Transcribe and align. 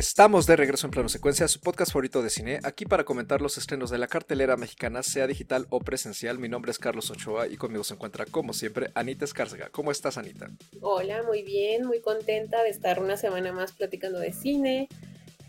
Estamos 0.00 0.46
de 0.46 0.56
regreso 0.56 0.86
en 0.86 0.92
Plano 0.92 1.10
Secuencia, 1.10 1.46
su 1.46 1.60
podcast 1.60 1.92
favorito 1.92 2.22
de 2.22 2.30
cine, 2.30 2.58
aquí 2.62 2.86
para 2.86 3.04
comentar 3.04 3.42
los 3.42 3.58
estrenos 3.58 3.90
de 3.90 3.98
la 3.98 4.06
cartelera 4.06 4.56
mexicana, 4.56 5.02
sea 5.02 5.26
digital 5.26 5.66
o 5.68 5.80
presencial. 5.80 6.38
Mi 6.38 6.48
nombre 6.48 6.70
es 6.70 6.78
Carlos 6.78 7.10
Ochoa 7.10 7.48
y 7.48 7.58
conmigo 7.58 7.84
se 7.84 7.92
encuentra, 7.92 8.24
como 8.24 8.54
siempre, 8.54 8.92
Anita 8.94 9.26
Escárcega. 9.26 9.68
¿Cómo 9.68 9.90
estás, 9.90 10.16
Anita? 10.16 10.48
Hola, 10.80 11.22
muy 11.24 11.42
bien, 11.42 11.84
muy 11.84 12.00
contenta 12.00 12.62
de 12.62 12.70
estar 12.70 12.98
una 12.98 13.18
semana 13.18 13.52
más 13.52 13.72
platicando 13.72 14.18
de 14.18 14.32
cine. 14.32 14.88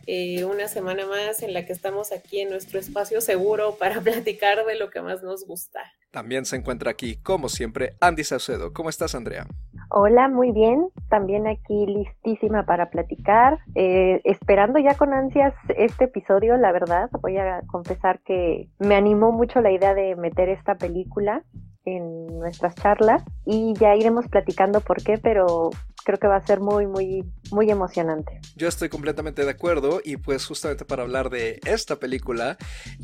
Eh, 0.06 0.44
una 0.44 0.68
semana 0.68 1.06
más 1.06 1.44
en 1.44 1.54
la 1.54 1.66
que 1.66 1.72
estamos 1.72 2.12
aquí 2.12 2.42
en 2.42 2.50
nuestro 2.50 2.78
espacio 2.78 3.22
seguro 3.22 3.78
para 3.78 4.02
platicar 4.02 4.66
de 4.66 4.76
lo 4.76 4.90
que 4.90 5.00
más 5.00 5.24
nos 5.24 5.46
gusta. 5.46 5.80
También 6.12 6.44
se 6.44 6.58
encuentra 6.58 6.92
aquí, 6.92 7.16
como 7.16 7.48
siempre, 7.48 7.96
Andy 8.02 8.26
Saucedo. 8.26 8.74
¿Cómo 8.74 8.90
estás, 8.90 9.16
Andrea? 9.16 9.48
Hola, 9.90 10.28
muy 10.28 10.52
bien. 10.52 10.90
También 11.10 11.48
aquí 11.48 11.86
listísima 11.86 12.66
para 12.66 12.90
platicar. 12.90 13.60
Eh, 13.76 14.20
esperando 14.26 14.78
ya 14.80 14.96
con 14.96 15.14
ansias 15.14 15.54
este 15.78 16.06
episodio, 16.06 16.58
la 16.58 16.74
verdad. 16.74 17.10
Voy 17.22 17.38
a 17.38 17.62
confesar 17.68 18.20
que 18.26 18.68
me 18.80 18.96
animó 18.96 19.32
mucho 19.32 19.62
la 19.62 19.72
idea 19.72 19.94
de 19.94 20.18
meter 20.18 20.50
esta 20.50 20.76
película 20.76 21.44
en 21.86 22.40
nuestras 22.40 22.76
charlas 22.76 23.24
y 23.46 23.74
ya 23.74 23.96
iremos 23.96 24.28
platicando 24.28 24.82
por 24.82 25.02
qué, 25.04 25.18
pero 25.18 25.72
creo 26.04 26.20
que 26.20 26.28
va 26.28 26.36
a 26.36 26.46
ser 26.46 26.60
muy, 26.60 26.88
muy, 26.88 27.24
muy 27.52 27.70
emocionante. 27.70 28.40
Yo 28.56 28.68
estoy 28.68 28.90
completamente 28.90 29.44
de 29.44 29.52
acuerdo 29.52 30.02
y 30.04 30.18
pues 30.18 30.46
justamente 30.46 30.86
para 30.86 31.04
hablar 31.04 31.30
de 31.30 31.60
esta 31.66 31.98
película 31.98 32.58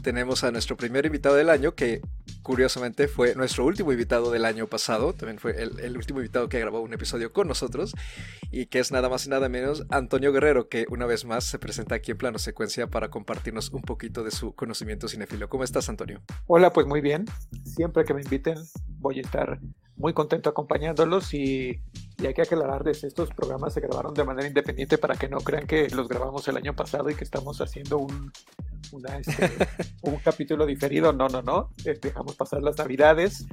tenemos 0.04 0.44
a 0.44 0.52
nuestro 0.52 0.78
primer 0.78 1.06
invitado 1.06 1.36
del 1.36 1.50
año 1.50 1.76
que 1.76 2.02
curiosamente 2.44 3.08
fue 3.08 3.36
nuestro 3.36 3.66
último 3.66 3.92
invitado 3.92 4.32
del 4.32 4.46
año 4.46 4.68
pasado, 4.68 5.14
también 5.14 5.38
fue 5.38 5.62
el, 5.62 5.98
último 5.98 6.20
invitado 6.20 6.48
que 6.50 6.60
grabó 6.60 6.80
un 6.82 6.94
episodio 6.94 7.34
con 7.34 7.48
nosotros 7.48 7.94
y 8.52 8.68
que 8.68 8.80
es 8.80 8.92
nada 8.92 9.10
más 9.10 9.26
y 9.26 9.30
nada 9.30 9.50
menos 9.50 9.86
Antonio 9.90 10.32
Guerrero 10.32 10.70
que 10.70 10.86
una 10.90 11.06
vez 11.06 11.26
más 11.26 11.44
se 11.44 11.60
presenta 11.60 11.96
aquí 11.96 12.12
en 12.12 12.18
plano 12.18 12.40
secuencia 12.40 12.88
para 12.88 13.10
compartirnos 13.10 13.72
un 13.72 13.82
poquito 13.82 14.24
de 14.24 14.32
su 14.32 14.56
conocimiento 14.56 15.08
cinefilo. 15.08 15.50
¿Cómo 15.50 15.64
estás 15.64 15.90
Antonio? 15.90 16.22
Hola, 16.46 16.72
pues 16.72 16.88
muy 16.88 17.02
bien. 17.02 17.26
Siempre 17.64 18.06
que 18.06 18.14
me 18.14 18.22
inviten 18.22 18.58
voy 19.00 19.20
a 19.20 19.22
estar 19.22 19.60
muy 19.96 20.14
contento 20.14 20.50
acompañándolos 20.50 21.34
y, 21.34 21.82
hay 22.20 22.34
que 22.34 22.42
aclararles, 22.42 23.04
estos 23.04 23.30
programas 23.30 23.76
se 23.76 23.80
grabaron 23.80 24.14
de 24.14 24.24
manera 24.24 24.48
independiente 24.48 24.98
para 24.98 25.16
que 25.16 25.30
no 25.30 25.38
crean 25.38 25.68
que 25.68 25.88
los 25.90 26.08
grabamos 26.08 26.48
el 26.48 26.58
año 26.58 26.76
pasado 26.76 27.12
y 27.12 27.16
que 27.16 27.24
estamos 27.24 27.62
haciendo 27.62 28.00
un, 28.00 28.32
este, 29.20 29.52
un 30.02 30.16
capítulo 30.18 30.66
diferido. 30.66 31.14
No, 31.14 31.28
no, 31.28 31.44
no. 31.44 31.70
Dejamos 32.02 32.36
pasar 32.36 32.64
las 32.64 32.78
navidades 32.78 33.46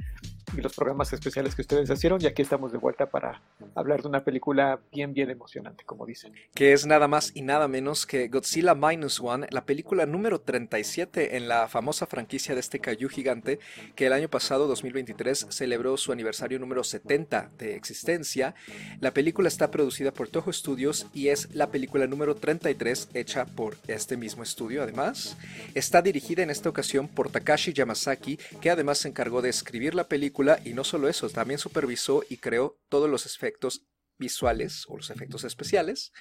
y 0.57 0.61
los 0.61 0.75
programas 0.75 1.11
especiales 1.13 1.55
que 1.55 1.61
ustedes 1.61 1.89
hicieron 1.89 2.21
y 2.21 2.27
aquí 2.27 2.41
estamos 2.41 2.71
de 2.71 2.77
vuelta 2.77 3.07
para 3.07 3.41
hablar 3.75 4.01
de 4.01 4.07
una 4.07 4.23
película 4.23 4.79
bien, 4.91 5.13
bien 5.13 5.29
emocionante, 5.29 5.83
como 5.85 6.05
dicen. 6.05 6.33
Que 6.53 6.73
es 6.73 6.85
nada 6.85 7.07
más 7.07 7.31
y 7.33 7.41
nada 7.41 7.67
menos 7.67 8.05
que 8.05 8.27
Godzilla 8.27 8.75
Minus 8.75 9.19
One, 9.19 9.47
la 9.51 9.65
película 9.65 10.05
número 10.05 10.41
37 10.41 11.37
en 11.37 11.47
la 11.47 11.67
famosa 11.67 12.05
franquicia 12.05 12.53
de 12.53 12.61
este 12.61 12.79
Kaiju 12.79 13.09
gigante 13.09 13.59
que 13.95 14.05
el 14.07 14.13
año 14.13 14.29
pasado, 14.29 14.67
2023, 14.67 15.47
celebró 15.49 15.97
su 15.97 16.11
aniversario 16.11 16.59
número 16.59 16.83
70 16.83 17.51
de 17.57 17.75
existencia. 17.75 18.55
La 18.99 19.11
película 19.11 19.47
está 19.47 19.71
producida 19.71 20.11
por 20.11 20.29
Toho 20.29 20.51
Studios 20.53 21.07
y 21.13 21.29
es 21.29 21.53
la 21.53 21.71
película 21.71 22.07
número 22.07 22.35
33 22.35 23.09
hecha 23.13 23.45
por 23.45 23.77
este 23.87 24.17
mismo 24.17 24.43
estudio 24.43 24.83
además. 24.83 25.37
Está 25.73 26.01
dirigida 26.01 26.43
en 26.43 26.49
esta 26.49 26.69
ocasión 26.69 27.07
por 27.07 27.29
Takashi 27.29 27.73
Yamazaki, 27.73 28.37
que 28.61 28.69
además 28.69 28.99
se 28.99 29.09
encargó 29.09 29.41
de 29.41 29.49
escribir 29.49 29.95
la 29.95 30.07
película 30.07 30.44
y 30.63 30.73
no 30.73 30.83
solo 30.83 31.07
eso, 31.07 31.29
también 31.29 31.59
supervisó 31.59 32.23
y 32.29 32.37
creó 32.37 32.79
todos 32.89 33.09
los 33.09 33.25
efectos 33.25 33.85
visuales 34.17 34.85
o 34.87 34.97
los 34.97 35.09
efectos 35.09 35.43
especiales. 35.43 36.11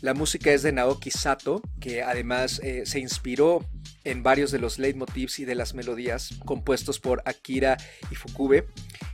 La 0.00 0.14
música 0.14 0.52
es 0.52 0.62
de 0.62 0.72
Naoki 0.72 1.10
Sato, 1.10 1.62
que 1.80 2.02
además 2.02 2.60
eh, 2.62 2.86
se 2.86 3.00
inspiró 3.00 3.68
en 4.04 4.22
varios 4.22 4.50
de 4.50 4.58
los 4.58 4.78
leitmotivs 4.78 5.38
y 5.38 5.44
de 5.44 5.54
las 5.54 5.74
melodías 5.74 6.30
compuestos 6.44 7.00
por 7.00 7.22
Akira 7.24 7.76
Ifukube, 8.10 8.68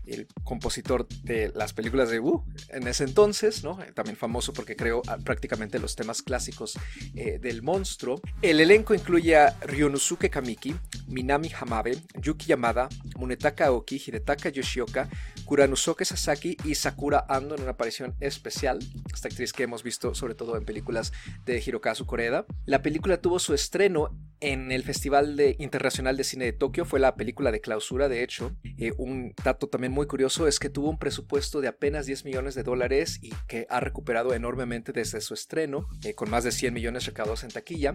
el 0.07 0.27
compositor 0.45 1.07
de 1.23 1.53
las 1.55 1.73
películas 1.73 2.11
de 2.11 2.19
Wu 2.19 2.45
en 2.69 2.89
ese 2.89 3.05
entonces, 3.05 3.63
¿no? 3.63 3.81
Eh, 3.83 3.93
también 3.93 4.17
famoso 4.17 4.53
porque 4.53 4.77
creó 4.77 5.03
ah, 5.07 5.19
prácticamente 5.19 5.79
los 5.79 5.95
temas 5.95 6.23
clásicos 6.23 6.79
eh, 7.15 7.39
del 7.41 7.63
monstruo. 7.63 8.21
El 8.43 8.61
elenco 8.61 8.95
incluye 8.95 9.37
a 9.37 9.57
Ryonosuke 9.61 10.31
Kamiki, 10.31 10.75
Minami 11.07 11.51
Hamabe, 11.59 11.99
Yuki 12.21 12.47
Yamada, 12.47 12.89
Munetaka 13.17 13.67
Aoki, 13.67 14.03
Hidetaka 14.05 14.49
Yoshioka, 14.49 15.09
Kuranusoke 15.45 16.05
Sasaki 16.05 16.57
y 16.65 16.75
Sakura 16.75 17.25
Ando 17.29 17.55
en 17.55 17.63
una 17.63 17.73
aparición 17.73 18.15
especial, 18.21 18.79
esta 19.13 19.29
actriz 19.29 19.53
que 19.53 19.65
hemos 19.65 19.83
visto 19.83 20.15
sobre 20.15 20.35
todo 20.35 20.57
en 20.57 20.65
películas 20.65 21.13
de 21.45 21.63
Hirokazu 21.65 22.07
Koreda. 22.07 22.47
La 22.67 22.83
película 22.83 23.21
tuvo 23.21 23.39
su 23.39 23.55
estreno 23.55 24.11
en 24.41 24.60
el 24.71 24.83
Festival 24.83 25.39
Internacional 25.59 26.17
de 26.17 26.25
Cine 26.25 26.45
de 26.45 26.53
Tokio, 26.53 26.85
fue 26.85 27.01
la 27.01 27.15
película 27.15 27.53
de 27.53 27.61
clausura, 27.61 28.09
de 28.09 28.23
hecho. 28.23 28.57
Eh, 28.79 28.93
un 28.99 29.35
dato 29.45 29.69
también 29.69 29.93
muy 29.93 30.07
curioso 30.07 30.47
es 30.47 30.59
que 30.59 30.69
tuvo 30.69 30.91
un 30.91 30.99
presupuesto 30.99 31.61
de 31.61 31.69
apenas 31.69 32.07
10 32.07 32.25
millones 32.25 32.55
de 32.55 32.63
dólares 32.63 33.19
y 33.23 33.31
que 33.47 33.67
ha 33.71 33.81
recuperado 33.81 34.35
enormemente 34.35 34.93
desde 34.93 35.21
su 35.21 35.35
estreno, 35.35 35.89
eh, 36.05 36.15
con 36.15 36.31
más 36.31 36.45
de 36.45 36.53
100 36.53 36.75
millones 36.75 37.07
recaudados 37.07 37.45
en 37.45 37.51
taquilla, 37.51 37.95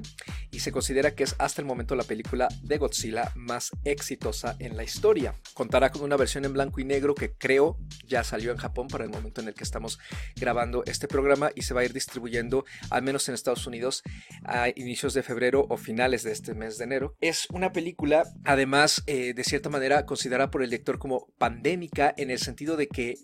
y 0.51 0.59
se 0.59 0.71
considera 0.71 1.15
que 1.15 1.23
es 1.23 1.35
hasta 1.39 1.61
el 1.61 1.67
momento 1.67 1.95
la 1.95 2.03
película 2.03 2.47
de 2.63 2.77
Godzilla 2.77 3.31
más 3.35 3.71
exitosa 3.83 4.55
en 4.59 4.77
la 4.77 4.83
historia. 4.83 5.35
Contará 5.53 5.91
con 5.91 6.01
una 6.01 6.17
versión 6.17 6.45
en 6.45 6.53
blanco 6.53 6.79
y 6.79 6.85
negro 6.85 7.15
que 7.15 7.33
creo 7.33 7.77
ya 8.07 8.23
salió 8.23 8.51
en 8.51 8.57
Japón 8.57 8.87
para 8.87 9.03
el 9.03 9.09
momento 9.09 9.41
en 9.41 9.47
el 9.47 9.53
que 9.53 9.63
estamos 9.63 9.99
grabando 10.35 10.83
este 10.85 11.07
programa 11.07 11.51
y 11.55 11.61
se 11.61 11.73
va 11.73 11.81
a 11.81 11.85
ir 11.85 11.93
distribuyendo, 11.93 12.65
al 12.89 13.03
menos 13.03 13.27
en 13.27 13.35
Estados 13.35 13.67
Unidos, 13.67 14.03
a 14.43 14.69
inicios 14.69 15.13
de 15.13 15.23
febrero 15.23 15.65
o 15.69 15.77
finales 15.77 16.23
de 16.23 16.31
este 16.31 16.53
mes 16.55 16.77
de 16.77 16.85
enero. 16.85 17.15
Es 17.19 17.47
una 17.51 17.71
película, 17.71 18.23
además, 18.43 19.03
eh, 19.07 19.33
de 19.33 19.43
cierta 19.43 19.69
manera, 19.69 20.05
considerada 20.05 20.51
por 20.51 20.63
el 20.63 20.69
lector 20.69 20.99
como 20.99 21.27
pandémica 21.37 22.13
en 22.17 22.31
el 22.31 22.39
sentido 22.39 22.77
de 22.77 22.87
que 22.87 23.15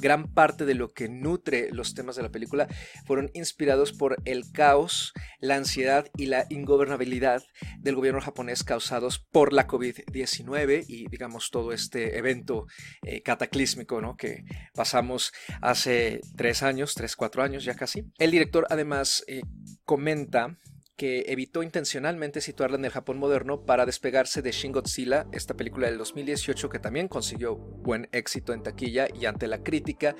gran 0.00 0.32
parte 0.32 0.64
de 0.64 0.74
lo 0.74 0.92
que 0.92 1.08
nutre 1.08 1.70
los 1.72 1.94
temas 1.94 2.16
de 2.16 2.22
la 2.22 2.30
película 2.30 2.68
fueron 3.06 3.30
inspirados 3.34 3.92
por 3.92 4.16
el 4.24 4.50
caos, 4.52 5.12
la 5.40 5.56
ansiedad 5.56 6.06
y 6.16 6.26
la 6.26 6.46
ingobernabilidad 6.48 7.42
del 7.78 7.96
gobierno 7.96 8.20
japonés 8.20 8.64
causados 8.64 9.18
por 9.18 9.52
la 9.52 9.66
COVID-19 9.66 10.84
y 10.88 11.08
digamos 11.08 11.50
todo 11.50 11.72
este 11.72 12.18
evento 12.18 12.66
eh, 13.04 13.22
cataclísmico 13.22 14.00
¿no? 14.00 14.16
que 14.16 14.44
pasamos 14.74 15.32
hace 15.60 16.20
tres 16.36 16.62
años, 16.62 16.94
tres, 16.94 17.16
cuatro 17.16 17.42
años 17.42 17.64
ya 17.64 17.74
casi. 17.74 18.04
El 18.18 18.30
director 18.30 18.66
además 18.70 19.24
eh, 19.26 19.42
comenta 19.84 20.58
que 21.00 21.24
evitó 21.28 21.62
intencionalmente 21.62 22.42
situarla 22.42 22.76
en 22.76 22.84
el 22.84 22.90
Japón 22.90 23.16
moderno 23.16 23.64
para 23.64 23.86
despegarse 23.86 24.42
de 24.42 24.52
Shin 24.52 24.70
Godzilla, 24.70 25.26
esta 25.32 25.54
película 25.54 25.86
del 25.86 25.96
2018 25.96 26.68
que 26.68 26.78
también 26.78 27.08
consiguió 27.08 27.56
buen 27.56 28.10
éxito 28.12 28.52
en 28.52 28.62
taquilla 28.62 29.08
y 29.18 29.24
ante 29.24 29.48
la 29.48 29.62
crítica 29.62 30.14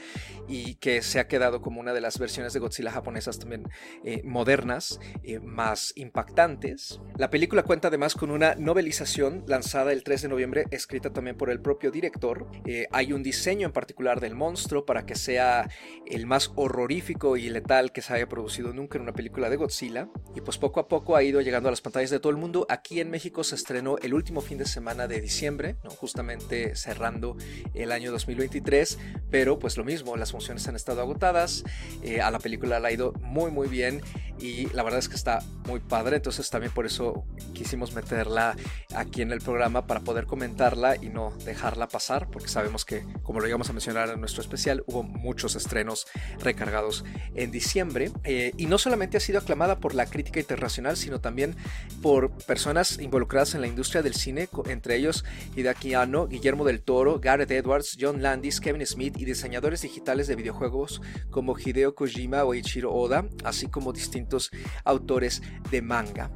y 0.49 0.77
que 0.77 1.03
se 1.03 1.21
ha 1.21 1.29
quedado 1.29 1.61
como 1.61 1.81
una 1.81 1.93
de 1.93 2.01
las 2.01 2.19
versiones 2.19 2.55
de 2.55 2.61
Godzilla 2.61 2.93
japonesas 2.93 3.39
también 3.39 3.69
eh, 4.05 4.23
modernas, 4.25 5.01
eh, 5.23 5.39
más 5.39 5.93
impactantes. 5.97 6.99
La 7.19 7.29
película 7.29 7.63
cuenta 7.63 7.89
además 7.89 8.15
con 8.15 8.31
una 8.31 8.55
novelización 8.55 9.45
lanzada 9.47 9.93
el 9.93 10.03
3 10.03 10.23
de 10.23 10.29
noviembre, 10.29 10.65
escrita 10.71 11.13
también 11.13 11.37
por 11.37 11.51
el 11.51 11.61
propio 11.61 11.91
director. 11.91 12.47
Eh, 12.65 12.87
hay 12.91 13.13
un 13.13 13.23
diseño 13.23 13.67
en 13.67 13.75
particular 13.75 14.19
del 14.19 14.35
monstruo 14.35 14.87
para 14.87 15.05
que 15.05 15.15
sea 15.15 15.69
el 16.07 16.27
más 16.27 16.53
horrorífico 16.57 17.37
y 17.37 17.51
letal 17.51 17.93
que 17.93 18.01
se 18.01 18.15
haya 18.15 18.31
producido 18.31 18.73
nunca 18.73 18.97
en 18.97 19.03
una 19.03 19.13
película 19.13 19.51
de 19.51 19.57
Godzilla 19.57 20.09
y 20.35 20.41
pues 20.41 20.57
poco 20.57 20.70
a 20.79 20.87
poco 20.87 21.17
ha 21.17 21.25
ido 21.25 21.41
llegando 21.41 21.69
a 21.69 21.73
las 21.73 21.81
pantallas 21.81 22.11
de 22.11 22.21
todo 22.21 22.31
el 22.31 22.37
mundo. 22.37 22.67
Aquí 22.69 23.01
en 23.01 23.11
México 23.11 23.43
se 23.43 23.57
estrenó 23.57 23.99
el 23.99 24.15
último 24.15 24.41
fin 24.41 24.59
de 24.59 24.67
semana 24.67 25.09
de 25.09 25.21
diciembre, 25.21 25.77
¿no? 25.83 25.91
justamente 25.91 26.77
cerrando 26.77 27.37
el 27.75 27.91
año 27.91 28.13
2023, 28.13 28.99
pero 29.31 29.59
pues 29.59 29.77
lo 29.77 29.85
mismo, 29.85 30.17
las 30.17 30.31
funciones 30.31 30.69
han 30.69 30.77
estado 30.77 31.01
agotadas, 31.01 31.65
eh, 32.03 32.21
a 32.21 32.31
la 32.31 32.39
película 32.39 32.79
la 32.79 32.89
ha 32.89 32.93
ido 32.93 33.13
muy 33.21 33.51
muy 33.51 33.67
bien 33.67 34.03
y 34.39 34.67
la 34.73 34.83
verdad 34.83 34.99
es 34.99 35.09
que 35.09 35.17
está 35.17 35.41
muy 35.67 35.81
padre, 35.81 36.17
entonces 36.17 36.49
también 36.51 36.73
por 36.73 36.87
eso 36.87 37.25
quisimos 37.53 37.93
meterla 37.93 38.57
aquí 38.95 39.23
en 39.23 39.33
el 39.33 39.41
programa 39.41 39.87
para 39.87 40.01
poder 40.01 40.27
comentarla 40.27 40.97
y 40.97 41.09
no 41.09 41.33
dejarla 41.45 41.89
pasar, 41.89 42.29
porque 42.31 42.49
sabemos 42.49 42.85
que, 42.85 43.05
como 43.23 43.41
lo 43.41 43.49
íbamos 43.49 43.69
a 43.69 43.73
mencionar 43.73 44.09
en 44.09 44.21
nuestro 44.21 44.41
especial, 44.41 44.83
hubo 44.87 45.03
muchos 45.03 45.57
estrenos 45.57 46.07
recargados 46.39 47.05
en 47.35 47.51
diciembre 47.51 48.11
eh, 48.25 48.53
y 48.57 48.67
no 48.67 48.79
solamente 48.79 49.17
ha 49.17 49.21
sido 49.21 49.39
aclamada 49.39 49.79
por 49.79 49.95
la 49.95 50.07
crítica 50.07 50.41
internacional, 50.41 50.60
sino 50.69 51.21
también 51.21 51.57
por 52.03 52.31
personas 52.45 52.99
involucradas 52.99 53.55
en 53.55 53.61
la 53.61 53.67
industria 53.67 54.03
del 54.03 54.15
cine, 54.15 54.49
entre 54.67 54.97
ellos 54.97 55.25
Hideaki 55.57 55.95
Anno, 55.95 56.27
Guillermo 56.27 56.65
del 56.65 56.83
Toro, 56.83 57.21
Gareth 57.21 57.51
Edwards, 57.51 57.97
John 58.01 58.23
Landis, 58.23 58.61
Kevin 58.61 58.87
Smith 58.87 59.17
y 59.19 59.25
diseñadores 59.25 59.83
digitales 59.83 60.27
de 60.27 60.37
videojuegos 60.37 61.01
como 61.31 61.59
Hideo 61.59 61.95
Kojima 61.95 62.45
o 62.45 62.55
Ichiro 62.55 62.93
Oda, 62.93 63.27
así 63.45 63.69
como 63.69 63.93
distintos 63.93 64.51
autores 64.85 65.43
de 65.71 65.83
manga. 65.83 66.31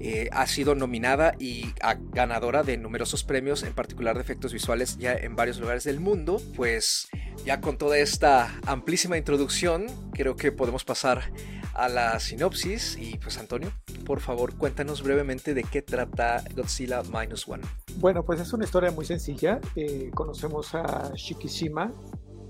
Eh, 0.00 0.28
ha 0.32 0.46
sido 0.46 0.74
nominada 0.74 1.34
y 1.38 1.72
ganadora 2.12 2.62
de 2.62 2.76
numerosos 2.76 3.24
premios, 3.24 3.62
en 3.62 3.72
particular 3.72 4.16
de 4.16 4.22
efectos 4.22 4.52
visuales 4.52 4.96
ya 4.98 5.14
en 5.14 5.34
varios 5.34 5.58
lugares 5.58 5.84
del 5.84 6.00
mundo. 6.00 6.40
Pues 6.56 7.08
ya 7.44 7.60
con 7.60 7.78
toda 7.78 7.98
esta 7.98 8.54
amplísima 8.66 9.16
introducción, 9.16 9.86
creo 10.12 10.36
que 10.36 10.52
podemos 10.52 10.84
pasar 10.84 11.32
a 11.74 11.88
la 11.88 12.18
sinopsis 12.18 12.96
y 13.00 13.18
pues 13.18 13.37
Antonio, 13.38 13.70
por 14.04 14.20
favor 14.20 14.56
cuéntanos 14.56 15.02
brevemente 15.02 15.54
de 15.54 15.64
qué 15.64 15.82
trata 15.82 16.42
Godzilla 16.54 17.02
Minus 17.02 17.48
One. 17.48 17.62
Bueno, 17.96 18.24
pues 18.24 18.40
es 18.40 18.52
una 18.52 18.64
historia 18.64 18.90
muy 18.90 19.04
sencilla. 19.04 19.60
Eh, 19.76 20.10
conocemos 20.14 20.74
a 20.74 21.12
Shikishima, 21.14 21.92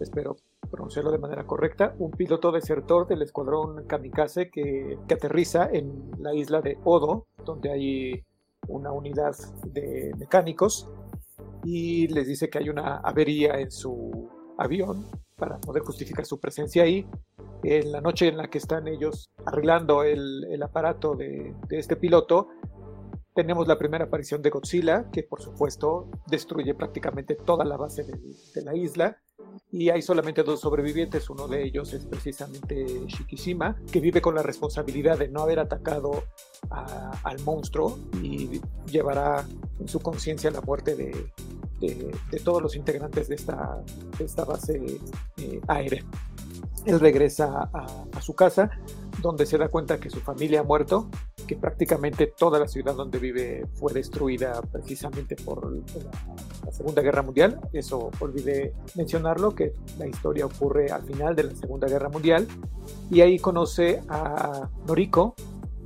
espero 0.00 0.37
pronunciarlo 0.70 1.11
de 1.11 1.19
manera 1.19 1.44
correcta, 1.44 1.94
un 1.99 2.11
piloto 2.11 2.52
desertor 2.52 3.06
del 3.06 3.23
escuadrón 3.23 3.87
kamikaze 3.87 4.50
que, 4.50 4.99
que 5.08 5.14
aterriza 5.14 5.69
en 5.73 6.11
la 6.19 6.35
isla 6.35 6.61
de 6.61 6.79
Odo, 6.85 7.26
donde 7.44 7.70
hay 7.70 8.25
una 8.67 8.93
unidad 8.93 9.34
de 9.64 10.12
mecánicos 10.19 10.88
y 11.64 12.08
les 12.08 12.26
dice 12.26 12.50
que 12.50 12.58
hay 12.58 12.69
una 12.69 12.99
avería 12.99 13.58
en 13.58 13.70
su 13.70 14.29
avión 14.58 15.06
para 15.38 15.58
poder 15.58 15.82
justificar 15.82 16.26
su 16.26 16.38
presencia 16.38 16.82
ahí. 16.82 17.06
En 17.62 17.93
la 17.93 18.00
noche 18.00 18.29
en 18.29 18.37
la 18.37 18.49
que 18.49 18.58
están 18.58 18.88
ellos 18.88 19.31
arreglando 19.44 20.02
el, 20.02 20.44
el 20.50 20.62
aparato 20.62 21.14
de, 21.14 21.55
de, 21.69 21.79
este 21.79 21.96
piloto, 21.96 22.49
tenemos 23.38 23.69
la 23.69 23.79
primera 23.79 24.06
aparición 24.06 24.43
de 24.43 24.50
Godzilla, 24.50 25.08
que 25.12 25.23
por 25.23 25.40
supuesto 25.40 26.11
destruye 26.26 26.75
prácticamente 26.75 27.37
toda 27.37 27.64
la 27.64 27.76
base 27.76 28.02
de, 28.02 28.62
la 28.62 28.75
isla 28.75 29.17
y 29.70 29.90
hay 29.90 30.02
solamente 30.02 30.43
dos 30.43 30.58
sobrevivientes. 30.58 31.31
Uno 31.31 31.46
de 31.46 31.62
ellos 31.62 31.93
es 31.93 32.05
precisamente 32.05 32.84
Shikishima, 33.06 33.76
que 33.93 34.00
vive 34.00 34.20
con 34.20 34.34
la 34.34 34.43
responsabilidad 34.43 35.19
de 35.19 35.29
no 35.29 35.43
haber 35.43 35.61
atacado 35.61 36.25
al 36.70 37.38
monstruo 37.44 37.96
y 38.20 38.61
llevará 38.91 39.46
en 39.79 39.87
su 39.87 40.00
conciencia 40.00 40.50
la 40.50 40.61
muerte 40.61 40.96
de, 40.96 41.32
de, 41.81 42.41
todos 42.45 42.63
los 42.63 42.77
integrantes 42.77 43.29
de 43.29 43.35
esta, 43.35 43.83
de 44.19 44.25
esta 44.25 44.45
base 44.45 44.99
eh, 45.37 45.61
aérea. 45.69 46.05
Él 46.85 47.01
regresa 47.01 47.69
a, 47.73 48.21
su 48.21 48.35
casa, 48.35 48.71
donde 49.21 49.47
se 49.47 49.59
da 49.59 49.69
cuenta 49.69 49.99
que 49.99 50.11
su 50.11 50.21
familia 50.21 50.61
ha 50.61 50.63
muerto 50.63 51.09
que 51.47 51.57
prácticamente 51.57 52.27
toda 52.27 52.59
la 52.59 52.69
ciudad 52.69 52.95
donde 52.95 53.19
vive 53.19 53.67
fue 53.75 53.93
destruida 53.93 54.61
precisamente 54.71 55.35
por 55.37 55.73
la, 55.73 56.73
Segunda 56.73 57.01
Guerra 57.01 57.23
Mundial. 57.23 57.61
Eso 57.73 58.11
olvidé 58.21 58.75
mencionarlo, 58.95 59.55
que 59.55 59.73
la 59.99 60.07
historia 60.07 60.45
ocurre 60.45 60.91
al 60.91 61.03
final 61.03 61.35
de 61.35 61.45
la 61.45 61.55
Segunda 61.55 61.89
Guerra 61.89 62.11
Mundial. 62.11 62.47
Y 63.11 63.23
ahí 63.23 63.39
conoce 63.39 64.03
a 64.09 64.69
Noriko, 64.87 65.35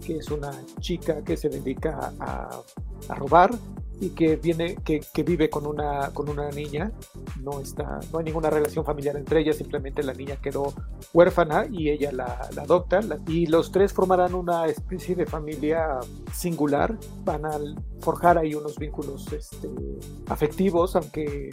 que 0.04 0.16
es 0.16 0.30
una 0.30 0.50
chica 0.80 1.22
que 1.22 1.36
se 1.36 1.48
dedica 1.48 2.12
a 2.18 3.14
robar 3.14 3.52
y 4.02 4.10
que 4.10 4.34
viene 4.34 4.74
que, 4.84 5.00
que, 5.14 5.22
vive 5.22 5.48
con 5.48 5.64
una 5.64 6.10
con 6.12 6.28
una 6.28 6.50
niña. 6.50 6.90
No 7.40 7.60
está 7.60 8.00
no 8.12 8.18
hay 8.18 8.24
ninguna 8.24 8.50
relación 8.50 8.84
familiar 8.84 9.16
entre 9.16 9.40
ellas 9.40 9.56
simplemente 9.56 10.02
la 10.02 10.12
niña 10.12 10.36
quedó 10.42 10.74
huérfana 11.12 11.66
y 11.70 11.88
ella 11.88 12.10
la, 12.10 12.50
la 12.52 12.62
adopta. 12.62 13.00
La, 13.00 13.18
y 13.28 13.46
los 13.46 13.70
tres 13.70 13.92
formarán 13.92 14.34
una 14.34 14.66
especie 14.66 15.14
de 15.14 15.24
familia 15.24 16.00
singular. 16.32 16.98
Van 17.24 17.46
a 17.46 17.60
forjar 18.00 18.38
ahí 18.38 18.56
unos 18.56 18.76
vínculos 18.76 19.32
este, 19.32 19.70
afectivos 20.26 20.96
aunque 20.96 21.50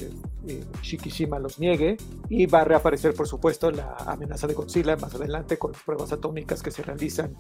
eh, 0.48 0.64
Shikishima 0.82 1.38
los 1.38 1.60
niegue. 1.60 1.98
Y 2.30 2.48
va 2.48 2.62
a 2.62 2.66
reaparecer 2.66 3.14
por 3.14 3.28
supuesto 3.28 3.70
la 3.70 3.96
amenaza 4.08 4.48
de 4.48 4.56
Godzilla 4.56 4.96
más 4.96 5.14
adelante 5.14 5.60
con 5.60 5.74
las 5.74 5.84
pruebas 5.84 6.12
atómicas 6.12 6.64
que 6.64 6.72
se 6.72 6.82
realizan 6.82 7.36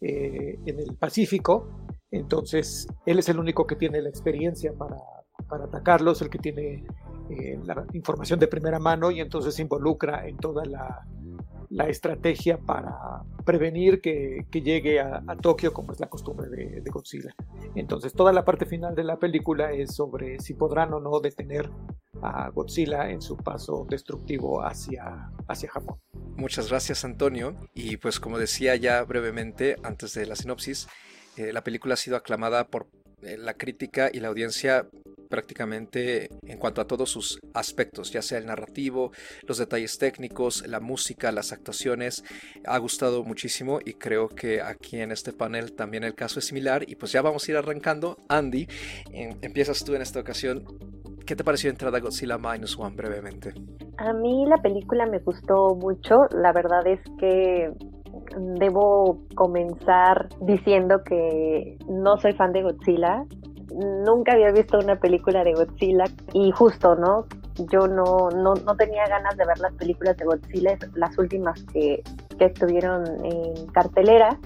eh, 0.00 0.58
en 0.64 0.78
el 0.78 0.96
Pacífico 0.96 1.68
entonces, 2.16 2.86
él 3.06 3.18
es 3.18 3.28
el 3.28 3.38
único 3.38 3.66
que 3.66 3.76
tiene 3.76 4.00
la 4.00 4.08
experiencia 4.08 4.72
para, 4.72 4.96
para 5.48 5.64
atacarlos, 5.64 6.22
el 6.22 6.30
que 6.30 6.38
tiene 6.38 6.86
eh, 7.30 7.58
la 7.64 7.84
información 7.92 8.38
de 8.38 8.46
primera 8.46 8.78
mano 8.78 9.10
y 9.10 9.20
entonces 9.20 9.54
se 9.54 9.62
involucra 9.62 10.26
en 10.28 10.36
toda 10.36 10.64
la, 10.64 11.06
la 11.70 11.88
estrategia 11.88 12.58
para 12.58 13.22
prevenir 13.44 14.00
que, 14.00 14.46
que 14.50 14.62
llegue 14.62 15.00
a, 15.00 15.24
a, 15.26 15.36
Tokio, 15.36 15.72
como 15.72 15.92
es 15.92 16.00
la 16.00 16.08
costumbre 16.08 16.48
de, 16.48 16.80
de, 16.80 16.90
Godzilla. 16.90 17.34
Entonces, 17.74 18.12
toda 18.12 18.32
la 18.32 18.44
parte 18.44 18.64
final 18.64 18.94
de 18.94 19.04
la 19.04 19.18
película 19.18 19.72
es 19.72 19.94
sobre 19.94 20.38
si 20.38 20.54
podrán 20.54 20.92
o 20.94 21.00
no 21.00 21.18
detener 21.20 21.68
a 22.22 22.48
Godzilla 22.50 23.10
en 23.10 23.20
su 23.20 23.36
paso 23.36 23.86
destructivo 23.88 24.62
hacia, 24.62 25.30
hacia 25.48 25.70
Japón. 25.70 25.98
Muchas 26.36 26.68
gracias, 26.68 27.04
Antonio. 27.04 27.56
Y 27.74 27.96
pues, 27.96 28.20
como 28.20 28.38
decía 28.38 28.76
ya 28.76 29.02
brevemente 29.02 29.76
antes 29.82 30.14
de 30.14 30.26
la 30.26 30.36
sinopsis, 30.36 30.88
eh, 31.36 31.52
la 31.52 31.64
película 31.64 31.94
ha 31.94 31.96
sido 31.96 32.16
aclamada 32.16 32.66
por 32.66 32.86
eh, 33.22 33.36
la 33.38 33.54
crítica 33.54 34.10
y 34.12 34.20
la 34.20 34.28
audiencia 34.28 34.86
prácticamente 35.28 36.28
en 36.46 36.58
cuanto 36.58 36.80
a 36.80 36.86
todos 36.86 37.10
sus 37.10 37.40
aspectos, 37.54 38.12
ya 38.12 38.22
sea 38.22 38.38
el 38.38 38.46
narrativo, 38.46 39.10
los 39.48 39.58
detalles 39.58 39.98
técnicos, 39.98 40.64
la 40.66 40.78
música, 40.78 41.32
las 41.32 41.52
actuaciones. 41.52 42.22
Ha 42.64 42.78
gustado 42.78 43.24
muchísimo 43.24 43.80
y 43.84 43.94
creo 43.94 44.28
que 44.28 44.60
aquí 44.60 45.00
en 45.00 45.10
este 45.10 45.32
panel 45.32 45.72
también 45.72 46.04
el 46.04 46.14
caso 46.14 46.38
es 46.38 46.44
similar. 46.44 46.88
Y 46.88 46.94
pues 46.96 47.10
ya 47.10 47.22
vamos 47.22 47.48
a 47.48 47.50
ir 47.50 47.56
arrancando. 47.56 48.16
Andy, 48.28 48.68
eh, 49.12 49.34
empiezas 49.42 49.84
tú 49.84 49.94
en 49.94 50.02
esta 50.02 50.20
ocasión. 50.20 50.64
¿Qué 51.26 51.34
te 51.34 51.42
pareció 51.42 51.70
entrada 51.70 51.98
Godzilla 52.00 52.38
Minus 52.38 52.78
One 52.78 52.94
brevemente? 52.94 53.54
A 53.96 54.12
mí 54.12 54.44
la 54.46 54.58
película 54.58 55.06
me 55.06 55.18
gustó 55.20 55.74
mucho. 55.74 56.26
La 56.30 56.52
verdad 56.52 56.86
es 56.86 57.00
que 57.18 57.72
debo 58.58 59.18
comenzar 59.34 60.28
diciendo 60.40 61.02
que 61.04 61.78
no 61.88 62.16
soy 62.18 62.32
fan 62.32 62.52
de 62.52 62.62
Godzilla. 62.62 63.24
Nunca 64.04 64.32
había 64.32 64.52
visto 64.52 64.78
una 64.78 64.96
película 64.96 65.42
de 65.42 65.54
Godzilla 65.54 66.04
y 66.32 66.50
justo, 66.52 66.94
¿no? 66.94 67.26
Yo 67.70 67.86
no, 67.86 68.30
no, 68.30 68.54
no 68.54 68.76
tenía 68.76 69.06
ganas 69.08 69.36
de 69.36 69.46
ver 69.46 69.58
las 69.58 69.72
películas 69.74 70.16
de 70.16 70.24
Godzilla, 70.24 70.76
las 70.94 71.16
últimas 71.18 71.62
que, 71.72 72.02
que 72.38 72.46
estuvieron 72.46 73.04
en 73.24 73.66
cartelera 73.68 74.38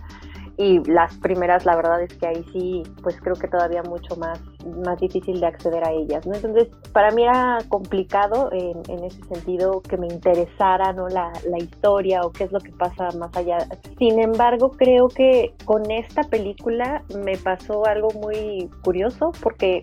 y 0.59 0.83
las 0.91 1.17
primeras 1.19 1.65
la 1.65 1.77
verdad 1.77 2.03
es 2.03 2.13
que 2.15 2.27
ahí 2.27 2.45
sí 2.53 2.83
pues 3.03 3.19
creo 3.21 3.37
que 3.37 3.47
todavía 3.47 3.83
mucho 3.85 4.17
más 4.17 4.41
más 4.85 4.99
difícil 5.01 5.41
de 5.41 5.47
acceder 5.47 5.85
a 5.85 5.93
ellas 5.93 6.27
no 6.27 6.35
entonces 6.35 6.69
para 6.93 7.11
mí 7.11 7.23
era 7.23 7.59
complicado 7.69 8.51
en, 8.53 8.83
en 8.89 9.05
ese 9.05 9.23
sentido 9.25 9.81
que 9.83 9.97
me 9.97 10.07
interesara 10.07 10.93
no 10.93 11.09
la, 11.09 11.33
la, 11.49 11.59
historia 11.59 12.23
o 12.23 12.31
qué 12.33 12.45
es 12.45 12.53
lo 12.53 12.61
que 12.61 12.73
pasa 12.73 13.11
más 13.19 13.35
allá. 13.37 13.59
Sin 13.99 14.19
embargo 14.19 14.71
creo 14.71 15.09
que 15.09 15.55
con 15.65 15.91
esta 15.91 16.23
película 16.25 17.03
me 17.25 17.37
pasó 17.37 17.87
algo 17.87 18.11
muy 18.11 18.71
curioso 18.83 19.33
porque 19.43 19.83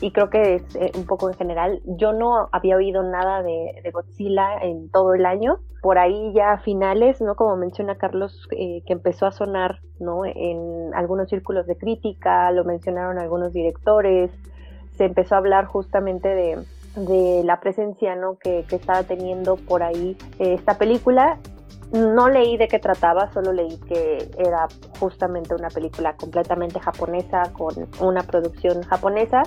y 0.00 0.12
creo 0.12 0.30
que 0.30 0.56
es 0.56 0.76
eh, 0.76 0.92
un 0.96 1.06
poco 1.06 1.28
en 1.28 1.36
general. 1.36 1.80
Yo 1.84 2.12
no 2.12 2.48
había 2.52 2.76
oído 2.76 3.02
nada 3.02 3.42
de, 3.42 3.80
de, 3.82 3.90
Godzilla 3.90 4.58
en 4.60 4.90
todo 4.90 5.14
el 5.14 5.26
año. 5.26 5.58
Por 5.82 5.98
ahí 5.98 6.32
ya 6.34 6.52
a 6.52 6.58
finales, 6.58 7.20
¿no? 7.20 7.34
Como 7.34 7.56
menciona 7.56 7.96
Carlos, 7.96 8.48
eh, 8.52 8.82
que 8.86 8.92
empezó 8.92 9.26
a 9.26 9.32
sonar, 9.32 9.80
¿no? 9.98 10.24
En 10.24 10.94
algunos 10.94 11.28
círculos 11.28 11.66
de 11.66 11.76
crítica, 11.76 12.50
lo 12.52 12.64
mencionaron 12.64 13.18
algunos 13.18 13.52
directores, 13.52 14.30
se 14.96 15.04
empezó 15.04 15.34
a 15.36 15.38
hablar 15.38 15.66
justamente 15.66 16.28
de, 16.28 16.58
de 16.96 17.42
la 17.44 17.60
presencia, 17.60 18.16
¿no? 18.16 18.38
Que, 18.38 18.64
que 18.68 18.76
estaba 18.76 19.02
teniendo 19.04 19.56
por 19.56 19.82
ahí 19.82 20.16
eh, 20.38 20.54
esta 20.54 20.78
película 20.78 21.38
no 21.92 22.28
leí 22.28 22.56
de 22.56 22.68
qué 22.68 22.78
trataba, 22.78 23.32
solo 23.32 23.52
leí 23.52 23.78
que 23.88 24.30
era 24.36 24.68
justamente 25.00 25.54
una 25.54 25.68
película 25.68 26.14
completamente 26.16 26.80
japonesa 26.80 27.50
con 27.52 27.74
una 28.00 28.22
producción 28.22 28.82
japonesa 28.82 29.42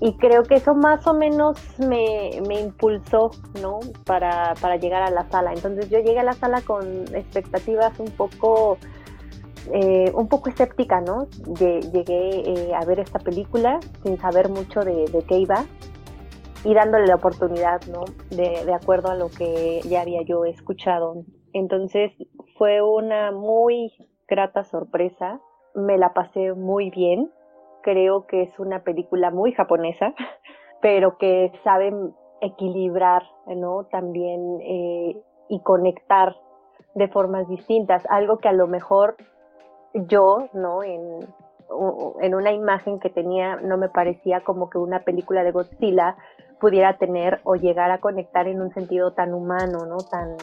y 0.00 0.14
creo 0.14 0.44
que 0.44 0.54
eso 0.54 0.74
más 0.74 1.06
o 1.06 1.12
menos 1.12 1.58
me, 1.78 2.40
me 2.48 2.58
impulsó, 2.58 3.30
¿no? 3.60 3.80
Para, 4.06 4.54
para, 4.60 4.76
llegar 4.76 5.02
a 5.02 5.10
la 5.10 5.28
sala. 5.28 5.52
Entonces 5.52 5.90
yo 5.90 5.98
llegué 5.98 6.18
a 6.18 6.24
la 6.24 6.32
sala 6.32 6.62
con 6.62 7.04
expectativas 7.14 8.00
un 8.00 8.10
poco, 8.10 8.78
eh, 9.74 10.10
un 10.14 10.26
poco 10.28 10.48
escéptica, 10.48 11.02
¿no? 11.02 11.28
Llegué 11.58 12.40
eh, 12.50 12.74
a 12.74 12.82
ver 12.86 13.00
esta 13.00 13.18
película 13.18 13.78
sin 14.02 14.18
saber 14.18 14.48
mucho 14.48 14.80
de, 14.80 15.04
de, 15.04 15.22
qué 15.28 15.38
iba 15.38 15.66
y 16.64 16.72
dándole 16.72 17.06
la 17.06 17.16
oportunidad, 17.16 17.82
¿no? 17.88 18.04
De, 18.30 18.64
de 18.64 18.72
acuerdo 18.72 19.10
a 19.10 19.16
lo 19.16 19.28
que 19.28 19.82
ya 19.86 20.00
había 20.00 20.22
yo 20.22 20.46
escuchado. 20.46 21.24
Entonces 21.52 22.12
fue 22.56 22.80
una 22.80 23.32
muy 23.32 23.92
grata 24.26 24.64
sorpresa. 24.64 25.40
Me 25.74 25.98
la 25.98 26.14
pasé 26.14 26.54
muy 26.54 26.88
bien 26.88 27.30
creo 27.82 28.26
que 28.26 28.42
es 28.42 28.58
una 28.58 28.82
película 28.82 29.30
muy 29.30 29.52
japonesa, 29.52 30.14
pero 30.82 31.16
que 31.18 31.52
saben 31.64 32.14
equilibrar, 32.40 33.22
¿no? 33.46 33.84
También 33.90 34.60
eh, 34.62 35.22
y 35.48 35.60
conectar 35.62 36.36
de 36.94 37.08
formas 37.08 37.48
distintas, 37.48 38.04
algo 38.08 38.38
que 38.38 38.48
a 38.48 38.52
lo 38.52 38.66
mejor 38.66 39.16
yo, 39.94 40.48
¿no? 40.54 40.82
En, 40.82 41.20
en 42.20 42.34
una 42.34 42.52
imagen 42.52 42.98
que 42.98 43.10
tenía 43.10 43.56
no 43.56 43.76
me 43.76 43.88
parecía 43.88 44.40
como 44.40 44.70
que 44.70 44.78
una 44.78 45.04
película 45.04 45.44
de 45.44 45.52
Godzilla 45.52 46.16
pudiera 46.60 46.98
tener 46.98 47.40
o 47.44 47.54
llegar 47.56 47.90
a 47.90 47.98
conectar 47.98 48.46
en 48.46 48.60
un 48.60 48.72
sentido 48.72 49.12
tan 49.12 49.34
humano, 49.34 49.86
¿no? 49.86 49.98
Tan, 49.98 50.36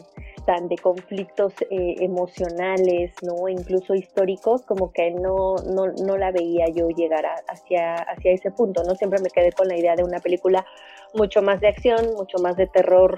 tan 0.48 0.66
de 0.66 0.78
conflictos 0.78 1.52
eh, 1.68 1.96
emocionales, 1.98 3.12
¿no? 3.20 3.50
Incluso 3.50 3.94
históricos, 3.94 4.62
como 4.62 4.90
que 4.92 5.10
no, 5.10 5.56
no, 5.56 5.88
no 6.06 6.16
la 6.16 6.32
veía 6.32 6.64
yo 6.74 6.88
llegar 6.88 7.26
a, 7.26 7.34
hacia, 7.48 7.96
hacia 7.96 8.32
ese 8.32 8.50
punto, 8.50 8.82
¿no? 8.82 8.94
Siempre 8.94 9.20
me 9.20 9.28
quedé 9.28 9.52
con 9.52 9.68
la 9.68 9.76
idea 9.76 9.94
de 9.94 10.04
una 10.04 10.20
película 10.20 10.64
mucho 11.12 11.42
más 11.42 11.60
de 11.60 11.68
acción, 11.68 12.14
mucho 12.16 12.38
más 12.38 12.56
de 12.56 12.66
terror 12.66 13.16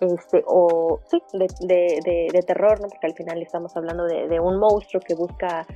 este, 0.00 0.42
o 0.46 1.00
sí, 1.10 1.22
de, 1.34 2.42
terror, 2.46 2.80
¿no? 2.80 2.88
porque 2.88 3.06
al 3.06 3.14
final 3.14 3.42
estamos 3.42 3.76
hablando 3.76 4.06
de, 4.06 4.40
un 4.40 4.58
monstruo 4.58 5.02
que 5.02 5.14
busca 5.14 5.66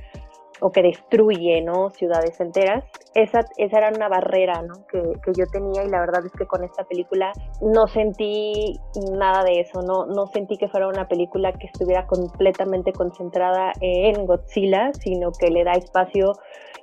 o 0.61 0.71
que 0.71 0.81
destruye 0.81 1.61
¿no? 1.61 1.89
ciudades 1.89 2.39
enteras. 2.39 2.83
Esa, 3.13 3.41
esa 3.57 3.77
era 3.77 3.89
una 3.95 4.07
barrera 4.07 4.61
¿no? 4.61 4.85
que, 4.87 5.01
que, 5.23 5.31
yo 5.37 5.45
tenía 5.51 5.83
y 5.83 5.89
la 5.89 5.99
verdad 5.99 6.25
es 6.25 6.31
que 6.33 6.45
con 6.45 6.63
esta 6.63 6.83
película 6.83 7.31
no 7.61 7.87
sentí 7.87 8.79
nada 9.13 9.43
de 9.43 9.61
eso, 9.61 9.81
no, 9.81 10.05
no 10.05 10.27
sentí 10.27 10.57
que 10.57 10.67
fuera 10.67 10.87
una 10.87 11.07
película 11.07 11.53
que 11.53 11.67
estuviera 11.67 12.05
completamente 12.07 12.91
concentrada 12.91 13.71
en 13.81 14.25
Godzilla, 14.25 14.91
sino 14.93 15.31
que 15.31 15.49
le 15.49 15.63
da 15.63 15.73
espacio 15.73 16.33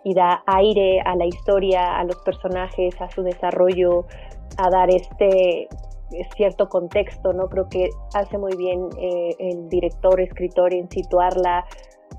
y 0.05 0.15
da 0.15 0.43
aire 0.47 1.01
a 1.05 1.15
la 1.17 1.27
historia, 1.27 1.99
a 1.99 2.05
los 2.05 2.17
personajes, 2.23 3.01
a 3.01 3.11
su 3.11 3.23
desarrollo, 3.23 4.07
a 4.59 4.71
dar 4.71 4.91
este 4.91 5.69
cierto 6.37 6.69
contexto, 6.69 7.33
¿no? 7.33 7.49
Creo 7.49 7.69
que 7.69 7.89
hace 8.15 8.37
muy 8.37 8.55
bien 8.57 8.89
eh, 8.99 9.35
el 9.39 9.69
director, 9.69 10.21
escritor 10.21 10.75
en 10.75 10.91
situarla 10.91 11.65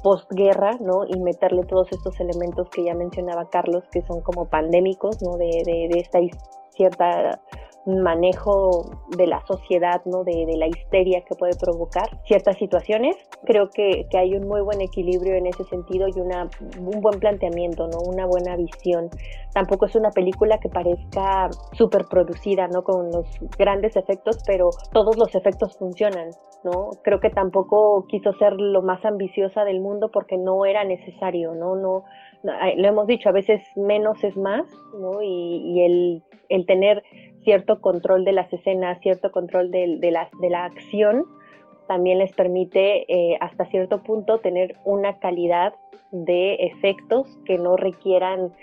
postguerra, 0.01 0.77
¿no? 0.79 1.05
Y 1.07 1.19
meterle 1.19 1.63
todos 1.63 1.91
estos 1.91 2.19
elementos 2.19 2.69
que 2.69 2.83
ya 2.83 2.93
mencionaba 2.93 3.49
Carlos, 3.49 3.83
que 3.91 4.01
son 4.01 4.21
como 4.21 4.49
pandémicos, 4.49 5.21
¿no? 5.21 5.37
De, 5.37 5.63
de, 5.65 5.89
de 5.91 5.99
esta 5.99 6.19
cierta 6.71 7.41
manejo 7.85 8.85
de 9.17 9.27
la 9.27 9.41
sociedad, 9.45 10.01
¿no? 10.05 10.23
De, 10.23 10.45
la 10.57 10.67
histeria 10.67 11.21
que 11.27 11.35
puede 11.35 11.53
provocar 11.59 12.09
ciertas 12.25 12.57
situaciones. 12.57 13.15
Creo 13.45 13.69
que, 13.69 14.07
hay 14.17 14.35
un 14.35 14.47
muy 14.47 14.61
buen 14.61 14.81
equilibrio 14.81 15.35
en 15.35 15.47
ese 15.47 15.63
sentido 15.65 16.07
y 16.07 16.19
una, 16.19 16.49
un 16.79 17.01
buen 17.01 17.19
planteamiento, 17.19 17.87
¿no? 17.87 17.99
Una 18.07 18.25
buena 18.25 18.55
visión. 18.55 19.09
Tampoco 19.53 19.85
es 19.85 19.95
una 19.95 20.11
película 20.11 20.57
que 20.59 20.69
parezca 20.69 21.49
súper 21.73 22.05
producida, 22.09 22.67
¿no? 22.67 22.83
Con 22.83 23.11
los 23.11 23.27
grandes 23.57 23.95
efectos, 23.95 24.37
pero 24.45 24.69
todos 24.91 25.17
los 25.17 25.33
efectos 25.35 25.77
funcionan, 25.77 26.29
¿no? 26.63 26.91
Creo 27.03 27.19
que 27.19 27.29
tampoco 27.29 28.05
quiso 28.07 28.33
ser 28.33 28.53
lo 28.53 28.81
más 28.81 29.03
ambiciosa 29.05 29.63
del 29.65 29.81
mundo 29.81 30.09
porque 30.11 30.37
no 30.37 30.65
era 30.65 30.83
necesario, 30.83 31.53
¿no? 31.53 31.75
No, 31.75 32.03
lo 32.43 32.87
hemos 32.87 33.07
dicho, 33.07 33.29
a 33.29 33.31
veces 33.31 33.61
menos 33.75 34.23
es 34.23 34.35
más, 34.35 34.65
¿no? 34.99 35.21
Y, 35.21 35.81
el, 35.83 36.23
el 36.49 36.65
tener 36.65 37.03
cierto 37.43 37.81
control 37.81 38.25
de 38.25 38.33
las 38.33 38.51
escenas, 38.51 38.99
cierto 39.01 39.31
control 39.31 39.71
de, 39.71 39.97
de, 39.99 40.11
la, 40.11 40.65
acción, 40.65 41.25
también 41.87 42.19
les 42.19 42.33
permite 42.33 43.05
eh, 43.07 43.37
hasta 43.39 43.65
cierto 43.65 44.03
punto 44.03 44.39
tener 44.39 44.75
una 44.85 45.19
calidad 45.19 45.73
de 46.11 46.55
efectos 46.55 47.27
que 47.45 47.57
no 47.57 47.75
requieran 47.75 48.53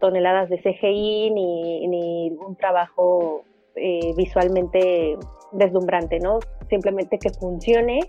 toneladas 0.00 0.48
de 0.48 0.58
CGI 0.58 1.30
ni, 1.30 1.86
ni 1.88 2.30
un 2.30 2.56
trabajo 2.56 3.44
eh, 3.76 4.12
visualmente 4.16 5.16
deslumbrante, 5.52 6.18
¿no? 6.18 6.38
Simplemente 6.68 7.18
que 7.18 7.30
funcione 7.30 8.00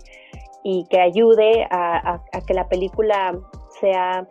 y 0.62 0.86
que 0.88 1.00
ayude 1.00 1.66
a 1.70 2.20
que 2.46 2.54
la 2.54 2.68
película 2.68 3.38
sea 3.80 4.26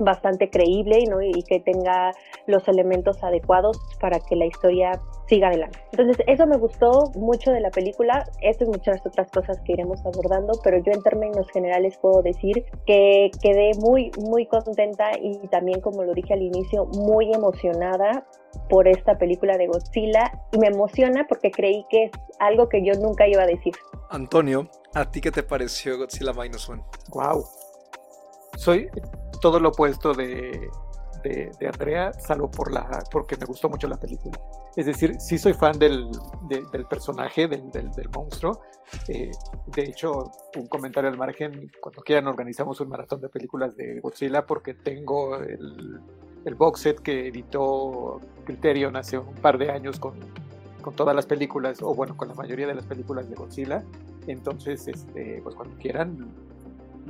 bastante 0.00 0.50
creíble 0.50 1.04
¿no? 1.08 1.22
y 1.22 1.42
que 1.42 1.60
tenga 1.60 2.12
los 2.46 2.66
elementos 2.68 3.22
adecuados 3.22 3.78
para 4.00 4.18
que 4.20 4.36
la 4.36 4.46
historia 4.46 4.92
siga 5.26 5.48
adelante. 5.48 5.78
Entonces, 5.92 6.24
eso 6.26 6.46
me 6.46 6.56
gustó 6.56 7.10
mucho 7.14 7.50
de 7.50 7.60
la 7.60 7.70
película, 7.70 8.24
esto 8.42 8.64
y 8.64 8.68
muchas 8.68 9.04
otras 9.06 9.30
cosas 9.30 9.60
que 9.64 9.72
iremos 9.72 10.04
abordando, 10.04 10.52
pero 10.62 10.78
yo 10.78 10.92
en 10.92 11.02
términos 11.02 11.46
generales 11.50 11.96
puedo 11.98 12.22
decir 12.22 12.64
que 12.86 13.30
quedé 13.42 13.72
muy, 13.80 14.10
muy 14.18 14.46
contenta 14.46 15.12
y 15.20 15.38
también, 15.48 15.80
como 15.80 16.04
lo 16.04 16.12
dije 16.12 16.34
al 16.34 16.42
inicio, 16.42 16.86
muy 16.86 17.32
emocionada 17.32 18.26
por 18.68 18.86
esta 18.86 19.18
película 19.18 19.56
de 19.56 19.66
Godzilla 19.66 20.30
y 20.52 20.58
me 20.58 20.68
emociona 20.68 21.26
porque 21.28 21.50
creí 21.50 21.84
que 21.90 22.04
es 22.04 22.10
algo 22.38 22.68
que 22.68 22.84
yo 22.84 22.94
nunca 22.94 23.26
iba 23.26 23.42
a 23.42 23.46
decir. 23.46 23.74
Antonio, 24.10 24.68
¿a 24.94 25.10
ti 25.10 25.20
qué 25.20 25.30
te 25.30 25.42
pareció 25.42 25.98
Godzilla 25.98 26.32
Minus 26.32 26.68
One? 26.68 26.82
Wow. 27.10 27.44
Soy 28.56 28.88
todo 29.40 29.60
lo 29.60 29.70
opuesto 29.70 30.12
de, 30.14 30.68
de, 31.22 31.66
Andrea, 31.66 32.12
salvo 32.12 32.50
por 32.50 32.72
la, 32.72 33.02
porque 33.10 33.36
me 33.36 33.46
gustó 33.46 33.68
mucho 33.68 33.88
la 33.88 33.96
película. 33.96 34.38
Es 34.76 34.86
decir, 34.86 35.20
sí 35.20 35.38
soy 35.38 35.54
fan 35.54 35.78
del, 35.78 36.08
del 36.48 36.86
personaje, 36.86 37.46
del, 37.46 37.70
del 37.70 38.08
monstruo. 38.14 38.60
Eh, 39.08 39.30
de 39.66 39.82
hecho, 39.82 40.30
un 40.56 40.66
comentario 40.66 41.10
al 41.10 41.16
margen, 41.16 41.70
cuando 41.80 42.02
quieran 42.02 42.26
organizamos 42.26 42.80
un 42.80 42.88
maratón 42.88 43.20
de 43.20 43.28
películas 43.28 43.76
de 43.76 44.00
Godzilla 44.00 44.46
porque 44.46 44.74
tengo 44.74 45.36
el, 45.36 46.00
el 46.44 46.54
box 46.54 46.80
set 46.80 47.00
que 47.00 47.28
editó 47.28 48.20
Criterion 48.44 48.96
hace 48.96 49.18
un 49.18 49.34
par 49.34 49.58
de 49.58 49.70
años 49.70 49.98
con, 49.98 50.14
con 50.82 50.94
todas 50.94 51.16
las 51.16 51.26
películas, 51.26 51.80
o 51.82 51.94
bueno, 51.94 52.16
con 52.16 52.28
la 52.28 52.34
mayoría 52.34 52.66
de 52.66 52.74
las 52.74 52.86
películas 52.86 53.28
de 53.28 53.36
Godzilla. 53.36 53.82
Entonces, 54.26 54.86
este, 54.86 55.40
pues 55.42 55.54
cuando 55.54 55.76
quieran, 55.76 56.28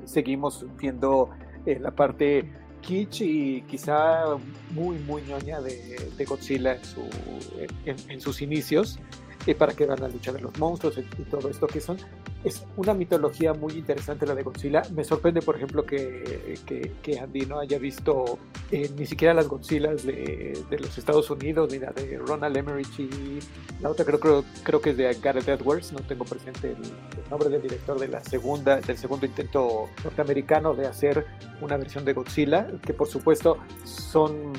seguimos 0.05 0.67
viendo 0.79 1.31
eh, 1.67 1.79
la 1.81 1.91
parte 1.91 2.51
kitsch 2.83 3.23
y 3.23 3.63
quizá 3.63 4.25
muy, 4.71 4.99
muy 4.99 5.23
ñoña 5.23 5.61
de, 5.61 6.25
Godzilla 6.27 6.75
en, 6.75 6.85
su, 6.85 7.03
en, 7.87 8.21
sus 8.21 8.43
inicios, 8.43 8.99
eh, 9.47 9.55
para 9.55 9.75
que 9.75 9.87
vean 9.87 10.01
la 10.01 10.09
lucha 10.09 10.33
de 10.33 10.41
los 10.41 10.59
monstruos 10.59 10.99
y, 10.99 11.03
todo 11.25 11.49
esto 11.51 11.67
que 11.67 11.81
son. 11.81 11.99
Es 12.43 12.65
una 12.77 12.95
mitología 12.95 13.53
muy 13.53 13.75
interesante 13.75 14.27
la 14.27 14.35
de 14.35 14.43
Godzilla. 14.43 14.83
Me 14.95 15.05
sorprende, 15.05 15.43
por 15.43 15.57
ejemplo, 15.57 15.85
que, 15.85 16.59
que, 17.03 17.19
Andy 17.19 17.47
no 17.47 17.59
haya 17.59 17.79
visto 17.79 18.39
eh, 18.71 18.91
ni 18.97 19.07
siquiera 19.07 19.33
las 19.35 19.49
Godzillas 19.49 20.05
de, 20.05 20.59
de, 20.69 20.79
los 20.79 20.97
Estados 20.99 21.31
Unidos, 21.31 21.73
ni 21.73 21.79
la 21.79 21.93
de 21.93 22.19
Ronald 22.19 22.57
Emmerich 22.57 22.99
y 22.99 23.39
la 23.81 23.91
otra 23.91 24.05
creo, 24.05 24.21
creo, 24.21 24.45
creo 24.63 24.81
que 24.81 24.91
es 24.91 24.97
de 24.97 25.13
Gareth 25.15 25.49
Edwards, 25.49 25.93
no 25.93 26.01
tengo 26.01 26.25
presente 26.25 26.69
el, 26.69 26.77
el, 26.77 27.31
nombre 27.31 27.49
del 27.49 27.63
director 27.63 27.99
de 27.99 28.09
la 28.09 28.23
segunda, 28.23 28.81
del 28.81 28.99
segundo 28.99 29.27
intento 29.27 29.89
norteamericano 30.03 30.75
de 30.75 30.87
hacer 30.87 31.27
una 31.61 31.77
versión 31.77 32.05
de 32.05 32.13
Godzilla, 32.13 32.69
que 32.85 32.93
por 32.93 33.09
supuesto 33.09 33.59
son 33.85 34.53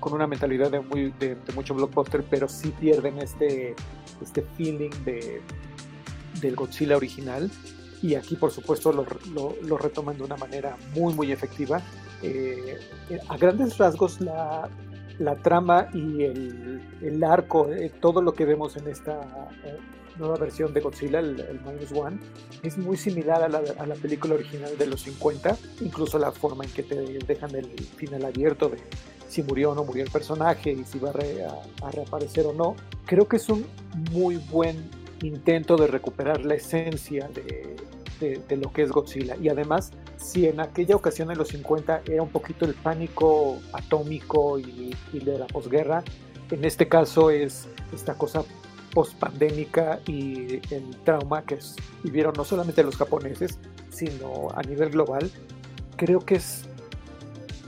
con 0.00 0.14
una 0.14 0.26
mentalidad 0.26 0.70
de, 0.70 0.80
muy, 0.80 1.12
de, 1.18 1.36
mucho 1.54 1.74
blockbuster, 1.74 2.24
pero 2.28 2.48
sí 2.48 2.72
pierden 2.80 3.18
este, 3.18 3.74
este 4.20 4.42
feeling 4.56 4.90
de, 5.04 5.40
del 6.40 6.56
Godzilla 6.56 6.96
original. 6.96 7.50
Y 8.02 8.14
aquí, 8.14 8.34
por 8.34 8.50
supuesto, 8.50 8.92
lo, 8.92 9.06
lo, 9.62 9.78
retoman 9.78 10.16
de 10.16 10.22
una 10.24 10.36
manera 10.36 10.76
muy, 10.94 11.12
muy 11.12 11.32
efectiva. 11.32 11.82
Eh, 12.22 12.78
a 13.28 13.36
grandes 13.36 13.76
rasgos, 13.76 14.20
la, 14.22 14.70
la 15.18 15.36
trama 15.36 15.88
y 15.92 16.22
el, 16.22 16.80
el 17.02 17.22
arco, 17.22 17.70
eh, 17.70 17.92
todo 18.00 18.22
lo 18.22 18.32
que 18.32 18.46
vemos 18.46 18.76
en 18.78 18.88
esta 18.88 19.20
eh, 19.64 19.76
nueva 20.20 20.36
versión 20.36 20.72
de 20.72 20.80
Godzilla, 20.80 21.18
el, 21.18 21.60
Minus 21.64 21.92
One, 21.92 22.18
es 22.62 22.78
muy 22.78 22.96
similar 22.96 23.42
a 23.42 23.48
la, 23.48 23.62
a 23.78 23.86
la, 23.86 23.94
película 23.96 24.34
original 24.34 24.76
de 24.78 24.86
los 24.86 25.02
50, 25.02 25.56
incluso 25.80 26.18
la 26.18 26.30
forma 26.30 26.64
en 26.64 26.70
que 26.70 26.82
te 26.84 26.94
dejan 26.94 27.54
el 27.56 27.66
final 27.96 28.24
abierto 28.24 28.68
de 28.68 28.78
si 29.30 29.44
murió 29.44 29.70
o 29.70 29.74
no 29.74 29.84
murió 29.84 30.02
el 30.02 30.10
personaje 30.10 30.72
y 30.72 30.84
si 30.84 30.98
va 30.98 31.10
a, 31.10 31.90
reaparecer 31.90 32.46
o 32.46 32.52
no. 32.52 32.74
Creo 33.06 33.28
que 33.28 33.36
es 33.36 33.48
un 33.48 33.64
muy 34.10 34.36
buen 34.36 34.90
intento 35.22 35.76
de 35.76 35.86
recuperar 35.86 36.44
la 36.44 36.56
esencia 36.56 37.28
de, 37.28 37.76
de, 38.20 38.56
lo 38.56 38.72
que 38.72 38.82
es 38.82 38.90
Godzilla. 38.90 39.36
Y 39.36 39.48
además, 39.48 39.92
si 40.16 40.46
en 40.46 40.60
aquella 40.60 40.96
ocasión 40.96 41.30
en 41.30 41.38
los 41.38 41.48
50 41.48 42.02
era 42.06 42.22
un 42.22 42.30
poquito 42.30 42.64
el 42.64 42.74
pánico 42.74 43.58
atómico 43.72 44.58
y, 44.58 44.96
y 45.12 45.18
de 45.20 45.38
la 45.38 45.46
posguerra, 45.46 46.02
en 46.50 46.64
este 46.64 46.88
caso 46.88 47.30
es 47.30 47.68
esta 47.94 48.14
cosa 48.14 48.42
post-pandémica 48.92 50.00
y 50.06 50.60
el 50.74 50.96
trauma 51.04 51.42
que 51.42 51.58
vivieron 52.02 52.34
no 52.36 52.44
solamente 52.44 52.82
los 52.82 52.96
japoneses, 52.96 53.58
sino 53.90 54.48
a 54.54 54.62
nivel 54.62 54.90
global, 54.90 55.30
creo 55.96 56.20
que 56.20 56.36
es 56.36 56.64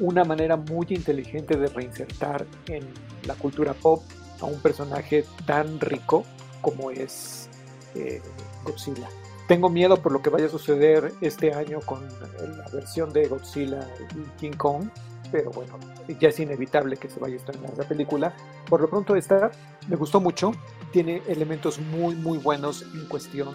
una 0.00 0.25
manera 0.25 0.57
muy 0.57 0.87
inteligente 0.91 1.57
de 1.57 1.69
reinsertar 1.69 2.47
en 2.67 2.85
la 3.26 3.35
cultura 3.35 3.75
pop 3.75 4.02
a 4.41 4.47
un 4.47 4.61
personaje 4.61 5.25
tan 5.47 5.79
rico 5.81 6.25
como 6.61 6.91
es 6.91 7.49
eh, 7.95 8.21
Godzilla. 8.64 9.09
Tengo 9.49 9.69
miedo 9.69 10.00
por 10.00 10.12
lo 10.12 10.23
que 10.23 10.31
vaya 10.31 10.47
a 10.47 10.49
suceder 10.49 11.12
este 11.21 11.52
año 11.52 11.81
con 11.81 12.09
la 12.09 12.69
versión 12.73 13.12
de 13.12 13.26
Godzilla 13.29 13.87
y 14.17 14.41
King 14.41 14.57
Kong, 14.57 14.88
pero 15.31 15.50
bueno, 15.50 15.79
ya 16.21 16.29
es 16.29 16.41
inevitable 16.41 16.97
que 16.97 17.09
se 17.11 17.21
vaya 17.21 17.35
a 17.35 17.38
estrenar 17.38 17.76
la 17.76 17.85
película. 17.85 18.35
Por 18.69 18.81
lo 18.81 18.88
pronto 18.88 19.14
esta 19.17 19.50
me 19.88 19.97
gustó 19.97 20.21
mucho, 20.21 20.52
tiene 20.92 21.22
elementos 21.26 21.78
muy 21.78 22.14
muy 22.14 22.38
buenos 22.38 22.82
en 22.94 23.06
cuestión 23.06 23.54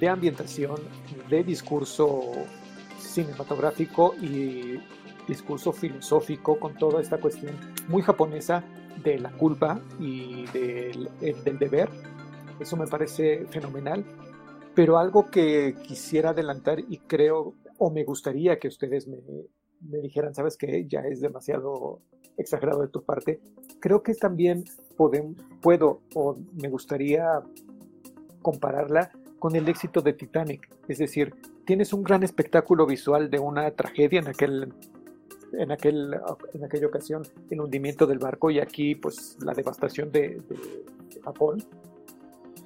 de 0.00 0.08
ambientación, 0.08 0.76
de 1.30 1.42
discurso 1.42 2.32
cinematográfico 2.98 4.14
y 4.20 4.80
discurso 5.26 5.72
filosófico 5.72 6.58
con 6.58 6.74
toda 6.74 7.00
esta 7.00 7.18
cuestión 7.18 7.54
muy 7.88 8.02
japonesa 8.02 8.64
de 9.02 9.18
la 9.18 9.30
culpa 9.30 9.80
y 9.98 10.46
del, 10.46 11.08
del 11.20 11.58
deber. 11.58 11.88
Eso 12.60 12.76
me 12.76 12.86
parece 12.86 13.46
fenomenal. 13.46 14.04
Pero 14.74 14.98
algo 14.98 15.30
que 15.30 15.74
quisiera 15.82 16.30
adelantar 16.30 16.80
y 16.80 16.98
creo 16.98 17.54
o 17.78 17.90
me 17.90 18.04
gustaría 18.04 18.58
que 18.58 18.68
ustedes 18.68 19.08
me, 19.08 19.18
me 19.80 19.98
dijeran, 19.98 20.34
sabes 20.34 20.56
que 20.56 20.86
ya 20.86 21.00
es 21.00 21.20
demasiado 21.20 22.00
exagerado 22.36 22.82
de 22.82 22.88
tu 22.88 23.02
parte, 23.02 23.40
creo 23.80 24.02
que 24.02 24.14
también 24.14 24.64
puedo 25.60 26.00
o 26.14 26.36
me 26.60 26.68
gustaría 26.68 27.40
compararla 28.42 29.10
con 29.38 29.54
el 29.56 29.68
éxito 29.68 30.00
de 30.00 30.12
Titanic. 30.12 30.68
Es 30.88 30.98
decir, 30.98 31.34
tienes 31.64 31.92
un 31.92 32.02
gran 32.02 32.22
espectáculo 32.22 32.86
visual 32.86 33.30
de 33.30 33.38
una 33.38 33.70
tragedia 33.70 34.20
en 34.20 34.28
aquel 34.28 34.72
en, 35.52 35.72
aquel, 35.72 36.14
en 36.52 36.64
aquella 36.64 36.88
ocasión 36.88 37.22
el 37.48 37.60
hundimiento 37.62 38.06
del 38.06 38.18
barco 38.18 38.50
y 38.50 38.58
aquí 38.58 38.94
pues 38.94 39.38
la 39.40 39.54
devastación 39.54 40.12
de, 40.12 40.42
de 40.48 41.20
Japón. 41.22 41.64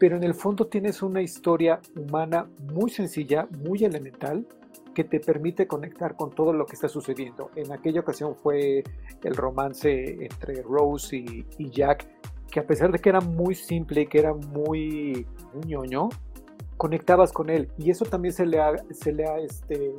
Pero 0.01 0.17
en 0.17 0.25
el 0.25 0.35
fondo 0.35 0.67
tienes 0.67 1.01
una 1.01 1.23
historia 1.23 1.81
humana 1.95 2.49
muy 2.73 2.91
sencilla, 2.91 3.47
muy 3.65 3.85
elemental, 3.85 4.45
que 4.93 5.05
te 5.05 5.21
permite 5.21 5.67
conectar 5.67 6.17
con 6.17 6.31
todo 6.31 6.53
lo 6.53 6.67
que 6.67 6.75
está 6.75 6.89
sucediendo. 6.89 7.51
En 7.57 7.73
aquella 7.73 8.01
ocasión 8.01 8.37
fue 8.37 8.85
el 9.23 9.35
romance 9.35 10.25
entre 10.25 10.63
Rose 10.63 11.17
y, 11.17 11.71
Jack, 11.71 12.07
que 12.53 12.61
a 12.61 12.67
pesar 12.67 12.93
de 12.93 12.99
que 12.99 13.09
era 13.09 13.23
muy 13.23 13.55
simple 13.55 14.03
y 14.03 14.07
que 14.07 14.19
era 14.19 14.35
muy, 14.35 15.27
ñoño, 15.67 16.11
conectabas 16.77 17.33
con 17.33 17.49
él. 17.49 17.73
Y 17.79 17.91
eso 17.91 18.05
también 18.05 18.35
se 18.35 18.45
le 18.45 18.61
ha, 18.61 18.77
se 18.91 19.11
le 19.11 19.27
ha 19.27 19.39
este, 19.39 19.95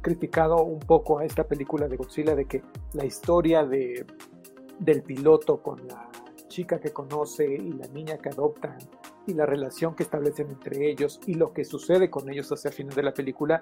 criticado 0.00 0.62
un 0.62 0.78
poco 0.78 1.18
a 1.18 1.24
esta 1.24 1.42
película 1.42 1.88
de 1.88 1.96
Godzilla, 1.96 2.36
de 2.36 2.44
que 2.44 2.62
la 2.92 3.04
historia 3.04 3.66
de, 3.66 4.06
del 4.78 5.02
piloto 5.02 5.60
con 5.60 5.84
la 5.88 6.08
chica 6.46 6.78
que 6.78 6.92
conoce 6.92 7.44
y 7.44 7.72
la 7.72 7.88
niña 7.88 8.18
que 8.18 8.28
adoptan 8.28 8.78
y 9.30 9.34
la 9.34 9.46
relación 9.46 9.94
que 9.94 10.02
establecen 10.02 10.50
entre 10.50 10.90
ellos 10.90 11.20
y 11.26 11.34
lo 11.34 11.52
que 11.52 11.64
sucede 11.64 12.10
con 12.10 12.30
ellos 12.30 12.50
hacia 12.52 12.68
el 12.68 12.74
final 12.74 12.94
de 12.94 13.02
la 13.02 13.14
película 13.14 13.60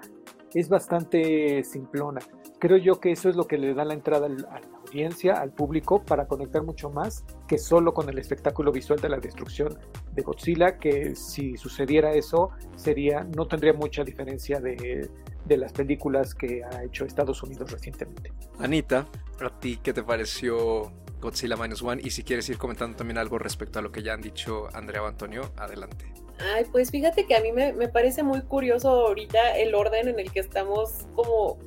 es 0.53 0.67
bastante 0.67 1.63
simplona. 1.63 2.21
Creo 2.59 2.77
yo 2.77 2.99
que 2.99 3.11
eso 3.11 3.29
es 3.29 3.35
lo 3.35 3.45
que 3.45 3.57
le 3.57 3.73
da 3.73 3.85
la 3.85 3.93
entrada 3.93 4.25
a 4.25 4.29
la 4.29 4.77
audiencia, 4.85 5.33
al 5.33 5.53
público, 5.53 6.03
para 6.03 6.27
conectar 6.27 6.63
mucho 6.63 6.89
más 6.89 7.23
que 7.47 7.57
solo 7.57 7.93
con 7.93 8.09
el 8.09 8.17
espectáculo 8.17 8.71
visual 8.71 8.99
de 8.99 9.09
la 9.09 9.19
destrucción 9.19 9.77
de 10.13 10.21
Godzilla, 10.21 10.77
que 10.77 11.15
si 11.15 11.55
sucediera 11.55 12.11
eso, 12.11 12.49
sería, 12.75 13.23
no 13.23 13.47
tendría 13.47 13.73
mucha 13.73 14.03
diferencia 14.03 14.59
de, 14.59 15.09
de 15.45 15.57
las 15.57 15.71
películas 15.73 16.33
que 16.33 16.63
ha 16.63 16.83
hecho 16.83 17.05
Estados 17.05 17.41
Unidos 17.43 17.71
recientemente. 17.71 18.33
Anita, 18.59 19.07
¿a 19.39 19.59
ti 19.59 19.79
qué 19.81 19.93
te 19.93 20.03
pareció 20.03 20.91
Godzilla 21.19 21.55
Minus 21.55 21.81
One? 21.81 22.01
Y 22.03 22.11
si 22.11 22.23
quieres 22.23 22.49
ir 22.49 22.57
comentando 22.57 22.97
también 22.97 23.17
algo 23.17 23.37
respecto 23.37 23.79
a 23.79 23.81
lo 23.81 23.91
que 23.91 24.03
ya 24.03 24.13
han 24.13 24.21
dicho 24.21 24.67
Andrea 24.73 25.03
o 25.03 25.07
Antonio, 25.07 25.51
adelante. 25.57 26.11
Ay, 26.53 26.65
pues 26.71 26.89
fíjate 26.91 27.25
que 27.25 27.35
a 27.35 27.41
mí 27.41 27.51
me, 27.51 27.73
me, 27.73 27.89
parece 27.89 28.23
muy 28.23 28.41
curioso 28.41 28.89
ahorita 28.89 29.57
el 29.57 29.75
orden 29.75 30.07
en 30.07 30.19
el 30.19 30.31
que 30.31 30.39
estamos 30.39 31.05
como 31.13 31.57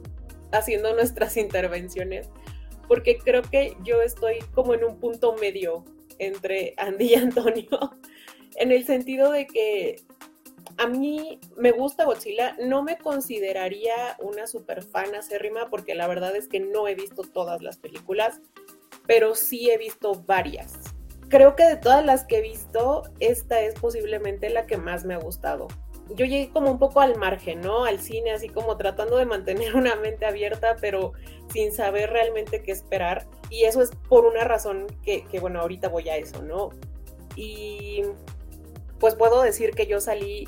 haciendo 0.51 0.95
nuestras 0.95 1.37
intervenciones, 1.37 2.29
porque 2.89 3.19
creo 3.19 3.43
que 3.43 3.77
yo 3.83 4.01
estoy 4.03 4.39
como 4.55 4.75
en 4.75 4.85
un 4.85 4.99
punto 4.99 5.35
medio 5.37 5.85
entre 6.19 6.75
Andy 6.77 7.07
y 7.07 7.15
Antonio, 7.15 7.69
en 8.57 8.73
el 8.73 8.85
sentido 8.87 9.33
de 9.33 9.47
que 9.47 9.97
a 10.79 10.87
mí 10.87 11.39
me 11.57 11.73
gusta 11.73 12.05
Godzilla, 12.05 12.57
no 12.61 12.83
me 12.83 12.97
consideraría 12.97 14.17
una 14.21 14.47
super 14.47 14.83
fan 14.83 15.15
acérrima 15.15 15.69
porque 15.69 15.95
la 15.95 16.07
verdad 16.07 16.35
es 16.35 16.49
que 16.49 16.61
no 16.61 16.89
he 16.89 16.95
visto 16.95 17.23
todas 17.23 17.63
las 17.63 17.77
películas, 17.77 18.41
pero 19.07 19.35
sí 19.35 19.71
he 19.71 19.79
visto 19.79 20.15
varias 20.27 20.93
creo 21.33 21.57
que 21.57 21.65
de 21.65 21.77
todas 21.77 22.05
las 22.05 22.25
que 22.25 22.39
he 22.39 22.43
visto, 22.43 23.05
esta 23.19 23.59
es 23.63 23.75
posiblemente 23.75 24.51
la 24.51 24.67
que 24.67 24.77
más 24.77 25.07
me 25.07 25.15
ha 25.15 25.17
gustado. 25.17 25.67
Yo 26.11 26.27
llegué 26.27 26.51
como 26.51 26.71
un 26.71 26.79
poco 26.79 27.01
al 27.01 27.17
margen, 27.17 27.63
¿no? 27.63 27.87
Al 27.87 28.01
cine, 28.01 28.33
así 28.33 28.51
como 28.51 28.77
tratando 28.77 29.17
de 29.17 29.25
mantener 29.25 29.75
una 29.77 29.97
mente 29.97 30.27
abierta, 30.27 30.77
pero 30.79 31.15
sin 31.51 31.73
saber 31.73 32.11
realmente 32.11 32.63
qué 32.63 32.71
esperar. 32.71 33.27
Y 33.49 33.65
eso 33.65 33.81
es 33.81 33.93
por 34.11 34.27
una 34.27 34.45
razón 34.45 34.87
que, 35.03 35.25
que 35.25 35.41
bueno, 35.41 35.63
ahorita 35.63 35.89
voy 35.89 36.11
a 36.11 36.19
eso, 36.19 36.43
¿no? 36.43 36.69
Y 37.35 38.03
pues 39.01 39.15
puedo 39.15 39.41
decir 39.41 39.71
que 39.71 39.87
yo 39.87 40.01
salí 40.03 40.47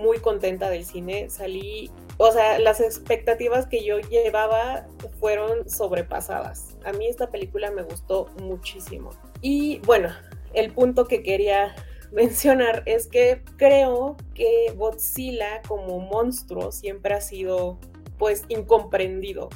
muy 0.00 0.18
contenta 0.18 0.70
del 0.70 0.84
cine, 0.84 1.28
salí, 1.28 1.90
o 2.16 2.32
sea, 2.32 2.58
las 2.58 2.80
expectativas 2.80 3.66
que 3.66 3.84
yo 3.84 3.98
llevaba 3.98 4.86
fueron 5.20 5.68
sobrepasadas. 5.68 6.78
A 6.84 6.92
mí 6.92 7.06
esta 7.06 7.30
película 7.30 7.70
me 7.70 7.82
gustó 7.82 8.30
muchísimo. 8.40 9.10
Y 9.42 9.80
bueno, 9.80 10.08
el 10.54 10.72
punto 10.72 11.06
que 11.06 11.22
quería 11.22 11.74
mencionar 12.12 12.82
es 12.86 13.06
que 13.08 13.42
creo 13.56 14.16
que 14.34 14.72
Godzilla 14.74 15.60
como 15.68 16.00
monstruo 16.00 16.72
siempre 16.72 17.14
ha 17.14 17.20
sido 17.20 17.78
pues 18.18 18.44
incomprendido. 18.48 19.50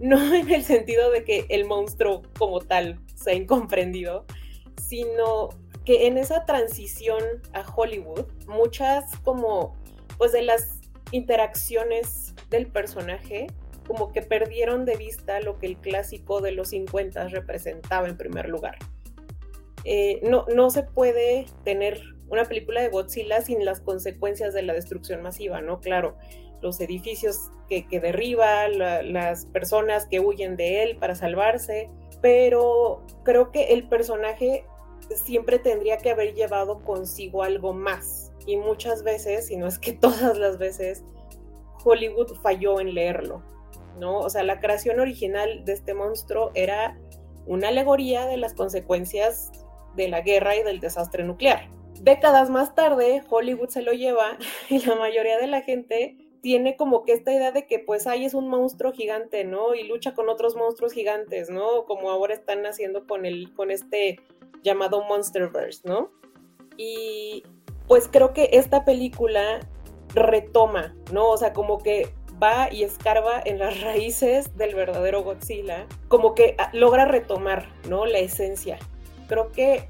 No 0.00 0.34
en 0.34 0.50
el 0.50 0.64
sentido 0.64 1.10
de 1.12 1.24
que 1.24 1.46
el 1.50 1.66
monstruo 1.66 2.22
como 2.36 2.60
tal 2.60 2.98
sea 3.14 3.34
incomprendido, 3.34 4.26
sino 4.76 5.50
que 5.84 6.06
en 6.06 6.18
esa 6.18 6.46
transición 6.46 7.22
a 7.52 7.64
Hollywood, 7.74 8.24
muchas 8.46 9.16
como 9.18 9.76
pues 10.18 10.32
de 10.32 10.42
las 10.42 10.80
interacciones 11.10 12.34
del 12.50 12.66
personaje 12.66 13.46
como 13.86 14.12
que 14.12 14.22
perdieron 14.22 14.84
de 14.84 14.96
vista 14.96 15.40
lo 15.40 15.58
que 15.58 15.66
el 15.66 15.76
clásico 15.76 16.40
de 16.40 16.52
los 16.52 16.68
50 16.68 17.28
representaba 17.28 18.08
en 18.08 18.16
primer 18.16 18.48
lugar. 18.48 18.78
Eh, 19.84 20.20
no, 20.22 20.46
no 20.54 20.70
se 20.70 20.82
puede 20.82 21.46
tener 21.64 22.00
una 22.28 22.44
película 22.46 22.80
de 22.80 22.88
Godzilla 22.88 23.42
sin 23.42 23.64
las 23.64 23.80
consecuencias 23.80 24.54
de 24.54 24.62
la 24.62 24.72
destrucción 24.72 25.22
masiva, 25.22 25.60
¿no? 25.60 25.80
Claro, 25.80 26.16
los 26.62 26.80
edificios 26.80 27.50
que, 27.68 27.86
derriba, 28.00 28.68
las 28.68 29.46
personas 29.46 30.06
que 30.06 30.20
huyen 30.20 30.56
de 30.56 30.82
él 30.82 30.96
para 30.96 31.14
salvarse, 31.14 31.90
pero 32.22 33.02
creo 33.22 33.52
que 33.52 33.74
el 33.74 33.86
personaje 33.88 34.64
siempre 35.14 35.58
tendría 35.58 35.98
que 35.98 36.10
haber 36.10 36.34
llevado 36.34 36.82
consigo 36.82 37.42
algo 37.42 37.74
más. 37.74 38.32
Y 38.46 38.56
muchas 38.56 39.02
veces, 39.02 39.46
si 39.46 39.56
no 39.56 39.66
es 39.66 39.78
que 39.78 39.92
todas 40.00 40.38
las 40.38 40.58
veces, 40.58 41.04
Hollywood 41.84 42.34
falló 42.42 42.80
en 42.80 42.94
leerlo, 42.94 43.42
¿no? 43.98 44.18
O 44.18 44.30
sea, 44.30 44.42
la 44.42 44.60
creación 44.60 45.00
original 45.00 45.64
de 45.64 45.72
este 45.72 45.94
monstruo 45.94 46.50
era 46.54 46.98
una 47.46 47.68
alegoría 47.68 48.26
de 48.26 48.36
las 48.36 48.54
consecuencias 48.54 49.52
de 49.96 50.08
la 50.08 50.22
guerra 50.22 50.56
y 50.56 50.62
del 50.62 50.80
desastre 50.80 51.24
nuclear. 51.24 51.68
Décadas 52.00 52.50
más 52.50 52.74
tarde, 52.74 53.22
Hollywood 53.28 53.68
se 53.68 53.82
lo 53.82 53.92
lleva 53.92 54.38
y 54.68 54.84
la 54.84 54.94
mayoría 54.96 55.38
de 55.38 55.46
la 55.46 55.62
gente 55.62 56.16
tiene 56.42 56.76
como 56.76 57.04
que 57.04 57.12
esta 57.12 57.32
idea 57.32 57.52
de 57.52 57.66
que 57.66 57.78
pues 57.78 58.06
ahí 58.06 58.26
es 58.26 58.34
un 58.34 58.48
monstruo 58.48 58.92
gigante, 58.92 59.44
¿no? 59.44 59.74
Y 59.74 59.84
lucha 59.84 60.12
con 60.12 60.28
otros 60.28 60.56
monstruos 60.56 60.92
gigantes, 60.92 61.48
¿no? 61.48 61.86
Como 61.86 62.10
ahora 62.10 62.34
están 62.34 62.66
haciendo 62.66 63.06
con 63.06 63.24
el 63.24 63.54
con 63.54 63.70
este 63.70 64.20
llamado 64.62 65.02
Monsterverse, 65.04 65.88
¿no? 65.88 66.10
Y 66.76 67.44
pues 67.86 68.08
creo 68.10 68.32
que 68.32 68.50
esta 68.52 68.84
película 68.84 69.60
retoma, 70.14 70.94
¿no? 71.12 71.28
O 71.28 71.36
sea, 71.36 71.52
como 71.52 71.82
que 71.82 72.12
va 72.42 72.72
y 72.72 72.82
escarba 72.82 73.40
en 73.44 73.58
las 73.58 73.80
raíces 73.82 74.56
del 74.56 74.74
verdadero 74.74 75.22
Godzilla, 75.22 75.86
como 76.08 76.34
que 76.34 76.54
ah, 76.58 76.70
logra 76.72 77.04
retomar, 77.04 77.68
¿no? 77.88 78.06
La 78.06 78.18
esencia 78.18 78.78
creo 79.26 79.52
que 79.52 79.88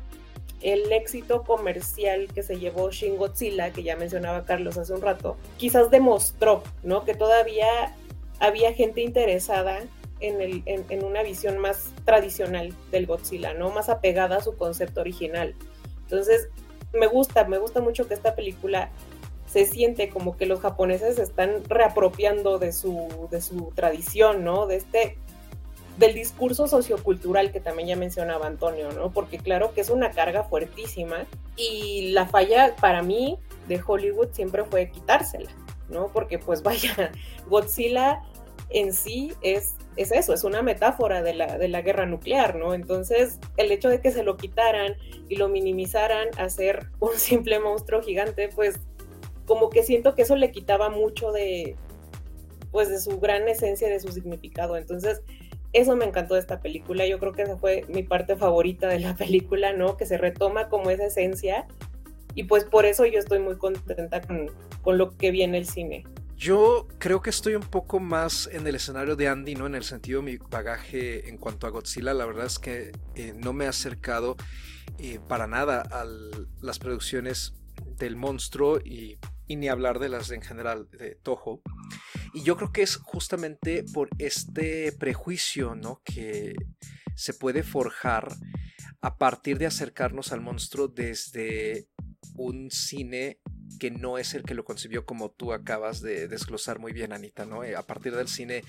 el 0.60 0.90
éxito 0.92 1.42
comercial 1.42 2.28
que 2.32 2.42
se 2.42 2.58
llevó 2.58 2.90
Shin 2.90 3.16
Godzilla, 3.16 3.70
que 3.70 3.82
ya 3.82 3.96
mencionaba 3.96 4.44
Carlos 4.44 4.78
hace 4.78 4.94
un 4.94 5.02
rato, 5.02 5.36
quizás 5.58 5.90
demostró, 5.90 6.62
¿no? 6.82 7.04
Que 7.04 7.14
todavía 7.14 7.94
había 8.40 8.72
gente 8.72 9.02
interesada 9.02 9.80
en, 10.20 10.40
el, 10.40 10.62
en, 10.64 11.04
una 11.04 11.22
visión 11.22 11.58
más 11.58 11.92
tradicional 12.06 12.72
del 12.90 13.06
Godzilla, 13.06 13.52
¿no? 13.52 13.70
Más 13.70 13.90
apegada 13.90 14.36
a 14.36 14.40
su 14.40 14.56
concepto 14.56 15.02
original. 15.02 15.54
Entonces, 16.04 16.48
me 16.94 17.06
gusta, 17.06 17.44
me 17.44 17.58
gusta 17.58 17.80
mucho 17.80 18.08
que 18.08 18.14
esta 18.14 18.34
película 18.34 18.90
se 19.46 19.66
siente 19.66 20.08
como 20.08 20.36
que 20.36 20.46
los 20.46 20.60
japoneses 20.60 21.18
están 21.18 21.62
reapropiando 21.68 22.58
de 22.58 22.72
su, 22.72 23.28
de 23.30 23.40
su 23.40 23.72
tradición, 23.74 24.44
¿no? 24.44 24.66
De 24.66 24.76
este 24.76 25.16
del 25.96 26.14
discurso 26.14 26.66
sociocultural 26.66 27.52
que 27.52 27.60
también 27.60 27.88
ya 27.88 27.96
mencionaba 27.96 28.46
Antonio, 28.46 28.90
¿no? 28.92 29.12
Porque 29.12 29.38
claro 29.38 29.72
que 29.74 29.80
es 29.80 29.90
una 29.90 30.10
carga 30.10 30.42
fuertísima 30.42 31.24
y 31.56 32.10
la 32.12 32.26
falla 32.26 32.74
para 32.80 33.02
mí 33.02 33.38
de 33.68 33.80
Hollywood 33.84 34.28
siempre 34.32 34.64
fue 34.64 34.90
quitársela, 34.90 35.50
¿no? 35.88 36.08
Porque 36.08 36.38
pues 36.38 36.62
vaya, 36.64 37.12
Godzilla 37.48 38.22
en 38.70 38.92
sí 38.92 39.34
es, 39.40 39.74
es 39.96 40.12
eso, 40.12 40.32
es 40.34 40.44
una 40.44 40.62
metáfora 40.62 41.22
de 41.22 41.34
la, 41.34 41.58
de 41.58 41.68
la 41.68 41.82
guerra 41.82 42.06
nuclear, 42.06 42.56
¿no? 42.56 42.74
Entonces, 42.74 43.38
el 43.56 43.70
hecho 43.70 43.88
de 43.88 44.00
que 44.00 44.10
se 44.10 44.22
lo 44.22 44.36
quitaran 44.36 44.96
y 45.28 45.36
lo 45.36 45.48
minimizaran 45.48 46.28
a 46.36 46.48
ser 46.48 46.88
un 47.00 47.14
simple 47.16 47.60
monstruo 47.60 48.02
gigante, 48.02 48.48
pues 48.48 48.80
como 49.46 49.70
que 49.70 49.82
siento 49.82 50.14
que 50.14 50.22
eso 50.22 50.36
le 50.36 50.50
quitaba 50.50 50.88
mucho 50.88 51.32
de, 51.32 51.76
pues 52.72 52.88
de 52.88 52.98
su 52.98 53.20
gran 53.20 53.48
esencia, 53.48 53.88
de 53.88 54.00
su 54.00 54.08
significado. 54.08 54.76
Entonces, 54.76 55.22
eso 55.72 55.96
me 55.96 56.04
encantó 56.04 56.34
de 56.34 56.40
esta 56.40 56.60
película. 56.60 57.06
Yo 57.06 57.18
creo 57.18 57.32
que 57.32 57.42
esa 57.42 57.56
fue 57.56 57.84
mi 57.88 58.02
parte 58.02 58.36
favorita 58.36 58.88
de 58.88 59.00
la 59.00 59.14
película, 59.16 59.72
¿no? 59.72 59.96
Que 59.96 60.06
se 60.06 60.18
retoma 60.18 60.68
como 60.68 60.90
esa 60.90 61.06
esencia. 61.06 61.66
Y 62.34 62.44
pues 62.44 62.64
por 62.64 62.86
eso 62.86 63.04
yo 63.06 63.18
estoy 63.18 63.40
muy 63.40 63.56
contenta 63.56 64.20
con, 64.20 64.50
lo 64.98 65.16
que 65.16 65.30
viene 65.30 65.58
el 65.58 65.66
cine. 65.66 66.04
Yo 66.44 66.88
creo 66.98 67.22
que 67.22 67.30
estoy 67.30 67.54
un 67.54 67.62
poco 67.62 68.00
más 68.00 68.50
en 68.52 68.66
el 68.66 68.74
escenario 68.74 69.16
de 69.16 69.28
Andy, 69.28 69.54
¿no? 69.54 69.66
En 69.66 69.74
el 69.74 69.82
sentido 69.82 70.20
de 70.20 70.32
mi 70.32 70.36
bagaje 70.36 71.30
en 71.30 71.38
cuanto 71.38 71.66
a 71.66 71.70
Godzilla. 71.70 72.12
La 72.12 72.26
verdad 72.26 72.44
es 72.44 72.58
que 72.58 72.92
eh, 73.14 73.32
no 73.34 73.54
me 73.54 73.64
he 73.64 73.68
acercado 73.68 74.36
eh, 74.98 75.20
para 75.26 75.46
nada 75.46 75.80
a 75.80 76.04
las 76.60 76.78
producciones 76.78 77.54
del 77.96 78.16
monstruo 78.16 78.78
y, 78.78 79.18
y 79.46 79.56
ni 79.56 79.68
hablar 79.68 79.98
de 79.98 80.10
las 80.10 80.30
en 80.32 80.42
general 80.42 80.86
de 80.90 81.14
Toho. 81.14 81.62
Y 82.34 82.42
yo 82.42 82.58
creo 82.58 82.72
que 82.72 82.82
es 82.82 82.96
justamente 82.96 83.82
por 83.94 84.10
este 84.18 84.92
prejuicio, 84.92 85.74
¿no? 85.74 86.02
Que 86.04 86.54
se 87.16 87.32
puede 87.32 87.62
forjar 87.62 88.28
a 89.00 89.16
partir 89.16 89.56
de 89.56 89.64
acercarnos 89.64 90.30
al 90.30 90.42
monstruo 90.42 90.88
desde 90.88 91.88
un 92.34 92.70
cine 92.70 93.38
que 93.78 93.90
no 93.90 94.18
es 94.18 94.34
el 94.34 94.42
que 94.42 94.54
lo 94.54 94.64
concibió 94.64 95.04
como 95.04 95.30
tú 95.30 95.52
acabas 95.52 96.00
de 96.00 96.28
desglosar 96.28 96.78
muy 96.78 96.92
bien, 96.92 97.12
Anita, 97.12 97.44
¿no? 97.44 97.64
Eh, 97.64 97.76
a 97.76 97.82
partir 97.82 98.14
del 98.14 98.28
cine 98.28 98.64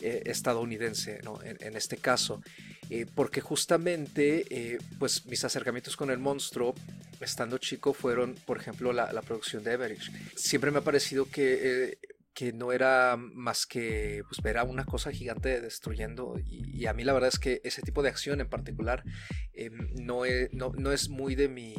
eh, 0.00 0.22
estadounidense, 0.26 1.20
¿no? 1.22 1.40
En, 1.42 1.76
este 1.76 1.96
caso. 1.96 2.42
Eh, 2.88 3.06
porque 3.14 3.40
justamente, 3.40 4.78
pues 4.98 5.26
mis 5.26 5.44
acercamientos 5.44 5.96
con 5.96 6.10
el 6.10 6.18
monstruo, 6.18 6.74
estando 7.20 7.58
chico, 7.58 7.92
fueron, 7.92 8.34
por 8.46 8.58
ejemplo, 8.58 8.92
la, 8.92 9.22
producción 9.22 9.62
de 9.62 9.72
Everett. 9.72 10.00
Siempre 10.36 10.70
me 10.70 10.78
ha 10.78 10.82
parecido 10.82 11.26
que 11.26 11.98
que 12.34 12.52
no 12.52 12.72
era 12.72 13.16
más 13.16 13.66
que 13.66 14.22
pues, 14.28 14.40
ver 14.42 14.58
a 14.58 14.64
una 14.64 14.84
cosa 14.84 15.12
gigante 15.12 15.60
destruyendo. 15.60 16.36
Y, 16.44 16.86
a 16.86 16.92
mí 16.92 17.04
la 17.04 17.12
verdad 17.12 17.30
es 17.32 17.38
que 17.38 17.60
ese 17.64 17.82
tipo 17.82 18.02
de 18.02 18.08
acción 18.08 18.40
en 18.40 18.48
particular 18.48 19.04
em, 19.52 19.94
no, 19.94 20.22
no, 20.52 20.92
es 20.92 21.08
muy 21.08 21.34
de 21.34 21.48
mi 21.48 21.74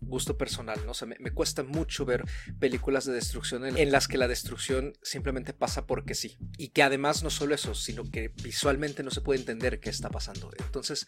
gusto 0.00 0.36
personal, 0.36 0.80
¿no? 0.84 0.92
O 0.92 1.06
me, 1.06 1.30
cuesta 1.30 1.62
mucho 1.62 2.04
ver 2.04 2.24
películas 2.58 3.04
de 3.04 3.12
destrucción 3.12 3.64
en, 3.64 3.92
las 3.92 4.08
que 4.08 4.18
la 4.18 4.28
destrucción 4.28 4.92
simplemente 5.02 5.52
pasa 5.52 5.86
porque 5.86 6.14
sí. 6.14 6.38
Y 6.58 6.68
que 6.68 6.82
además 6.82 7.22
no 7.22 7.30
solo 7.30 7.54
eso, 7.54 7.74
sino 7.74 8.04
que 8.04 8.28
visualmente 8.42 9.02
no 9.02 9.10
se 9.10 9.20
puede 9.20 9.40
entender 9.40 9.80
qué 9.80 9.90
está 9.90 10.10
pasando. 10.10 10.50
Entonces, 10.58 11.06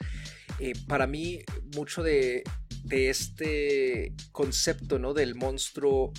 eh, 0.59 0.73
para 0.87 1.07
mí, 1.07 1.41
mucho 1.75 2.03
de, 2.03 2.45
de 2.85 3.11
este 3.11 4.15
concepto, 4.33 4.99
¿no? 4.99 5.15
Del 5.15 5.35
monstruo 5.35 6.13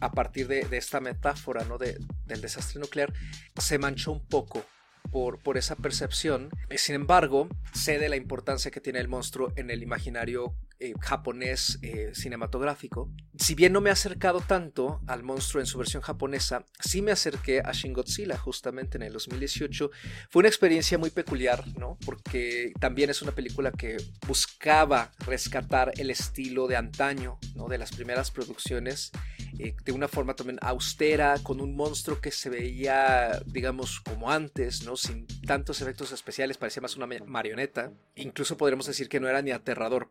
a 0.00 0.12
partir 0.12 0.48
de, 0.48 0.66
esta 0.72 1.00
metáfora 1.00 1.64
¿no? 1.64 1.78
de, 1.78 1.98
del 2.26 2.40
desastre 2.40 2.80
nuclear, 2.80 3.12
se 3.56 3.78
manchó 3.78 4.12
un 4.12 4.26
poco 4.26 4.64
por, 5.10 5.38
por, 5.38 5.56
esa 5.56 5.76
percepción. 5.76 6.50
Sin 6.76 6.94
embargo, 6.94 7.48
sé 7.72 7.98
de 7.98 8.08
la 8.08 8.16
importancia 8.16 8.70
que 8.70 8.80
tiene 8.80 9.00
el 9.00 9.08
monstruo 9.08 9.52
en 9.56 9.70
el 9.70 9.82
imaginario 9.82 10.54
eh, 10.80 10.94
japonés 11.00 11.78
eh, 11.82 12.12
cinematográfico. 12.14 13.10
Si 13.36 13.54
bien 13.56 13.72
no 13.72 13.80
me 13.80 13.90
he 13.90 13.92
acercado 13.92 14.40
tanto 14.40 15.00
al 15.06 15.24
monstruo 15.24 15.60
en 15.60 15.66
su 15.66 15.76
versión 15.76 16.02
japonesa, 16.02 16.66
sí 16.78 17.02
me 17.02 17.10
acerqué 17.10 17.60
a 17.64 17.72
Shin 17.72 17.92
Godzilla 17.92 18.38
justamente 18.38 18.96
en 18.96 19.02
el 19.02 19.12
2018. 19.12 19.90
Fue 20.30 20.40
una 20.40 20.48
experiencia 20.48 20.96
muy 20.96 21.10
peculiar, 21.10 21.64
¿no? 21.76 21.98
Porque 22.04 22.72
también 22.78 23.10
es 23.10 23.22
una 23.22 23.32
película 23.32 23.72
que 23.72 23.96
buscaba 24.26 25.10
rescatar 25.26 25.92
el 25.96 26.10
estilo 26.10 26.68
de 26.68 26.76
antaño, 26.76 27.38
¿no? 27.56 27.66
De 27.66 27.78
las 27.78 27.90
primeras 27.90 28.30
producciones, 28.30 29.10
eh, 29.58 29.74
de 29.84 29.92
una 29.92 30.06
forma 30.06 30.34
también 30.34 30.58
austera, 30.62 31.38
con 31.42 31.60
un 31.60 31.74
monstruo 31.74 32.20
que 32.20 32.30
se 32.30 32.50
veía, 32.50 33.42
digamos, 33.46 34.00
como 34.00 34.30
antes, 34.30 34.84
¿no? 34.84 34.96
Sin 34.96 35.26
tantos 35.46 35.80
efectos 35.80 36.12
especiales, 36.12 36.56
parecía 36.56 36.82
más 36.82 36.96
una 36.96 37.08
marioneta. 37.26 37.92
Incluso 38.14 38.56
podríamos 38.56 38.86
decir 38.86 39.08
que 39.08 39.18
no 39.18 39.28
era 39.28 39.42
ni 39.42 39.50
aterrador 39.50 40.08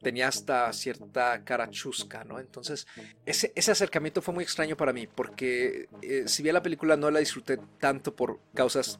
tenía 0.00 0.28
hasta 0.28 0.72
cierta 0.72 1.42
cara 1.44 1.68
chusca, 1.70 2.24
¿no? 2.24 2.38
Entonces, 2.38 2.86
ese, 3.26 3.52
ese 3.54 3.70
acercamiento 3.70 4.22
fue 4.22 4.34
muy 4.34 4.44
extraño 4.44 4.76
para 4.76 4.92
mí, 4.92 5.06
porque 5.06 5.88
eh, 6.02 6.24
si 6.26 6.42
bien 6.42 6.54
la 6.54 6.62
película 6.62 6.96
no 6.96 7.10
la 7.10 7.20
disfruté 7.20 7.58
tanto 7.78 8.14
por 8.14 8.40
causas 8.54 8.98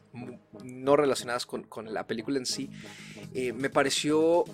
no 0.63 0.95
relacionadas 0.95 1.45
con, 1.45 1.63
con 1.63 1.93
la 1.93 2.05
película 2.05 2.37
en 2.37 2.45
sí, 2.45 2.69
eh, 3.33 3.53
me 3.53 3.69
pareció 3.69 4.45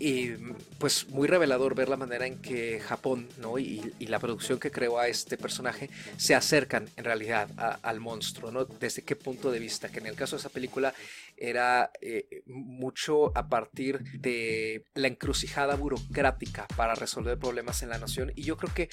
eh, 0.00 0.38
pues 0.78 1.08
muy 1.08 1.28
revelador 1.28 1.76
ver 1.76 1.88
la 1.88 1.96
manera 1.96 2.26
en 2.26 2.42
que 2.42 2.80
Japón 2.80 3.28
¿no? 3.38 3.58
y, 3.58 3.92
la 4.00 4.18
producción 4.18 4.58
que 4.58 4.70
creó 4.70 4.98
a 4.98 5.08
este 5.08 5.36
personaje 5.36 5.88
se 6.16 6.34
acercan 6.34 6.88
en 6.96 7.04
realidad 7.04 7.48
al 7.82 8.00
monstruo, 8.00 8.50
¿no? 8.52 8.64
Desde 8.64 9.02
qué 9.02 9.16
punto 9.16 9.50
de 9.50 9.58
vista, 9.58 9.88
que 9.88 9.98
en 9.98 10.06
el 10.06 10.14
caso 10.14 10.36
de 10.36 10.40
esa 10.40 10.50
película 10.50 10.94
era 11.36 11.90
eh, 12.00 12.42
mucho 12.46 13.36
a 13.36 13.48
partir 13.48 14.02
de 14.18 14.84
la 14.94 15.08
encrucijada 15.08 15.76
burocrática 15.76 16.66
para 16.76 16.94
resolver 16.94 17.38
problemas 17.38 17.82
en 17.82 17.88
la 17.90 17.98
nación. 17.98 18.32
Y 18.34 18.42
yo 18.42 18.56
creo 18.56 18.72
que 18.74 18.88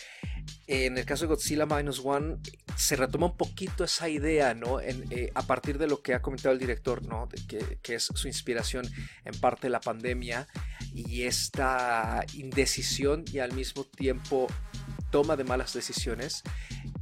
en 0.67 0.97
el 0.97 1.05
caso 1.05 1.25
de 1.25 1.29
Godzilla 1.29 1.65
Minus 1.65 2.01
One 2.03 2.37
se 2.75 2.95
retoma 2.95 3.27
un 3.27 3.37
poquito 3.37 3.83
esa 3.83 4.09
idea, 4.09 4.53
¿no? 4.53 4.79
Eh, 4.79 5.31
a 5.35 5.43
partir 5.43 5.77
de 5.77 5.87
lo 5.87 6.01
que 6.01 6.13
ha 6.13 6.21
comentado 6.21 6.53
el 6.53 6.59
director, 6.59 7.05
¿no? 7.05 7.27
que, 7.47 7.95
es 7.95 8.03
su 8.03 8.27
inspiración 8.27 8.85
en 9.25 9.39
parte 9.39 9.69
la 9.69 9.81
pandemia 9.81 10.47
y 10.93 11.23
esta 11.23 12.23
indecisión 12.33 13.25
y 13.31 13.39
al 13.39 13.53
mismo 13.53 13.83
tiempo 13.83 14.47
toma 15.11 15.35
de 15.35 15.43
malas 15.43 15.73
decisiones 15.73 16.43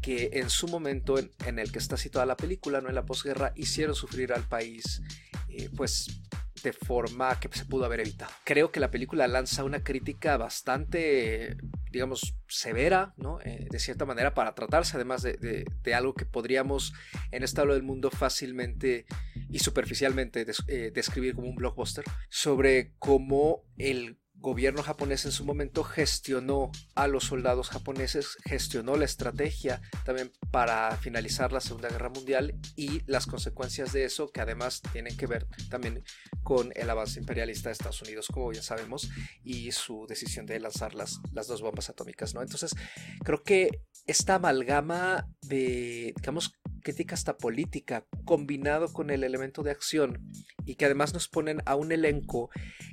que 0.02 0.32
en 0.34 0.50
su 0.50 0.68
momento 0.68 1.18
en, 1.18 1.60
el 1.60 1.72
que 1.72 1.80
está 1.80 1.96
situada 1.96 2.26
la 2.26 2.38
película, 2.38 2.82
no 2.82 2.90
en 2.90 2.96
la 2.96 3.06
posguerra, 3.06 3.54
hicieron 3.56 3.96
sufrir 3.96 4.34
al 4.34 4.44
país, 4.44 5.02
eh, 5.50 5.70
pues 5.76 6.22
de 6.64 6.74
forma 6.74 7.40
que 7.40 7.50
se 7.52 7.66
pudo 7.66 7.86
haber 7.86 8.02
evitado. 8.02 8.32
Creo 8.44 8.72
que 8.72 8.80
la 8.80 8.92
película 8.92 9.28
lanza 9.28 9.64
una 9.64 9.84
crítica 9.84 10.38
bastante, 10.38 11.58
digamos, 11.92 12.36
severa, 12.48 13.14
¿no? 13.18 13.40
Eh, 13.42 13.68
de 13.70 13.80
cierta 13.80 14.06
manera, 14.06 14.34
para 14.34 14.56
tratarse 14.56 14.98
además 14.98 15.22
de, 15.24 15.66
algo 15.94 16.14
que 16.14 16.26
podríamos 16.26 16.94
en 17.32 17.44
este 17.44 17.62
lado 17.62 17.74
del 17.74 17.84
mundo 17.84 18.12
fácilmente 18.12 19.06
y 19.50 19.60
superficialmente 19.60 20.46
eh, 20.68 20.92
describir 20.94 21.36
como 21.36 21.50
un 21.50 21.56
blockbuster, 21.56 22.06
sobre 22.30 22.94
cómo 23.00 23.64
el 23.78 24.20
gobierno 24.40 24.84
japonés 24.84 25.26
en 25.26 25.32
su 25.32 25.46
momento 25.46 25.84
gestionó 25.84 26.72
a 26.96 27.08
los 27.08 27.26
soldados 27.26 27.70
japoneses, 27.70 28.38
gestionó 28.46 28.96
la 28.96 29.06
estrategia 29.06 29.82
también 30.06 30.32
para 30.52 30.96
finalizar 30.98 31.52
la 31.52 31.60
Segunda 31.60 31.90
Guerra 31.90 32.10
Mundial 32.10 32.56
y 32.76 33.02
las 33.06 33.26
consecuencias 33.26 33.92
de 33.92 34.06
eso 34.06 34.32
que 34.32 34.42
además 34.42 34.82
tienen 34.94 35.16
que 35.18 35.28
ver 35.28 35.48
también 35.70 36.04
con 36.42 36.72
el 36.76 36.90
avance 36.90 37.20
imperialista 37.20 37.70
de 37.70 37.74
Estados 37.74 38.02
Unidos, 38.02 38.28
como 38.34 38.52
ya 38.54 38.64
sabemos, 38.64 39.10
y 39.44 39.72
su 39.72 40.06
decisión 40.08 40.46
de 40.46 40.60
lanzar 40.60 40.96
las, 40.96 41.20
las 41.34 41.48
dos 41.48 41.62
bombas 41.62 41.90
atómicas, 41.90 42.34
¿no? 42.34 42.42
Entonces, 42.42 42.76
creo 43.24 43.44
que 43.44 43.70
esta 44.08 44.36
amalgama 44.36 45.28
de, 45.42 46.14
digamos, 46.16 46.54
crítica 46.82 47.16
hasta 47.16 47.38
política, 47.38 48.06
combinado 48.26 48.92
con 48.92 49.10
el 49.10 49.24
elemento 49.24 49.64
de 49.64 49.72
acción, 49.72 50.32
y 50.66 50.76
que 50.76 50.86
además 50.86 51.14
nos 51.14 51.28
ponen 51.28 51.62
a 51.66 51.76
un 51.76 51.92
elenco 51.92 52.50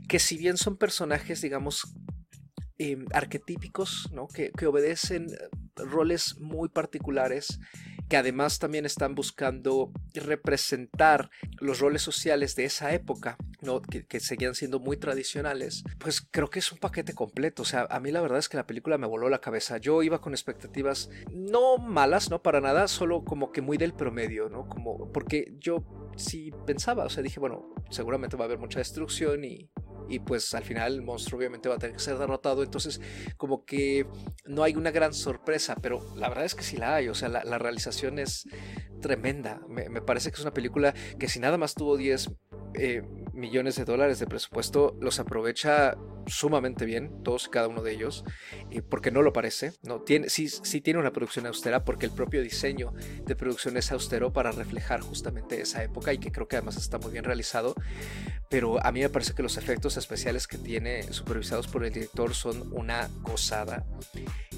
que 0.09 0.19
si 0.19 0.37
bien 0.37 0.57
son 0.57 0.77
personajes, 0.77 1.41
digamos, 1.41 1.95
em, 2.79 3.07
arquetípicos, 3.13 4.11
¿no? 4.13 4.29
que, 4.29 4.51
que 4.53 4.67
obedecen 4.67 5.27
roles 5.77 6.39
muy 6.39 6.69
particulares, 6.69 7.59
que 8.09 8.17
además 8.17 8.59
también 8.59 8.87
están 8.87 9.15
buscando 9.15 9.93
representar 10.15 11.31
los 11.59 11.81
roles 11.81 12.03
sociales 12.03 12.55
de 12.55 12.65
esa 12.65 12.93
época, 12.93 13.37
¿no? 13.63 13.83
que, 13.83 14.21
seguían 14.21 14.55
siendo 14.55 14.81
muy 14.81 14.97
tradicionales, 14.97 15.85
pues 15.99 16.21
creo 16.21 16.49
que 16.49 16.61
es 16.61 16.73
un 16.73 16.79
paquete 16.79 17.15
completo. 17.15 17.63
O 17.63 17.65
sea, 17.65 17.87
a 17.91 18.01
mí 18.01 18.11
la 18.11 18.21
verdad 18.21 18.39
es 18.39 18.49
que 18.49 18.57
la 18.57 18.67
película 18.67 18.99
me 18.99 19.07
voló 19.07 19.29
la 19.29 19.41
cabeza. 19.41 19.79
Yo 19.79 20.03
iba 20.03 20.21
con 20.21 20.33
expectativas 20.33 21.11
no 21.33 21.79
malas, 21.79 22.31
no 22.31 22.43
para 22.43 22.61
nada, 22.61 22.89
solo 22.89 23.25
como 23.25 23.53
que 23.53 23.61
muy 23.61 23.77
del 23.77 23.93
promedio, 23.93 24.49
¿no? 24.49 24.69
Como, 24.69 25.13
porque 25.13 25.55
yo 25.59 25.85
sí 26.17 26.53
pensaba, 26.67 27.05
o 27.05 27.11
sea, 27.11 27.23
dije, 27.23 27.41
bueno, 27.41 27.75
seguramente 27.91 28.37
va 28.37 28.45
a 28.45 28.47
haber 28.47 28.59
mucha 28.59 28.79
destrucción 28.79 29.45
y, 29.45 29.71
y 30.09 30.21
pues 30.21 30.55
al 30.55 30.65
final 30.65 30.95
el 30.95 31.03
monstruo 31.03 31.39
obviamente 31.39 31.69
va 31.69 31.77
a 31.77 31.79
tener 31.79 31.97
que 31.97 32.03
ser 32.03 32.19
derrotado. 32.19 32.63
Entonces, 32.63 33.01
como 33.37 33.65
que 33.65 34.07
no 34.45 34.63
hay 34.63 34.75
una 34.75 34.91
gran 34.91 35.13
sorpresa, 35.13 35.77
pero 35.81 36.05
la 36.17 36.29
verdad 36.29 36.45
es 36.45 36.55
que 36.55 36.63
sí 36.63 36.77
la 36.77 36.97
hay. 36.97 37.09
O 37.09 37.15
sea, 37.15 37.29
la, 37.29 37.59
realización 37.59 38.19
es 38.19 38.45
tremenda. 39.01 39.61
Me, 39.69 40.01
parece 40.03 40.31
que 40.31 40.37
es 40.37 40.43
una 40.43 40.55
película 40.55 40.95
que 41.19 41.29
si 41.29 41.41
nada 41.41 41.59
más 41.59 41.75
tuvo 41.75 41.97
10 41.97 42.31
eh, 42.75 43.03
millones 43.37 43.77
de 43.77 43.85
dólares 43.85 44.19
de 44.19 44.27
presupuesto, 44.27 44.97
los 45.01 45.21
aprovecha 45.21 45.97
sumamente 46.27 46.85
bien, 46.85 47.23
todos 47.23 47.47
y 47.47 47.51
cada 47.51 47.69
uno 47.69 47.83
de 47.83 47.93
ellos, 47.93 48.25
eh, 48.71 48.83
porque 48.83 49.11
no 49.11 49.23
lo 49.23 49.33
parece, 49.33 49.73
¿no? 49.83 50.01
Tiene, 50.01 50.29
sí, 50.29 50.49
sí 50.49 50.81
tiene 50.81 50.99
una 50.99 51.13
producción 51.13 51.47
austera, 51.47 51.85
porque 51.85 52.07
el 52.07 52.13
propio 52.13 52.43
diseño 52.43 52.93
de 53.25 53.37
producción 53.37 53.77
es 53.77 53.93
austero 53.93 54.33
para 54.33 54.51
reflejar 54.53 55.01
justamente 55.01 55.61
esa 55.61 55.85
época 55.85 56.13
y 56.13 56.19
que 56.19 56.33
creo 56.33 56.49
que 56.49 56.57
además 56.57 56.77
está 56.77 56.99
muy 56.99 57.13
bien 57.13 57.25
realizado, 57.25 57.75
pero 58.49 58.85
a 58.85 58.93
mí 58.93 59.01
me 59.01 59.09
parece 59.09 59.35
que 59.35 59.43
los 59.43 59.57
efectos 59.57 59.97
especiales 59.97 60.47
que 60.47 60.59
tiene 60.59 61.03
supervisados 61.13 61.69
por 61.69 61.85
el 61.85 61.93
director 61.93 62.35
son 62.35 62.73
una 62.73 63.09
gozada. 63.23 63.87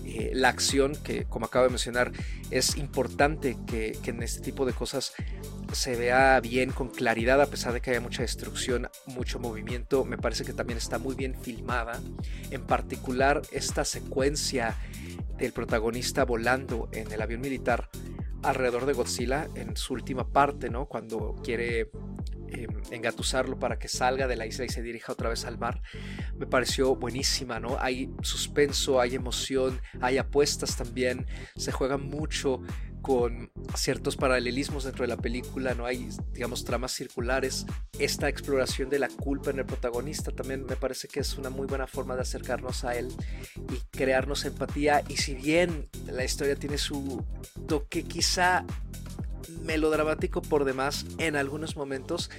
Eh, 0.04 0.30
la 0.32 0.48
acción, 0.48 0.96
que 0.96 1.24
como 1.24 1.46
acabo 1.46 1.64
de 1.64 1.70
mencionar, 1.70 2.12
es 2.50 2.76
importante 2.76 3.56
que, 3.66 3.98
que 4.02 4.10
en 4.10 4.22
este 4.22 4.40
tipo 4.40 4.64
de 4.64 4.72
cosas 4.72 5.12
se 5.72 5.96
vea 5.96 6.40
bien, 6.40 6.70
con 6.70 6.88
claridad, 6.88 7.40
a 7.40 7.46
pesar 7.46 7.72
de 7.72 7.80
que 7.80 7.90
haya 7.90 8.00
mucha 8.00 8.22
destrucción, 8.22 8.88
mucho 9.06 9.38
movimiento. 9.38 10.04
Me 10.04 10.18
parece 10.18 10.44
que 10.44 10.52
también 10.52 10.78
está 10.78 10.98
muy 10.98 11.14
bien 11.14 11.34
filmada. 11.40 12.00
En 12.50 12.62
particular, 12.66 13.42
esta 13.52 13.84
secuencia 13.84 14.76
del 15.36 15.52
protagonista 15.52 16.24
volando 16.24 16.88
en 16.92 17.12
el 17.12 17.22
avión 17.22 17.40
militar 17.40 17.88
alrededor 18.42 18.86
de 18.86 18.92
Godzilla 18.92 19.48
en 19.54 19.76
su 19.76 19.94
última 19.94 20.28
parte, 20.28 20.70
¿no? 20.70 20.86
Cuando 20.86 21.36
quiere 21.42 21.90
em, 22.48 22.68
engatusarlo 22.90 23.58
para 23.58 23.78
que 23.78 23.88
salga 23.88 24.26
de 24.26 24.36
la 24.36 24.46
isla 24.46 24.64
y 24.64 24.68
se 24.68 24.82
dirija 24.82 25.12
otra 25.12 25.28
vez 25.28 25.44
al 25.44 25.58
mar, 25.58 25.82
me 26.36 26.46
pareció 26.46 26.96
buenísima, 26.96 27.60
¿no? 27.60 27.76
Hay 27.80 28.10
suspenso, 28.22 29.00
hay 29.00 29.14
emoción, 29.14 29.80
hay 30.00 30.18
apuestas 30.18 30.76
también, 30.76 31.26
se 31.56 31.72
juega 31.72 31.98
mucho 31.98 32.62
con 33.02 33.50
ciertos 33.74 34.16
paralelismos 34.16 34.84
dentro 34.84 35.02
de 35.02 35.08
la 35.08 35.16
película, 35.16 35.74
no 35.74 35.86
hay, 35.86 36.08
digamos, 36.32 36.64
tramas 36.64 36.92
circulares. 36.92 37.66
Esta 37.98 38.28
exploración 38.28 38.90
de 38.90 38.98
la 38.98 39.08
culpa 39.08 39.50
en 39.50 39.60
el 39.60 39.66
protagonista 39.66 40.30
también 40.32 40.64
me 40.66 40.76
parece 40.76 41.08
que 41.08 41.20
es 41.20 41.36
una 41.38 41.50
muy 41.50 41.66
buena 41.66 41.86
forma 41.86 42.14
de 42.16 42.22
acercarnos 42.22 42.84
a 42.84 42.96
él 42.96 43.08
y 43.56 43.96
crearnos 43.96 44.44
empatía. 44.44 45.02
Y 45.08 45.16
si 45.16 45.34
bien 45.34 45.88
la 46.06 46.24
historia 46.24 46.56
tiene 46.56 46.78
su 46.78 47.24
toque 47.66 48.04
quizá 48.04 48.64
melodramático 49.62 50.42
por 50.42 50.64
demás 50.64 51.06
en 51.18 51.36
algunos 51.36 51.76
momentos, 51.76 52.30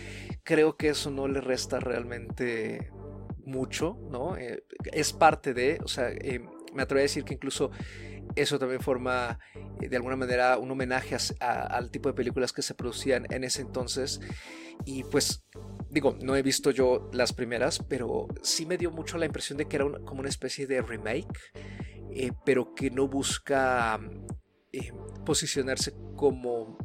creo 0.43 0.77
que 0.77 0.89
eso 0.89 1.11
no 1.11 1.27
le 1.27 1.41
resta 1.41 1.79
realmente 1.79 2.91
mucho, 3.49 3.97
¿no? 4.09 4.37
Eh, 4.37 4.63
es 4.93 5.11
parte 5.11 5.53
de, 5.53 5.79
o 5.83 5.87
sea, 5.87 6.09
eh, 6.09 6.41
me 6.73 6.83
atrevo 6.83 6.99
a 6.99 7.03
decir 7.03 7.25
que 7.25 7.33
incluso 7.33 7.71
eso 8.35 8.59
también 8.59 8.79
forma 8.79 9.39
eh, 9.81 9.89
de 9.89 9.95
alguna 9.95 10.15
manera 10.15 10.57
un 10.57 10.71
homenaje 10.71 11.17
al 11.39 11.91
tipo 11.91 12.09
de 12.09 12.13
películas 12.13 12.53
que 12.53 12.61
se 12.61 12.75
producían 12.75 13.25
en 13.31 13.43
ese 13.43 13.61
entonces. 13.61 14.21
Y 14.85 15.03
pues 15.03 15.43
digo, 15.89 16.15
no 16.21 16.35
he 16.35 16.41
visto 16.41 16.71
yo 16.71 17.09
las 17.11 17.33
primeras, 17.33 17.79
pero 17.89 18.27
sí 18.41 18.65
me 18.65 18.77
dio 18.77 18.91
mucho 18.91 19.17
la 19.17 19.25
impresión 19.25 19.57
de 19.57 19.65
que 19.65 19.75
era 19.75 19.85
como 20.05 20.21
una 20.21 20.29
especie 20.29 20.67
de 20.67 20.81
remake, 20.81 21.37
pero 22.45 22.73
que 22.75 22.89
no 22.89 23.07
busca 23.07 23.99
posicionarse 25.25 25.93
como, 26.15 26.77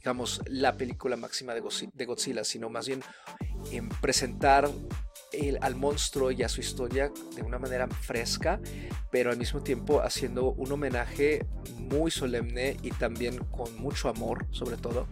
digamos, 0.00 0.40
la 0.46 0.76
película 0.76 1.16
máxima 1.16 1.54
de 1.54 2.04
Godzilla, 2.06 2.42
sino 2.42 2.70
más 2.70 2.88
bien 2.88 3.02
en 3.70 3.88
presentar 3.88 4.70
al 5.60 5.76
monstruo 5.76 6.30
y 6.30 6.42
a 6.42 6.48
su 6.48 6.60
historia 6.60 7.12
de 7.36 7.42
una 7.42 7.58
manera 7.58 7.86
fresca, 7.86 8.60
pero 9.10 9.30
al 9.30 9.36
mismo 9.36 9.60
tiempo 9.60 10.00
haciendo 10.00 10.52
un 10.52 10.72
homenaje 10.72 11.46
muy 11.76 12.10
solemne 12.10 12.76
y 12.82 12.90
también 12.90 13.38
con 13.44 13.76
mucho 13.76 14.08
amor, 14.08 14.46
sobre 14.50 14.76
todo, 14.76 15.06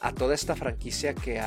a 0.00 0.12
toda 0.12 0.34
esta 0.34 0.56
franquicia 0.56 1.14
que 1.14 1.40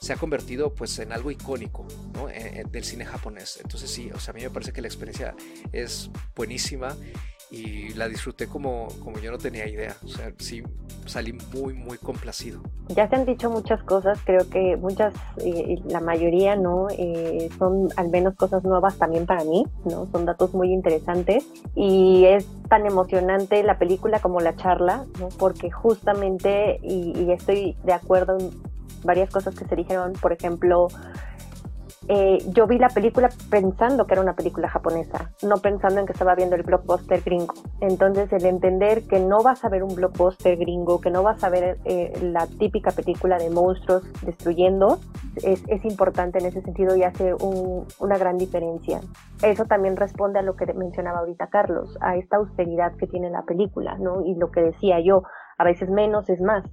se 0.00 0.12
ha 0.12 0.16
convertido 0.16 0.74
pues 0.74 0.98
en 0.98 1.12
algo 1.12 1.30
icónico 1.30 1.86
eh, 2.30 2.62
eh, 2.62 2.64
del 2.68 2.84
cine 2.84 3.04
japonés. 3.04 3.60
Entonces 3.62 3.90
sí, 3.90 4.10
o 4.12 4.18
sea, 4.18 4.32
a 4.32 4.34
mí 4.34 4.42
me 4.42 4.50
parece 4.50 4.72
que 4.72 4.80
la 4.80 4.88
experiencia 4.88 5.36
es 5.72 6.10
buenísima 6.34 6.96
y 7.54 7.94
la 7.94 8.08
disfruté 8.08 8.46
como, 8.48 8.88
como 9.02 9.18
yo 9.18 9.30
no 9.30 9.38
tenía 9.38 9.68
idea. 9.68 9.96
O 10.04 10.08
sea, 10.08 10.32
sí 10.38 10.62
salí 11.06 11.36
muy, 11.54 11.74
muy 11.74 11.98
complacido. 11.98 12.60
Ya 12.88 13.08
se 13.08 13.16
han 13.16 13.26
dicho 13.26 13.50
muchas 13.50 13.82
cosas, 13.82 14.18
creo 14.24 14.48
que 14.48 14.76
muchas, 14.76 15.14
eh, 15.38 15.76
la 15.86 16.00
mayoría, 16.00 16.56
¿no? 16.56 16.88
Eh, 16.90 17.48
son 17.58 17.88
al 17.96 18.08
menos 18.08 18.34
cosas 18.36 18.64
nuevas 18.64 18.96
también 18.98 19.26
para 19.26 19.44
mí, 19.44 19.66
¿no? 19.84 20.08
Son 20.10 20.24
datos 20.24 20.54
muy 20.54 20.72
interesantes 20.72 21.46
y 21.74 22.24
es 22.24 22.46
tan 22.68 22.86
emocionante 22.86 23.62
la 23.62 23.78
película 23.78 24.18
como 24.20 24.40
la 24.40 24.56
charla, 24.56 25.04
¿no? 25.20 25.28
Porque 25.38 25.70
justamente, 25.70 26.80
y, 26.82 27.12
y 27.18 27.32
estoy 27.32 27.76
de 27.84 27.92
acuerdo 27.92 28.38
en 28.38 28.50
varias 29.04 29.30
cosas 29.30 29.54
que 29.54 29.66
se 29.66 29.76
dijeron, 29.76 30.14
por 30.14 30.32
ejemplo, 30.32 30.88
eh, 32.08 32.38
yo 32.48 32.66
vi 32.66 32.78
la 32.78 32.88
película 32.88 33.28
pensando 33.50 34.06
que 34.06 34.14
era 34.14 34.22
una 34.22 34.34
película 34.34 34.68
japonesa, 34.68 35.30
no 35.42 35.56
pensando 35.56 36.00
en 36.00 36.06
que 36.06 36.12
estaba 36.12 36.34
viendo 36.34 36.56
el 36.56 36.62
blockbuster 36.62 37.22
gringo. 37.22 37.54
Entonces 37.80 38.32
el 38.32 38.44
entender 38.44 39.06
que 39.06 39.20
no 39.20 39.42
vas 39.42 39.64
a 39.64 39.68
ver 39.68 39.82
un 39.82 39.94
blockbuster 39.94 40.56
gringo, 40.58 41.00
que 41.00 41.10
no 41.10 41.22
vas 41.22 41.42
a 41.44 41.48
ver 41.48 41.78
eh, 41.84 42.12
la 42.22 42.46
típica 42.46 42.90
película 42.90 43.38
de 43.38 43.50
monstruos 43.50 44.02
destruyendo, 44.22 44.98
es, 45.42 45.62
es 45.68 45.84
importante 45.84 46.38
en 46.38 46.46
ese 46.46 46.62
sentido 46.62 46.94
y 46.96 47.02
hace 47.02 47.34
una 47.98 48.18
gran 48.18 48.36
diferencia. 48.36 49.00
Eso 49.42 49.64
también 49.64 49.96
responde 49.96 50.38
a 50.38 50.42
lo 50.42 50.56
que 50.56 50.72
mencionaba 50.74 51.20
ahorita 51.20 51.48
Carlos, 51.48 51.96
a 52.00 52.16
esta 52.16 52.36
austeridad 52.36 52.94
que 52.96 53.06
tiene 53.06 53.30
la 53.30 53.42
película, 53.42 53.96
¿no? 53.98 54.22
Y 54.24 54.34
lo 54.34 54.50
que 54.50 54.62
decía 54.62 55.00
yo, 55.00 55.22
a 55.58 55.64
veces 55.64 55.90
menos 55.90 56.28
es 56.28 56.40
más 56.40 56.64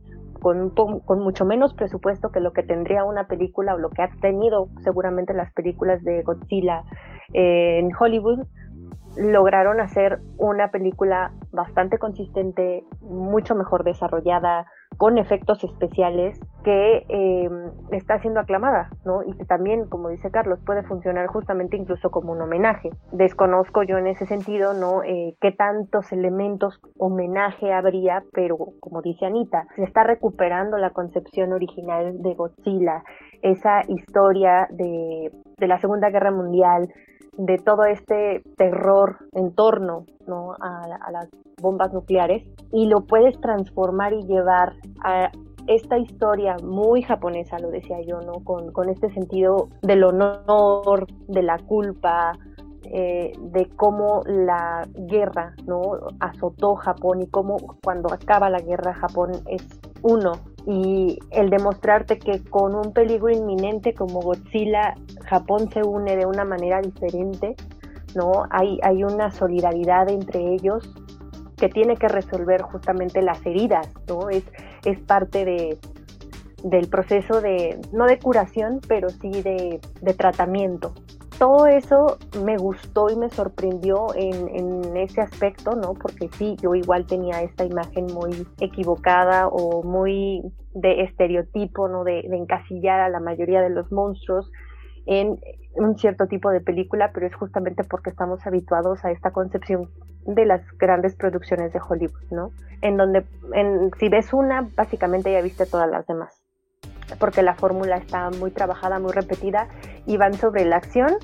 con, 0.42 0.72
con, 0.72 1.20
mucho 1.20 1.46
menos 1.46 1.74
presupuesto 1.74 2.32
que 2.32 2.40
lo 2.40 2.52
que 2.52 2.64
tendría 2.64 3.04
una 3.04 3.28
película 3.28 3.76
o 3.76 3.78
lo 3.78 3.90
que 3.92 4.02
ha 4.02 4.10
tenido 4.22 4.70
seguramente 4.84 5.34
las 5.34 5.54
películas 5.54 6.04
de 6.04 6.24
Godzilla 6.24 6.84
eh, 7.34 7.80
en 7.80 7.92
Hollywood, 7.98 8.48
lograron 9.18 9.80
hacer 9.80 10.20
una 10.38 10.72
película 10.72 11.32
bastante 11.52 11.98
consistente, 12.00 12.84
mucho 13.02 13.56
mejor 13.56 13.84
desarrollada, 13.84 14.66
con 14.98 15.18
efectos 15.18 15.64
especiales 15.64 16.40
que 16.64 17.06
em, 17.10 17.72
está 17.92 18.20
siendo 18.20 18.40
aclamada, 18.40 18.90
¿no? 19.04 19.24
Y 19.24 19.34
que 19.34 19.46
también, 19.46 19.88
como 19.88 20.10
dice 20.10 20.30
Carlos, 20.30 20.60
puede 20.66 20.84
funcionar 20.84 21.28
justamente 21.28 21.76
incluso 21.76 22.12
como 22.12 22.34
un 22.34 22.42
homenaje. 22.42 22.92
Desconozco 23.12 23.84
yo 23.84 23.98
en 23.98 24.08
ese 24.08 24.26
sentido, 24.26 24.74
¿no? 24.74 25.04
Eh, 25.04 25.36
qué 25.42 25.52
tantos 25.52 26.12
elementos 26.12 26.80
homenaje 26.98 27.74
habría, 27.74 28.24
pero 28.32 28.58
como 28.80 29.02
dice 29.02 29.26
Anita, 29.26 29.66
se 29.76 29.84
está 29.84 30.04
recuperando 30.04 30.78
la 30.78 30.92
concepción 30.92 31.54
original 31.54 32.22
de 32.22 32.34
Godzilla, 32.36 33.04
esa 33.42 33.82
historia 33.88 34.68
de, 34.70 35.32
de 35.58 35.68
la 35.68 35.80
Segunda 35.80 36.10
Guerra 36.10 36.32
Mundial, 36.32 36.90
de 37.38 37.58
todo 37.58 37.86
este 37.86 38.44
terror 38.58 39.18
en 39.34 39.54
torno 39.56 40.06
¿no? 40.28 40.54
a, 40.60 41.12
las 41.12 41.30
bombas 41.62 41.94
nucleares 41.94 42.44
y 42.72 42.88
lo 42.88 43.02
puedes 43.02 43.40
transformar 43.40 44.14
y 44.14 44.24
llevar 44.24 44.74
a 45.04 45.32
esta 45.68 45.98
historia 45.98 46.58
muy 46.64 47.02
japonesa, 47.02 47.60
lo 47.60 47.70
decía 47.70 48.02
yo, 48.02 48.22
¿no? 48.22 48.44
Con, 48.44 48.72
con 48.72 48.90
este 48.90 49.12
sentido 49.14 49.70
del 49.82 50.04
honor, 50.04 51.08
de 51.28 51.44
la 51.44 51.58
culpa, 51.60 52.34
eh, 52.84 53.32
de 53.40 53.70
cómo 53.76 54.22
la 54.26 54.88
guerra 54.96 55.54
¿no? 55.66 55.82
azotó 56.20 56.76
Japón 56.76 57.22
y 57.22 57.28
cómo 57.28 57.58
cuando 57.84 58.12
acaba 58.12 58.50
la 58.50 58.60
guerra 58.60 58.94
Japón 58.96 59.32
es 59.48 59.66
uno 60.02 60.34
y 60.66 61.18
el 61.30 61.50
demostrarte 61.50 62.18
que 62.18 62.44
con 62.44 62.76
un 62.76 62.92
peligro 62.92 63.30
inminente 63.30 63.94
como 63.94 64.20
Godzilla, 64.20 64.96
Japón 65.26 65.70
se 65.72 65.84
une 65.84 66.18
de 66.18 66.26
una 66.26 66.44
manera 66.44 66.82
diferente, 66.82 67.56
¿no? 68.16 68.46
Hay, 68.50 68.80
hay 68.84 69.04
una 69.04 69.32
solidaridad 69.32 70.10
entre 70.10 70.54
ellos 70.54 70.94
que 71.58 71.70
tiene 71.70 71.96
que 71.96 72.08
resolver 72.08 72.62
justamente 72.64 73.22
las 73.22 73.46
heridas, 73.46 73.88
¿no? 74.08 74.30
Es, 74.30 74.44
es 74.86 75.00
parte 75.00 75.46
de, 75.46 75.78
del 76.64 76.90
proceso 76.90 77.42
de, 77.42 77.80
no 77.92 78.06
de 78.06 78.20
curación, 78.20 78.80
pero 78.88 79.10
sí 79.10 79.42
de, 79.42 79.80
de 80.02 80.14
tratamiento, 80.14 80.94
todo 81.42 81.66
eso 81.66 82.20
me 82.46 82.56
gustó 82.56 83.10
y 83.10 83.16
me 83.16 83.28
sorprendió 83.30 84.14
en, 84.14 84.96
ese 84.96 85.22
aspecto, 85.22 85.76
¿no? 85.76 85.96
Porque 85.96 86.30
sí, 86.34 86.56
yo 86.62 86.76
igual 86.76 87.08
tenía 87.08 87.42
esta 87.42 87.66
imagen 87.66 88.06
muy 88.14 88.46
equivocada 88.60 89.48
o 89.48 89.82
muy 89.82 90.44
de 90.76 91.02
estereotipo, 91.02 91.88
¿no? 91.88 92.04
De, 92.04 92.20
encasillar 92.20 93.00
a 93.00 93.10
la 93.10 93.20
mayoría 93.20 93.64
de 93.64 93.72
los 93.72 93.92
monstruos 93.92 94.52
en 95.08 95.40
un 95.74 95.98
cierto 95.98 96.28
tipo 96.28 96.52
de 96.52 96.62
película, 96.62 97.10
pero 97.12 97.26
es 97.26 97.34
justamente 97.34 97.84
porque 97.86 98.12
estamos 98.12 98.46
habituados 98.46 99.04
a 99.04 99.10
esta 99.10 99.32
concepción 99.32 99.90
de 100.26 100.46
las 100.46 100.62
grandes 100.78 101.16
producciones 101.16 101.74
de 101.74 101.80
Hollywood, 101.80 102.32
¿no? 102.32 102.52
En 102.82 102.98
donde, 102.98 103.26
si 104.00 104.10
ves 104.10 104.34
una, 104.34 104.68
básicamente 104.76 105.32
ya 105.32 105.42
viste 105.42 105.66
todas 105.66 105.90
las 105.90 106.06
demás 106.08 106.42
porque 107.20 107.42
la 107.42 107.56
fórmula 107.56 107.98
está 107.98 108.30
muy 108.30 108.52
trabajada, 108.52 109.00
muy 109.00 109.12
repetida 109.12 109.68
y 110.06 110.18
van 110.18 110.34
sobre 110.34 110.66
la 110.66 110.78
acción 110.78 111.18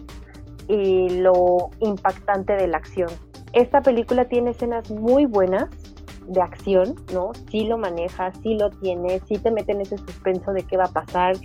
y 0.68 1.22
lo 1.22 1.70
impactante 1.80 2.54
de 2.54 2.68
la 2.68 2.78
acción. 2.78 3.10
Esta 3.54 3.82
película 3.82 4.26
tiene 4.26 4.52
escenas 4.52 4.92
muy 4.92 5.26
buenas 5.26 5.70
de 6.28 6.42
acción, 6.42 6.96
¿no? 7.14 7.32
Sí 7.50 7.66
lo 7.66 7.78
maneja, 7.78 8.34
sí 8.44 8.56
lo 8.56 8.70
tiene, 8.70 9.22
sí 9.28 9.38
te 9.38 9.50
mete 9.50 9.72
en 9.72 9.82
ese 9.82 9.98
suspenso 9.98 10.52
de 10.52 10.64
qué 10.64 10.76
va 10.76 10.86
a 10.86 10.92
pasar, 10.92 11.38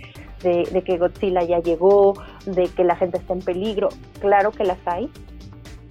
de, 0.43 0.67
de 0.71 0.83
que 0.83 0.97
Godzilla 0.97 1.41
ya 1.43 1.59
llegó, 1.59 2.13
de 2.45 2.67
que 2.67 2.83
la 2.83 2.97
gente 2.97 3.17
está 3.17 3.31
en 3.33 3.39
peligro. 3.39 3.87
Claro 4.19 4.51
que 4.51 4.65
las 4.65 4.79
hay, 4.85 5.09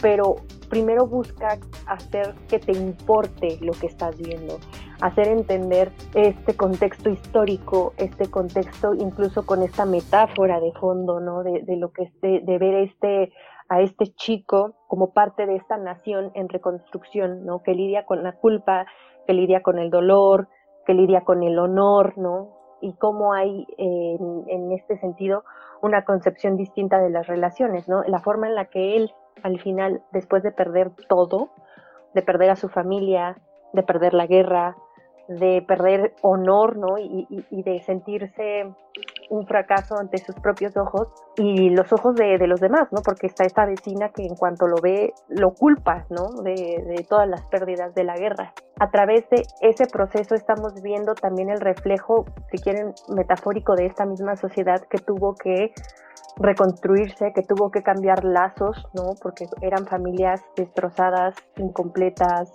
pero 0.03 0.37
primero 0.69 1.07
busca 1.07 1.59
hacer 1.87 2.35
que 2.49 2.59
te 2.59 2.73
importe 2.73 3.57
lo 3.63 3.73
que 3.73 3.87
estás 3.87 4.19
viendo 4.19 4.59
hacer 5.03 5.27
entender 5.27 5.91
este 6.15 6.57
contexto 6.57 7.11
histórico, 7.11 7.93
este 7.97 8.31
contexto 8.31 8.95
incluso 8.95 9.45
con 9.45 9.63
esta 9.63 9.85
metáfora 9.85 10.61
de 10.61 10.73
fondo, 10.73 11.19
¿no? 11.19 11.43
De, 11.43 11.77
lo 11.77 11.93
que 11.93 12.05
es 12.05 12.21
de, 12.21 12.59
ver 12.59 12.75
este 12.75 13.33
a 13.69 13.81
este 13.81 14.07
chico 14.15 14.75
como 14.87 15.13
parte 15.13 15.47
de 15.47 15.57
esta 15.57 15.77
nación 15.77 16.31
en 16.35 16.49
reconstrucción, 16.49 17.45
¿no? 17.45 17.65
Que 17.65 17.75
lidia 17.75 18.07
con 18.07 18.23
la 18.23 18.33
culpa, 18.33 18.87
que 19.27 19.33
lidia 19.33 19.63
con 19.63 19.81
el 19.81 19.91
dolor, 19.91 20.49
que 20.87 20.95
lidia 20.95 21.23
con 21.23 21.43
el 21.43 21.59
honor, 21.59 22.17
¿no? 22.17 22.51
Y 22.81 22.93
cómo 22.95 23.33
hay 23.33 23.67
en, 23.79 24.45
en 24.47 24.71
este 24.71 24.99
sentido 24.99 25.43
una 25.81 26.05
concepción 26.05 26.57
distinta 26.57 27.01
de 27.01 27.11
las 27.11 27.27
relaciones, 27.27 27.89
¿no? 27.89 28.05
La 28.05 28.21
forma 28.21 28.47
en 28.47 28.55
la 28.55 28.67
que 28.67 28.97
él, 28.97 29.13
al 29.43 29.61
final, 29.61 30.03
después 30.13 30.43
de 30.43 30.53
perder 30.53 30.91
todo, 31.09 31.51
de 32.15 32.23
perder 32.23 32.51
a 32.51 32.57
su 32.57 32.69
familia, 32.69 33.37
de 33.73 33.83
perder 33.83 34.15
la 34.15 34.27
guerra, 34.27 34.77
de 35.29 35.63
perder 35.67 36.15
honor, 36.23 36.77
¿no? 36.77 36.99
Y, 36.99 37.27
de 37.51 37.81
sentirse 37.81 38.73
un 39.31 39.47
fracaso 39.47 39.97
ante 39.97 40.19
sus 40.19 40.35
propios 40.35 40.77
ojos 40.77 41.09
y 41.37 41.71
los 41.71 41.93
ojos 41.93 42.15
de, 42.17 42.39
los 42.47 42.61
demás, 42.61 42.89
¿no? 42.93 43.01
Porque 43.03 43.27
está 43.27 43.45
esta 43.45 43.65
vecina 43.65 44.11
que 44.11 44.27
en 44.27 44.35
cuanto 44.35 44.67
lo 44.67 44.77
ve 44.83 45.15
lo 45.29 45.55
culpa, 45.55 46.05
¿no? 46.11 46.43
De, 46.43 47.07
todas 47.09 47.29
las 47.29 47.43
pérdidas 47.47 47.95
de 47.95 48.05
la 48.05 48.17
guerra. 48.17 48.53
A 48.79 48.91
través 48.91 49.29
de 49.31 49.43
ese 49.61 49.87
proceso 49.87 50.35
estamos 50.35 50.83
viendo 50.83 51.15
también 51.15 51.51
el 51.51 51.61
reflejo, 51.61 52.27
si 52.51 52.59
quieren, 52.59 52.93
metafórico 53.09 53.75
de 53.75 53.87
esta 53.87 54.05
misma 54.05 54.37
sociedad 54.37 54.83
que 54.91 54.99
tuvo 54.99 55.35
que 55.35 55.73
reconstruirse, 56.37 57.33
que 57.35 57.43
tuvo 57.43 57.71
que 57.71 57.83
cambiar 57.83 58.25
lazos, 58.25 58.87
¿no? 58.95 59.15
Porque 59.21 59.47
eran 59.61 59.87
familias 59.87 60.41
destrozadas, 60.57 61.35
incompletas, 61.57 62.53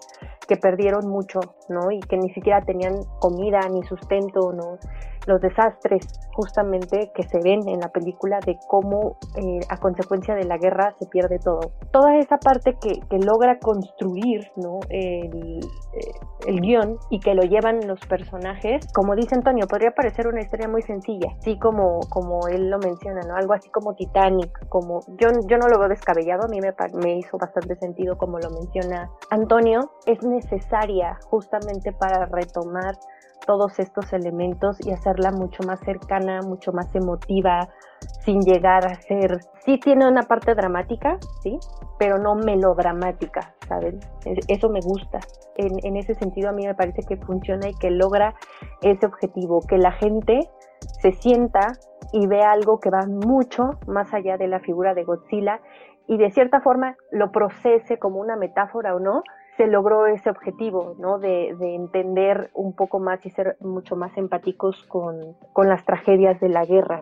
que 0.47 0.57
perdieron 0.57 1.07
mucho, 1.07 1.39
¿no? 1.69 1.91
Y 1.91 1.99
que 1.99 2.17
ni 2.17 2.29
siquiera 2.33 2.61
tenían 2.61 3.03
comida 3.19 3.61
ni 3.69 3.83
sustento, 3.83 4.53
¿no? 4.53 4.77
Los 5.27 5.41
desastres 5.41 6.07
justamente 6.33 7.11
que 7.13 7.23
se 7.23 7.39
ven 7.39 7.67
en 7.67 7.79
la 7.79 7.89
película 7.89 8.39
de 8.45 8.57
cómo 8.67 9.17
eh, 9.35 9.59
a 9.69 9.77
consecuencia 9.77 10.35
de 10.35 10.45
la 10.45 10.57
guerra 10.57 10.95
se 10.99 11.05
pierde 11.05 11.37
todo. 11.39 11.71
Toda 11.91 12.17
esa 12.17 12.37
parte 12.37 12.77
que, 12.81 12.99
que 13.09 13.19
logra 13.19 13.59
construir, 13.59 14.49
¿no? 14.55 14.79
El, 14.89 15.59
eh, 15.93 16.11
el 16.45 16.61
guion 16.61 16.97
y 17.09 17.19
que 17.19 17.33
lo 17.33 17.43
llevan 17.43 17.87
los 17.87 17.99
personajes, 18.01 18.85
como 18.93 19.15
dice 19.15 19.35
Antonio, 19.35 19.67
podría 19.67 19.91
parecer 19.91 20.27
una 20.27 20.41
historia 20.41 20.67
muy 20.67 20.81
sencilla, 20.81 21.29
así 21.39 21.57
como, 21.57 21.99
como 22.09 22.47
él 22.47 22.69
lo 22.69 22.77
menciona, 22.79 23.21
¿no? 23.21 23.35
Algo 23.35 23.53
así 23.53 23.69
como 23.69 23.95
Titanic, 23.95 24.67
como 24.69 25.01
yo, 25.19 25.29
yo 25.47 25.57
no 25.57 25.67
lo 25.67 25.79
veo 25.79 25.89
descabellado, 25.89 26.45
a 26.45 26.47
mí 26.47 26.59
me, 26.61 26.73
me 27.01 27.17
hizo 27.17 27.37
bastante 27.37 27.75
sentido 27.75 28.17
como 28.17 28.39
lo 28.39 28.49
menciona 28.49 29.09
Antonio, 29.29 29.91
es 30.05 30.23
necesaria 30.23 31.17
justamente 31.29 31.91
para 31.91 32.25
retomar 32.25 32.95
todos 33.45 33.79
estos 33.79 34.11
elementos 34.13 34.77
y 34.85 34.91
mucho 35.31 35.63
más 35.63 35.79
cercana, 35.81 36.41
mucho 36.41 36.71
más 36.71 36.93
emotiva, 36.95 37.69
sin 38.23 38.41
llegar 38.41 38.85
a 38.85 38.95
ser, 38.95 39.39
sí 39.65 39.79
tiene 39.79 40.07
una 40.07 40.23
parte 40.23 40.53
dramática, 40.53 41.17
sí, 41.41 41.57
pero 41.97 42.17
no 42.17 42.35
melodramática, 42.35 43.53
¿saben? 43.67 43.99
Eso 44.47 44.69
me 44.69 44.79
gusta. 44.81 45.19
En, 45.55 45.71
en 45.83 45.97
ese 45.97 46.13
sentido 46.15 46.49
a 46.49 46.51
mí 46.51 46.65
me 46.67 46.75
parece 46.75 47.01
que 47.03 47.17
funciona 47.17 47.69
y 47.69 47.73
que 47.73 47.89
logra 47.89 48.35
ese 48.81 49.05
objetivo, 49.05 49.61
que 49.67 49.77
la 49.77 49.91
gente 49.91 50.49
se 51.01 51.11
sienta 51.11 51.73
y 52.13 52.27
vea 52.27 52.51
algo 52.51 52.79
que 52.79 52.89
va 52.89 53.05
mucho 53.07 53.71
más 53.87 54.13
allá 54.13 54.37
de 54.37 54.47
la 54.47 54.59
figura 54.59 54.93
de 54.93 55.03
Godzilla 55.03 55.59
y 56.07 56.17
de 56.17 56.31
cierta 56.31 56.61
forma 56.61 56.95
lo 57.11 57.31
procese 57.31 57.99
como 57.99 58.19
una 58.19 58.35
metáfora 58.35 58.95
o 58.95 58.99
no, 58.99 59.23
se 59.57 59.67
logró 59.67 60.05
ese 60.05 60.29
objetivo, 60.29 60.95
¿no? 60.99 61.17
De, 61.17 61.49
entender 61.59 62.51
un 62.53 62.73
poco 62.73 62.99
más 62.99 63.25
y 63.25 63.31
ser 63.31 63.57
mucho 63.59 63.95
más 63.95 64.15
empáticos 64.15 64.83
con, 64.83 65.35
con 65.51 65.67
las 65.67 65.83
tragedias 65.83 66.39
de 66.39 66.49
la 66.49 66.63
guerra. 66.63 67.01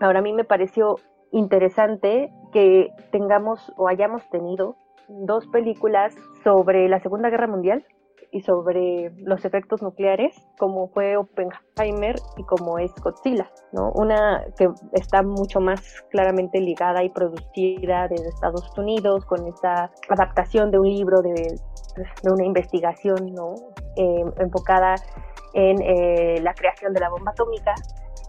Ahora 0.00 0.18
a 0.18 0.22
mí 0.22 0.32
me 0.32 0.44
pareció 0.44 0.96
interesante 1.32 2.30
que 2.52 2.90
tengamos 3.10 3.72
o 3.76 3.88
hayamos 3.88 4.28
tenido 4.28 4.76
dos 5.08 5.46
películas 5.48 6.14
sobre 6.44 6.88
la 6.88 7.00
Segunda 7.00 7.30
Guerra 7.30 7.46
Mundial 7.46 7.84
y 8.32 8.40
sobre 8.40 9.12
los 9.18 9.44
efectos 9.44 9.82
nucleares, 9.82 10.34
como 10.58 10.88
fue 10.88 11.18
Oppenheimer 11.18 12.16
y 12.38 12.44
como 12.44 12.78
es 12.78 12.90
Godzilla, 12.94 13.50
¿no? 13.72 13.92
Una 13.92 14.42
que 14.56 14.70
está 14.92 15.22
mucho 15.22 15.60
más 15.60 16.02
claramente 16.10 16.58
ligada 16.58 17.04
y 17.04 17.10
producida 17.10 18.08
desde 18.08 18.28
Estados 18.28 18.66
Unidos, 18.78 19.26
con 19.26 19.46
esta 19.46 19.90
adaptación 20.08 20.70
de 20.70 20.78
un 20.78 20.88
libro 20.88 21.20
de, 21.20 21.60
de 22.22 22.32
una 22.32 22.44
investigación, 22.44 23.34
¿no? 23.34 23.54
Eh, 23.96 24.24
enfocada 24.38 24.94
en 25.52 25.82
eh, 25.82 26.40
la 26.40 26.54
creación 26.54 26.94
de 26.94 27.00
la 27.00 27.10
bomba 27.10 27.32
atómica 27.32 27.74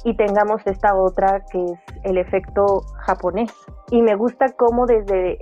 y 0.03 0.15
tengamos 0.17 0.61
esta 0.67 0.95
otra 0.95 1.45
que 1.49 1.63
es 1.63 1.79
el 2.03 2.17
efecto 2.17 2.81
japonés. 3.05 3.53
Y 3.89 4.01
me 4.01 4.15
gusta 4.15 4.47
cómo 4.57 4.85
desde 4.85 5.37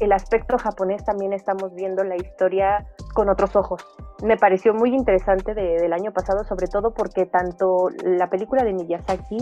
el 0.00 0.12
aspecto 0.12 0.58
japonés 0.58 1.04
también 1.04 1.32
estamos 1.32 1.74
viendo 1.74 2.04
la 2.04 2.16
historia 2.16 2.86
con 3.14 3.28
otros 3.28 3.54
ojos. 3.56 3.84
Me 4.22 4.36
pareció 4.36 4.74
muy 4.74 4.94
interesante 4.94 5.54
del 5.54 5.92
año 5.92 6.12
pasado, 6.12 6.44
sobre 6.44 6.66
todo 6.66 6.92
porque 6.92 7.26
tanto 7.26 7.88
la 8.02 8.28
película 8.28 8.64
de 8.64 8.72
Miyazaki, 8.72 9.38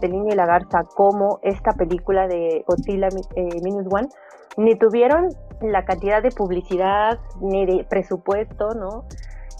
de 0.00 0.08
Niño 0.08 0.32
y 0.32 0.36
la 0.36 0.46
Garza, 0.46 0.84
como 0.94 1.38
esta 1.42 1.72
película 1.72 2.28
de 2.28 2.64
Godzilla 2.66 3.08
eh, 3.34 3.60
Minus 3.62 3.86
One, 3.90 4.08
ni 4.56 4.76
tuvieron 4.76 5.28
la 5.60 5.84
cantidad 5.84 6.22
de 6.22 6.30
publicidad 6.30 7.18
ni 7.40 7.66
de 7.66 7.84
presupuesto, 7.84 8.74
¿no? 8.74 9.04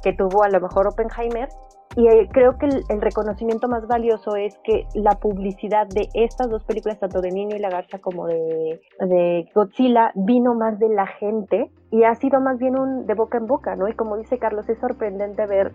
Que 0.03 0.13
tuvo 0.13 0.43
a 0.43 0.49
lo 0.49 0.61
mejor 0.61 0.87
Oppenheimer, 0.87 1.49
y 1.97 2.07
eh, 2.09 2.29
creo 2.31 2.59
que 2.59 2.67
el, 2.67 3.01
reconocimiento 3.01 3.69
más 3.69 3.87
valioso 3.87 4.37
es 4.37 4.59
que 4.63 4.87
la 4.95 5.13
publicidad 5.13 5.87
de 5.87 6.09
estas 6.13 6.51
dos 6.51 6.63
películas, 6.63 7.01
tanto 7.01 7.23
de 7.23 7.31
Niño 7.31 7.57
y 7.57 7.59
la 7.59 7.71
Garza 7.71 7.99
como 7.99 8.27
de, 8.27 8.83
de 9.01 9.49
Godzilla, 9.55 10.13
vino 10.15 10.55
más 10.55 10.79
de 10.79 10.91
la 10.91 11.07
gente 11.07 11.71
y 11.91 12.05
ha 12.05 12.15
sido 12.15 12.39
más 12.41 12.59
bien 12.59 12.79
un 12.79 13.07
de 13.07 13.15
boca 13.15 13.39
en 13.39 13.47
boca, 13.47 13.77
¿no? 13.77 13.89
Y 13.89 13.95
como 13.95 14.19
dice 14.19 14.39
Carlos, 14.39 14.69
es 14.69 14.79
sorprendente 14.79 15.47
ver, 15.47 15.73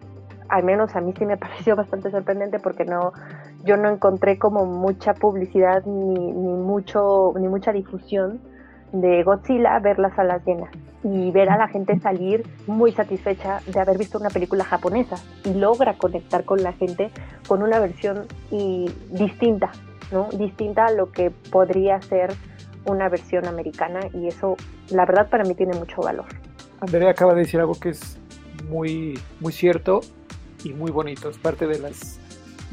al 0.48 0.64
menos 0.64 0.96
a 0.96 1.02
mí 1.02 1.12
sí 1.18 1.26
me 1.26 1.38
pareció 1.38 1.76
bastante 1.76 2.12
sorprendente 2.12 2.60
porque 2.60 2.86
no, 2.86 3.14
yo 3.64 3.76
no 3.78 3.90
encontré 3.90 4.38
como 4.38 4.68
mucha 4.68 5.16
publicidad 5.16 5.84
ni, 5.88 6.14
ni 6.14 6.54
mucho, 6.54 7.34
ni 7.40 7.48
mucha 7.48 7.72
difusión 7.72 8.40
de 8.92 9.24
Godzilla 9.24 9.80
ver 9.80 10.00
las 10.00 10.16
salas 10.16 10.46
llenas 10.46 10.72
y 11.04 11.32
ver 11.32 11.50
a 11.50 11.58
la 11.58 11.68
gente 11.68 12.00
salir 12.00 12.44
muy 12.68 12.92
satisfecha 12.92 13.62
de 13.66 13.80
haber 13.80 13.98
visto 13.98 14.20
una 14.20 14.30
película 14.30 14.64
japonesa 14.64 15.16
y 15.44 15.54
logra 15.54 15.98
conectar 15.98 16.46
con 16.46 16.62
la 16.62 16.74
gente 16.74 17.10
con 17.48 17.64
una 17.64 17.80
versión 17.80 18.28
y 18.52 18.92
distinta, 19.10 19.72
¿no? 20.12 20.30
Distinta 20.30 20.88
a 20.88 20.92
lo 20.92 21.12
que 21.12 21.32
podría 21.32 22.02
ser 22.02 22.34
una 22.86 23.10
versión 23.10 23.46
americana 23.46 24.02
y 24.14 24.28
eso 24.28 24.58
la 24.90 25.06
verdad 25.06 25.30
para 25.30 25.44
mí 25.44 25.56
tiene 25.56 25.74
mucho 25.78 26.02
valor. 26.02 26.26
Andrea 26.80 27.12
acaba 27.12 27.34
de 27.34 27.42
decir 27.42 27.60
algo 27.60 27.76
que 27.80 27.90
es 27.90 28.20
muy, 28.70 29.20
muy 29.40 29.54
cierto 29.54 30.02
y 30.64 30.74
muy 30.74 30.92
bonito, 30.92 31.30
es 31.30 31.38
parte 31.38 31.66
de 31.66 31.80
las, 31.80 32.20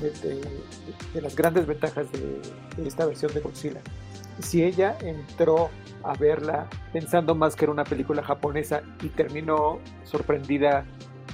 de, 0.01 1.21
las 1.21 1.35
grandes 1.35 1.67
ventajas 1.67 2.11
de, 2.13 2.41
de 2.77 2.89
esta 2.89 3.07
versión 3.07 3.33
de 3.33 3.41
Godzilla. 3.41 3.81
Si 4.41 4.63
ella 4.63 4.97
entró 5.01 5.71
a 6.03 6.15
verla 6.15 6.67
pensando 6.93 7.35
más 7.35 7.57
que 7.57 7.65
era 7.65 7.73
una 7.73 7.85
película 7.85 8.23
japonesa 8.23 8.83
y 9.03 9.09
terminó 9.09 9.79
sorprendida 10.05 10.85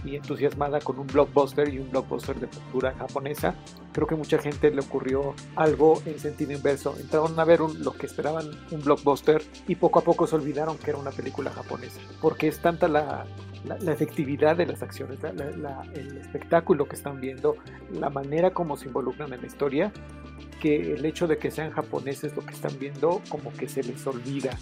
y 0.04 0.16
entusiasmada 0.16 0.80
con 0.80 0.98
un 0.98 1.06
blockbuster 1.06 1.68
y 1.72 1.78
un 1.78 1.90
blockbuster 1.90 2.38
de 2.38 2.46
cultura 2.46 2.92
japonesa. 2.94 3.54
Creo 3.92 4.06
que 4.06 4.14
mucha 4.14 4.38
gente 4.38 4.70
le 4.70 4.80
ocurrió 4.80 5.34
algo 5.56 6.02
en 6.06 6.18
sentido 6.18 6.52
inverso. 6.52 6.94
Entraron 6.98 7.38
a 7.38 7.44
ver 7.44 7.60
lo 7.60 7.92
que 7.92 8.06
esperaban 8.06 8.50
un 8.70 8.82
blockbuster 8.82 9.42
y 9.68 9.76
poco 9.76 10.00
a 10.00 10.02
poco 10.02 10.26
se 10.26 10.36
olvidaron 10.36 10.78
que 10.78 10.90
era 10.90 10.98
una 10.98 11.10
película 11.10 11.50
japonesa. 11.50 12.00
Porque 12.20 12.48
es 12.48 12.60
tanta 12.60 12.88
la, 12.88 13.26
la, 13.64 13.92
efectividad 13.92 14.56
de 14.56 14.66
las 14.66 14.82
acciones, 14.82 15.18
el 15.22 16.16
espectáculo 16.18 16.86
que 16.86 16.96
están 16.96 17.20
viendo, 17.20 17.56
la 17.92 18.10
manera 18.10 18.50
como 18.50 18.76
se 18.76 18.86
involucran 18.86 19.32
en 19.32 19.40
la 19.40 19.46
historia, 19.46 19.92
que 20.60 20.94
el 20.94 21.04
hecho 21.04 21.26
de 21.26 21.38
que 21.38 21.50
sean 21.50 21.70
japoneses 21.70 22.34
lo 22.36 22.44
que 22.44 22.54
están 22.54 22.78
viendo 22.78 23.22
como 23.28 23.52
que 23.52 23.68
se 23.68 23.82
les 23.82 24.06
olvida. 24.06 24.58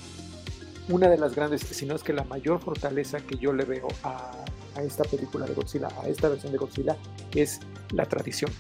Una 0.89 1.09
de 1.09 1.17
las 1.17 1.35
grandes, 1.35 1.63
si 1.63 1.87
no 1.87 1.95
es 1.95 2.03
que 2.03 2.13
la 2.13 2.25
mayor 2.25 2.61
fortaleza 2.61 3.21
que 3.21 3.37
yo 3.37 3.53
le 3.53 3.65
veo 3.65 3.89
a, 4.03 4.33
a 4.77 4.83
esta 4.83 5.05
película 5.05 5.47
de 5.47 5.55
Godzilla, 5.55 5.89
a 6.03 6.09
esta 6.09 6.29
versión 6.29 6.53
de 6.53 6.59
Godzilla, 6.59 6.97
es 7.35 7.61
la 7.93 8.07
tradición. 8.07 8.51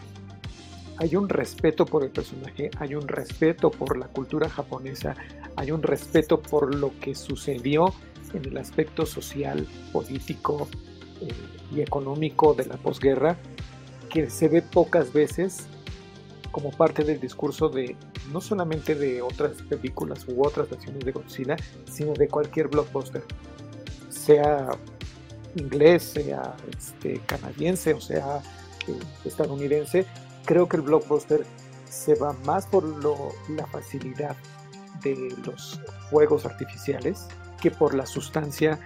Hay 0.98 1.16
un 1.16 1.29
respeto 1.29 1.87
por 1.87 2.05
el 2.05 2.11
personaje, 2.11 2.70
hay 2.79 2.94
un 2.94 3.09
respeto 3.09 3.70
por 3.70 3.96
la 3.96 4.09
cultura 4.09 4.48
japonesa, 4.48 5.16
hay 5.57 5.70
un 5.70 5.83
respeto 5.83 6.40
por 6.40 6.75
lo 6.75 6.92
que 7.01 7.14
sucedió 7.14 7.92
en 8.35 8.44
el 8.44 8.57
aspecto 8.57 9.07
social, 9.07 9.66
político 9.92 10.68
eh, 11.20 11.29
y 11.75 11.81
económico 11.81 12.55
de 12.55 12.66
la 12.66 12.77
posguerra, 12.77 13.37
que 14.11 14.31
se 14.31 14.48
ve 14.48 14.62
pocas 14.62 15.12
veces 15.12 15.66
como 16.50 16.71
parte 16.71 17.02
del 17.02 17.19
discurso 17.19 17.69
de 17.69 17.96
no 18.31 18.40
solamente 18.40 18.94
de 18.94 19.23
otras 19.23 19.63
películas 19.63 20.27
u 20.29 20.46
otras 20.46 20.69
versiones 20.69 21.04
de 21.04 21.13
Godzilla, 21.13 21.56
sino 21.90 22.13
de 22.13 22.29
cualquier 22.29 22.69
blockbuster, 22.69 23.25
sea 24.10 24.69
inglés, 25.57 26.03
sea 26.03 26.55
este, 26.77 27.21
canadiense 27.27 27.94
o 27.94 28.00
sea 28.00 28.40
eh, 28.88 28.98
estadounidense. 29.25 30.07
Creo 30.44 30.69
que 30.69 30.77
el 30.77 30.83
blockbuster 30.83 31.44
se 31.88 32.15
va 32.15 32.33
más 32.44 32.67
por 32.67 32.85
la 33.50 33.67
facilidad 33.67 34.37
de 35.03 35.35
los 35.44 35.81
juegos 36.11 36.46
artificiales 36.46 37.27
que 37.61 37.71
por 37.71 37.94
la 37.94 38.07
sustancia 38.07 38.81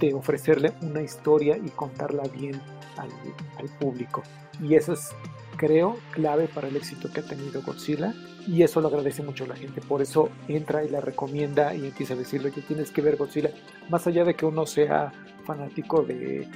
de 0.00 0.12
ofrecerle 0.12 0.72
una 0.82 1.02
historia 1.02 1.56
y 1.56 1.70
contarla 1.70 2.24
bien 2.24 2.60
al, 2.96 3.10
al 3.58 3.68
público. 3.78 4.22
Y 4.60 4.74
eso 4.74 4.92
es 4.92 5.10
creo, 5.58 5.98
clave 6.12 6.48
para 6.48 6.68
el 6.68 6.76
éxito 6.76 7.10
que 7.12 7.20
ha 7.20 7.22
tenido 7.22 7.60
Godzilla 7.60 8.14
y 8.46 8.62
eso 8.62 8.80
lo 8.80 8.88
agradece 8.88 9.22
mucho 9.22 9.46
la 9.46 9.56
gente. 9.56 9.82
Por 9.82 10.00
eso 10.00 10.30
entra 10.46 10.82
y 10.84 10.88
la 10.88 11.02
recomienda 11.02 11.74
y 11.74 11.84
empieza 11.84 12.14
a 12.14 12.16
decirle 12.16 12.50
que 12.50 12.62
tienes 12.62 12.90
que 12.90 13.02
ver 13.02 13.16
Godzilla. 13.16 13.50
Más 13.90 14.06
allá 14.06 14.24
de 14.24 14.34
que 14.34 14.46
uno 14.46 14.64
sea 14.64 15.12
fanático 15.48 16.02
de, 16.02 16.46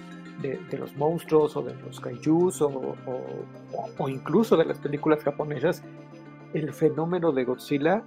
de, 0.43 0.79
los 0.79 0.95
monstruos 0.97 1.57
o 1.57 1.63
de 1.63 1.75
los 1.77 1.99
kaijus 1.99 2.61
o, 2.61 2.95
o, 3.99 4.09
incluso 4.09 4.55
de 4.57 4.67
las 4.67 4.79
películas 4.79 5.23
japonesas, 5.23 5.83
el 6.53 6.75
fenómeno 6.75 7.33
de 7.33 7.45
Godzilla 7.45 8.05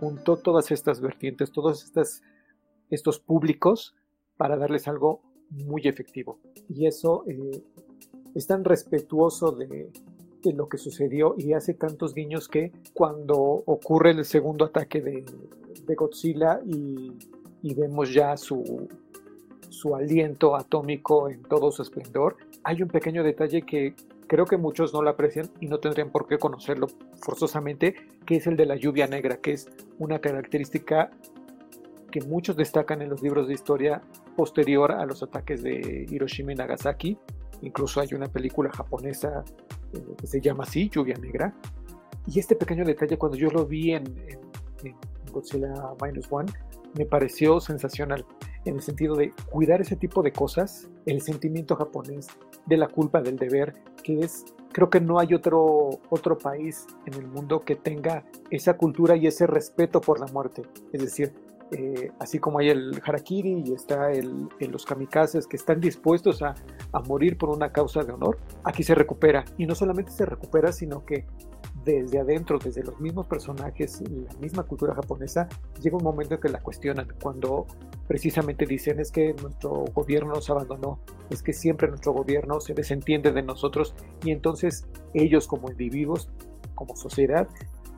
juntó 0.00 0.36
todas 0.36 0.72
estas 0.72 1.00
vertientes, 1.00 1.52
todos 1.52 1.84
estas, 1.84 2.22
estos 2.90 3.20
públicos 3.20 3.94
para 4.36 4.56
darles 4.56 4.88
algo 4.88 5.22
muy 5.50 5.82
efectivo. 5.86 6.40
Y 6.68 6.86
eso 6.86 7.24
eh, 7.28 7.62
es 8.34 8.48
tan 8.48 8.64
respetuoso 8.64 9.52
de, 9.52 9.92
lo 10.54 10.68
que 10.68 10.78
sucedió 10.78 11.34
y 11.36 11.54
hace 11.54 11.74
tantos 11.74 12.14
guiños 12.14 12.48
que 12.48 12.70
cuando 12.94 13.36
ocurre 13.36 14.12
el 14.12 14.24
segundo 14.24 14.64
ataque 14.64 15.00
de, 15.00 15.24
de 15.84 15.94
Godzilla 15.96 16.60
y 16.64 17.74
vemos 17.74 18.14
ya 18.14 18.36
su, 18.36 18.86
su 19.70 19.94
aliento 19.94 20.56
atómico 20.56 21.28
en 21.28 21.42
todo 21.42 21.70
su 21.72 21.82
esplendor, 21.82 22.36
hay 22.64 22.82
un 22.82 22.88
pequeño 22.88 23.22
detalle 23.22 23.62
que 23.62 23.94
creo 24.26 24.44
que 24.44 24.56
muchos 24.56 24.92
no 24.92 25.02
lo 25.02 25.10
aprecian 25.10 25.48
y 25.60 25.66
no 25.66 25.78
tendrían 25.78 26.10
por 26.10 26.26
qué 26.26 26.38
conocerlo 26.38 26.88
forzosamente, 27.20 27.94
que 28.24 28.36
es 28.36 28.46
el 28.46 28.56
de 28.56 28.66
la 28.66 28.76
lluvia 28.76 29.06
negra, 29.06 29.36
que 29.38 29.52
es 29.52 29.68
una 29.98 30.18
característica 30.18 31.10
que 32.10 32.20
muchos 32.22 32.56
destacan 32.56 33.02
en 33.02 33.10
los 33.10 33.22
libros 33.22 33.48
de 33.48 33.54
historia 33.54 34.02
posterior 34.36 34.92
a 34.92 35.04
los 35.06 35.22
ataques 35.22 35.62
de 35.62 36.06
Hiroshima 36.08 36.52
y 36.52 36.56
Nagasaki. 36.56 37.18
Incluso 37.62 38.00
hay 38.00 38.08
una 38.14 38.28
película 38.28 38.70
japonesa 38.70 39.44
eh, 39.92 39.98
que 40.18 40.26
se 40.26 40.40
llama 40.40 40.64
así, 40.64 40.88
Lluvia 40.88 41.16
Negra. 41.16 41.54
Y 42.26 42.38
este 42.38 42.56
pequeño 42.56 42.84
detalle, 42.84 43.16
cuando 43.16 43.36
yo 43.36 43.50
lo 43.50 43.66
vi 43.66 43.92
en, 43.92 44.04
en 44.82 44.96
Godzilla 45.32 45.74
Minus 46.02 46.26
One, 46.30 46.50
me 46.94 47.06
pareció 47.06 47.60
sensacional 47.60 48.24
en 48.66 48.76
el 48.76 48.82
sentido 48.82 49.14
de 49.14 49.32
cuidar 49.48 49.80
ese 49.80 49.96
tipo 49.96 50.22
de 50.22 50.32
cosas, 50.32 50.88
el 51.06 51.22
sentimiento 51.22 51.76
japonés 51.76 52.28
de 52.66 52.76
la 52.76 52.88
culpa 52.88 53.22
del 53.22 53.36
deber, 53.36 53.74
que 54.02 54.20
es, 54.20 54.44
creo 54.72 54.90
que 54.90 55.00
no 55.00 55.18
hay 55.18 55.34
otro, 55.34 56.00
otro 56.10 56.36
país 56.36 56.86
en 57.06 57.14
el 57.14 57.28
mundo 57.28 57.60
que 57.60 57.76
tenga 57.76 58.24
esa 58.50 58.76
cultura 58.76 59.16
y 59.16 59.26
ese 59.26 59.46
respeto 59.46 60.00
por 60.00 60.20
la 60.20 60.26
muerte. 60.26 60.62
Es 60.92 61.00
decir, 61.00 61.32
eh, 61.72 62.12
así 62.20 62.38
como 62.38 62.58
hay 62.58 62.70
el 62.70 63.00
harakiri 63.04 63.62
y 63.66 63.72
está 63.72 64.12
el, 64.12 64.48
los 64.60 64.84
kamikazes 64.84 65.46
que 65.46 65.56
están 65.56 65.80
dispuestos 65.80 66.42
a, 66.42 66.54
a 66.92 67.00
morir 67.00 67.36
por 67.38 67.50
una 67.50 67.72
causa 67.72 68.02
de 68.02 68.12
honor, 68.12 68.38
aquí 68.64 68.82
se 68.82 68.94
recupera. 68.94 69.44
Y 69.58 69.66
no 69.66 69.74
solamente 69.74 70.10
se 70.10 70.26
recupera, 70.26 70.72
sino 70.72 71.04
que 71.04 71.24
desde 71.86 72.18
adentro, 72.18 72.58
desde 72.58 72.82
los 72.82 73.00
mismos 73.00 73.26
personajes, 73.26 74.02
la 74.10 74.34
misma 74.40 74.64
cultura 74.64 74.94
japonesa, 74.94 75.48
llega 75.80 75.96
un 75.96 76.02
momento 76.02 76.34
en 76.34 76.40
que 76.40 76.48
la 76.48 76.60
cuestionan, 76.60 77.06
cuando 77.22 77.66
precisamente 78.08 78.66
dicen 78.66 78.98
es 78.98 79.12
que 79.12 79.34
nuestro 79.40 79.84
gobierno 79.94 80.34
nos 80.34 80.50
abandonó, 80.50 80.98
es 81.30 81.42
que 81.42 81.52
siempre 81.52 81.88
nuestro 81.88 82.12
gobierno 82.12 82.60
se 82.60 82.74
desentiende 82.74 83.30
de 83.30 83.42
nosotros 83.42 83.94
y 84.24 84.32
entonces 84.32 84.84
ellos 85.14 85.46
como 85.46 85.70
individuos, 85.70 86.28
como 86.74 86.96
sociedad, 86.96 87.48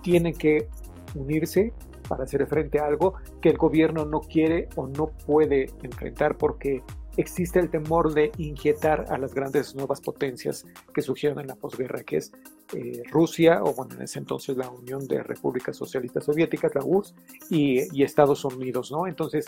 tienen 0.03 0.35
que 0.35 0.69
unirse 1.15 1.73
para 2.09 2.25
hacer 2.25 2.47
frente 2.47 2.79
a 2.79 2.87
algo 2.87 3.15
que 3.41 3.49
el 3.49 3.57
gobierno 3.57 4.05
no 4.05 4.21
quiere 4.21 4.69
o 4.77 4.87
no 4.87 5.09
puede 5.27 5.71
enfrentar 5.83 6.37
porque 6.37 6.83
existe 7.19 7.59
el 7.59 7.69
temor 7.69 8.15
de 8.15 8.31
inquietar 8.39 9.07
a 9.11 9.19
las 9.19 9.35
grandes 9.35 9.75
nuevas 9.75 10.01
potencias 10.01 10.65
que 10.95 11.03
surgieron 11.03 11.41
en 11.41 11.49
la 11.49 11.57
posguerra, 11.57 12.05
que 12.05 12.19
es 12.19 12.33
eh, 12.75 13.03
Rusia, 13.11 13.61
o 13.63 13.75
bueno, 13.75 13.97
en 13.97 14.03
ese 14.03 14.21
entonces 14.21 14.57
la 14.57 14.71
Unión 14.71 15.07
de 15.07 15.23
Repúblicas 15.25 15.77
Socialistas 15.77 16.25
Soviéticas, 16.25 16.75
la 16.77 16.85
URSS, 16.85 17.15
y, 17.51 18.03
Estados 18.03 18.45
Unidos, 18.45 18.93
¿no? 18.93 19.09
Entonces, 19.09 19.47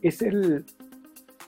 es, 0.00 0.22
el, 0.22 0.64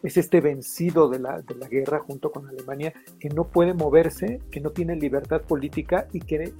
es 0.02 0.16
este 0.16 0.40
vencido 0.40 1.08
de 1.08 1.20
la, 1.20 1.40
de 1.40 1.54
la 1.54 1.68
guerra 1.68 2.00
junto 2.00 2.32
con 2.32 2.48
Alemania 2.48 2.92
que 3.20 3.28
no 3.28 3.44
puede 3.44 3.72
moverse, 3.72 4.40
que 4.50 4.60
no 4.60 4.70
tiene 4.70 4.96
libertad 4.96 5.42
política 5.42 6.08
y 6.12 6.20
que 6.20 6.52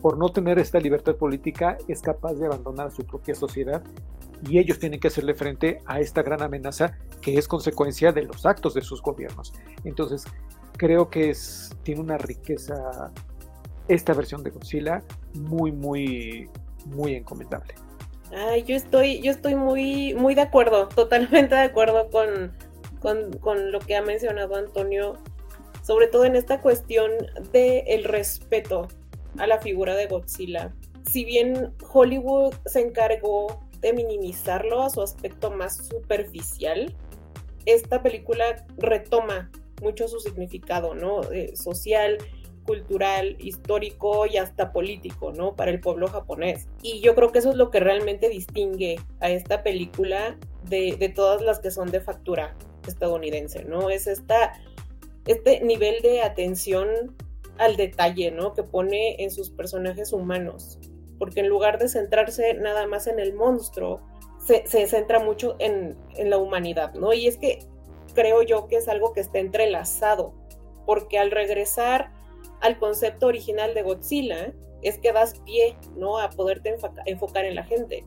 por 0.00 0.16
no 0.16 0.30
tener 0.30 0.60
esta 0.60 0.78
libertad 0.78 1.16
política 1.16 1.76
es 1.88 2.00
capaz 2.00 2.34
de 2.34 2.46
abandonar 2.46 2.92
su 2.92 3.04
propia 3.04 3.34
sociedad 3.34 3.82
y 4.48 4.58
ellos 4.58 4.78
tienen 4.78 5.00
que 5.00 5.08
hacerle 5.08 5.34
frente 5.34 5.80
a 5.86 6.00
esta 6.00 6.22
gran 6.22 6.42
amenaza 6.42 6.96
que 7.20 7.38
es 7.38 7.46
consecuencia 7.46 8.12
de 8.12 8.22
los 8.22 8.44
actos 8.44 8.74
de 8.74 8.82
sus 8.82 9.00
gobiernos. 9.00 9.52
Entonces, 9.84 10.24
creo 10.76 11.10
que 11.10 11.30
es, 11.30 11.70
tiene 11.82 12.00
una 12.00 12.18
riqueza 12.18 13.12
esta 13.88 14.14
versión 14.14 14.42
de 14.42 14.50
Godzilla 14.50 15.02
muy, 15.34 15.72
muy, 15.72 16.48
muy 16.86 17.14
encomendable. 17.14 17.74
Ay, 18.34 18.64
yo 18.64 18.74
estoy, 18.74 19.20
yo 19.20 19.30
estoy 19.30 19.54
muy, 19.54 20.14
muy 20.14 20.34
de 20.34 20.42
acuerdo, 20.42 20.88
totalmente 20.88 21.54
de 21.54 21.60
acuerdo 21.60 22.08
con, 22.10 22.52
con, 23.00 23.32
con 23.38 23.70
lo 23.72 23.78
que 23.80 23.94
ha 23.94 24.02
mencionado 24.02 24.56
Antonio, 24.56 25.18
sobre 25.82 26.06
todo 26.06 26.24
en 26.24 26.36
esta 26.36 26.60
cuestión 26.60 27.10
del 27.52 27.82
el 27.86 28.04
respeto 28.04 28.88
a 29.38 29.46
la 29.46 29.58
figura 29.58 29.94
de 29.94 30.06
Godzilla. 30.06 30.72
Si 31.08 31.24
bien 31.24 31.74
Hollywood 31.92 32.54
se 32.64 32.80
encargó 32.80 33.61
de 33.82 33.92
minimizarlo 33.92 34.82
a 34.82 34.90
su 34.90 35.02
aspecto 35.02 35.50
más 35.50 35.88
superficial, 35.88 36.94
esta 37.66 38.02
película 38.02 38.64
retoma 38.78 39.50
mucho 39.82 40.08
su 40.08 40.20
significado, 40.20 40.94
¿no? 40.94 41.22
Eh, 41.32 41.54
social, 41.56 42.18
cultural, 42.64 43.36
histórico 43.40 44.26
y 44.26 44.36
hasta 44.36 44.72
político, 44.72 45.32
¿no? 45.32 45.56
Para 45.56 45.72
el 45.72 45.80
pueblo 45.80 46.06
japonés. 46.06 46.68
Y 46.80 47.00
yo 47.00 47.14
creo 47.14 47.32
que 47.32 47.40
eso 47.40 47.50
es 47.50 47.56
lo 47.56 47.70
que 47.70 47.80
realmente 47.80 48.28
distingue 48.28 49.00
a 49.20 49.30
esta 49.30 49.64
película 49.64 50.38
de, 50.68 50.96
de 50.96 51.08
todas 51.08 51.42
las 51.42 51.58
que 51.58 51.72
son 51.72 51.90
de 51.90 52.00
factura 52.00 52.56
estadounidense, 52.86 53.64
¿no? 53.64 53.90
Es 53.90 54.06
esta, 54.06 54.52
este 55.26 55.60
nivel 55.60 56.00
de 56.02 56.22
atención 56.22 57.16
al 57.58 57.76
detalle, 57.76 58.30
¿no? 58.30 58.54
Que 58.54 58.62
pone 58.62 59.22
en 59.22 59.32
sus 59.32 59.50
personajes 59.50 60.12
humanos 60.12 60.78
porque 61.22 61.38
en 61.38 61.48
lugar 61.48 61.78
de 61.78 61.88
centrarse 61.88 62.54
nada 62.54 62.84
más 62.88 63.06
en 63.06 63.20
el 63.20 63.32
monstruo, 63.32 64.00
se, 64.44 64.66
centra 64.88 65.20
mucho 65.20 65.54
en, 65.60 65.96
la 66.18 66.36
humanidad, 66.36 66.94
¿no? 66.94 67.12
Y 67.12 67.28
es 67.28 67.36
que 67.36 67.60
creo 68.12 68.42
yo 68.42 68.66
que 68.66 68.74
es 68.74 68.88
algo 68.88 69.12
que 69.12 69.20
está 69.20 69.38
entrelazado, 69.38 70.34
porque 70.84 71.20
al 71.20 71.30
regresar 71.30 72.10
al 72.60 72.76
concepto 72.76 73.28
original 73.28 73.72
de 73.72 73.82
Godzilla, 73.82 74.52
es 74.82 74.98
que 74.98 75.12
das 75.12 75.38
pie, 75.44 75.76
¿no? 75.94 76.18
A 76.18 76.28
poderte 76.28 76.76
enfocar 77.06 77.44
en 77.44 77.54
la 77.54 77.62
gente. 77.62 78.04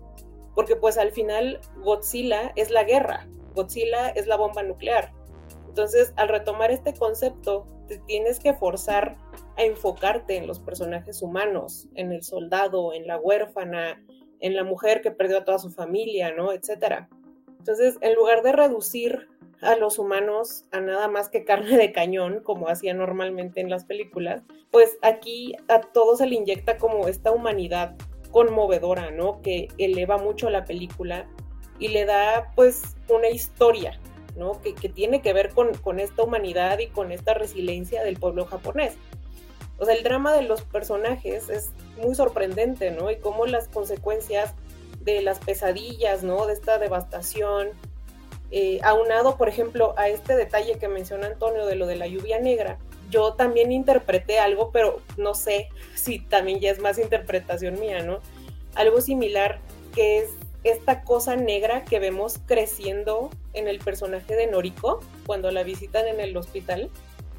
Porque 0.53 0.76
pues 0.76 0.97
al 0.97 1.13
final 1.13 1.61
Godzilla 1.86 2.51
es 2.57 2.70
la 2.70 2.84
guerra, 2.84 3.30
Godzilla 3.55 4.09
es 4.09 4.28
la 4.28 4.36
bomba 4.36 4.61
nuclear. 4.61 5.13
Entonces, 5.70 6.11
al 6.18 6.28
retomar 6.28 6.70
este 6.70 6.93
concepto, 6.93 7.66
te 7.88 7.98
tienes 8.00 8.40
que 8.40 8.54
forzar 8.54 9.18
a 9.58 9.64
enfocarte 9.64 10.38
en 10.38 10.48
los 10.48 10.60
personajes 10.60 11.22
humanos, 11.22 11.88
en 11.96 12.12
el 12.12 12.24
soldado, 12.24 12.94
en 12.94 13.08
la 13.08 13.18
huérfana, 13.18 14.04
en 14.40 14.56
la 14.56 14.64
mujer 14.64 15.02
que 15.02 15.12
perdió 15.12 15.40
a 15.40 15.46
toda 15.46 15.60
su 15.60 15.72
familia, 15.72 16.34
¿no? 16.34 16.52
Etcétera. 16.52 17.10
Entonces, 17.60 17.98
en 18.02 18.14
lugar 18.16 18.44
de 18.44 18.52
reducir 18.52 19.28
a 19.62 19.76
los 19.76 19.98
humanos 19.98 20.66
a 20.72 20.80
nada 20.80 21.08
más 21.08 21.30
que 21.30 21.44
carne 21.46 21.78
de 21.78 21.92
cañón, 21.92 22.42
como 22.44 22.68
hacía 22.68 22.94
normalmente 22.94 23.62
en 23.62 23.70
las 23.70 23.86
películas, 23.86 24.44
pues 24.72 24.98
aquí 25.02 25.54
a 25.68 25.82
todo 25.82 26.16
se 26.16 26.28
le 26.28 26.36
inyecta 26.36 26.78
como 26.78 27.08
esta 27.08 27.32
humanidad 27.32 27.96
conmovedora, 28.32 29.12
¿no? 29.12 29.42
Que 29.42 29.70
eleva 29.78 30.18
mucho 30.18 30.50
la 30.50 30.66
película 30.66 31.28
y 31.80 31.88
le 31.88 32.06
da 32.06 32.52
pues 32.56 32.96
una 33.10 33.30
historia, 33.30 34.00
¿no? 34.36 34.62
Que, 34.62 34.74
tiene 34.90 35.22
que 35.22 35.34
ver 35.34 35.52
con, 35.52 36.00
esta 36.00 36.24
humanidad 36.24 36.80
y 36.80 36.88
con 36.88 37.12
esta 37.12 37.34
resiliencia 37.34 38.04
del 38.04 38.18
pueblo 38.18 38.46
japonés. 38.46 38.94
O 39.78 39.86
sea, 39.86 39.96
el 39.96 40.04
drama 40.04 40.34
de 40.34 40.44
los 40.44 40.62
personajes 40.62 41.50
es 41.50 41.70
muy 42.02 42.16
sorprendente, 42.16 42.92
¿no? 42.92 43.12
Y 43.12 43.18
cómo 43.18 43.46
las 43.46 43.68
consecuencias 43.68 44.54
de 45.02 45.22
las 45.22 45.40
pesadillas, 45.40 46.24
¿no? 46.24 46.46
De 46.48 46.54
esta 46.54 46.78
devastación, 46.78 47.70
eh, 48.52 48.80
aunado, 48.84 49.38
por 49.38 49.50
ejemplo, 49.50 49.94
a 49.98 50.10
este 50.10 50.36
detalle 50.36 50.78
que 50.78 50.88
menciona 50.88 51.28
Antonio 51.28 51.66
de 51.66 51.76
lo 51.76 51.88
de 51.88 51.96
la 51.96 52.08
lluvia 52.08 52.40
negra, 52.40 52.78
yo 53.10 53.34
también 53.34 53.72
interpreté 53.72 54.40
algo, 54.40 54.72
pero 54.72 55.02
no 55.18 55.34
sé 55.34 55.70
si 55.96 56.20
también 56.20 56.60
ya 56.60 56.72
es 56.72 56.80
más 56.80 56.98
interpretación 56.98 57.80
mía, 57.80 58.04
¿no? 58.04 58.20
Algo 58.76 59.02
similar 59.02 59.60
que 59.94 60.20
es 60.20 60.30
esta 60.66 61.03
cosa 61.03 61.36
negra 61.36 61.86
que 61.86 61.99
vemos 61.99 62.39
creciendo 62.47 63.30
en 63.53 63.68
el 63.68 63.78
personaje 63.80 64.36
de 64.36 64.47
Noriko 64.47 64.99
cuando 65.26 65.51
la 65.51 65.63
visitan 65.63 66.07
en 66.07 66.20
el 66.20 66.36
hospital 66.36 66.89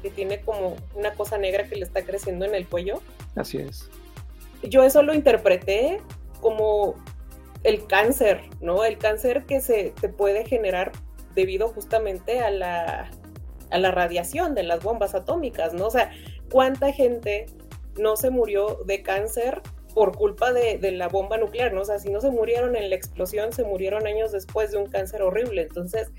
que 0.01 0.09
tiene 0.09 0.39
como 0.41 0.77
una 0.95 1.13
cosa 1.13 1.37
negra 1.37 1.67
que 1.67 1.75
le 1.75 1.83
está 1.83 2.03
creciendo 2.03 2.45
en 2.45 2.55
el 2.55 2.65
cuello. 2.65 3.01
Así 3.35 3.57
es. 3.57 3.89
Yo 4.63 4.83
eso 4.83 5.03
lo 5.03 5.13
interpreté 5.13 5.99
como 6.39 6.95
el 7.63 7.85
cáncer, 7.85 8.41
¿no? 8.61 8.85
El 8.85 8.97
cáncer 8.97 9.45
que 9.45 9.59
se 9.59 9.93
te 9.99 10.07
puede 10.07 10.45
generar 10.45 10.93
debido 11.35 11.67
justamente 11.67 12.39
a 12.39 12.49
la, 12.49 13.11
a 13.71 13.77
la 13.77 13.91
radiación 13.91 14.55
de 14.55 14.63
las 14.63 14.81
bombas 14.81 15.15
atómicas, 15.15 15.73
¿no? 15.73 15.87
O 15.87 15.91
sea, 15.91 16.11
¿cuánta 16.49 16.93
gente 16.93 17.47
no 17.97 18.15
se 18.15 18.29
murió 18.29 18.79
de 18.85 19.01
cáncer 19.01 19.61
por 19.97 20.15
culpa 20.15 20.53
de, 20.53 20.91
la 20.91 21.07
bomba 21.07 21.39
nuclear, 21.39 21.73
¿no? 21.73 21.81
O 21.81 21.83
sea, 21.83 21.97
si 21.97 22.11
no 22.11 22.21
se 22.21 22.29
murieron 22.29 22.75
en 22.75 22.91
la 22.91 22.95
explosión, 22.95 23.51
se 23.51 23.63
murieron 23.63 24.05
años 24.05 24.31
después 24.31 24.69
de 24.69 24.77
un 24.77 24.91
cáncer 24.91 25.23
horrible. 25.23 25.63
Entonces, 25.63 26.11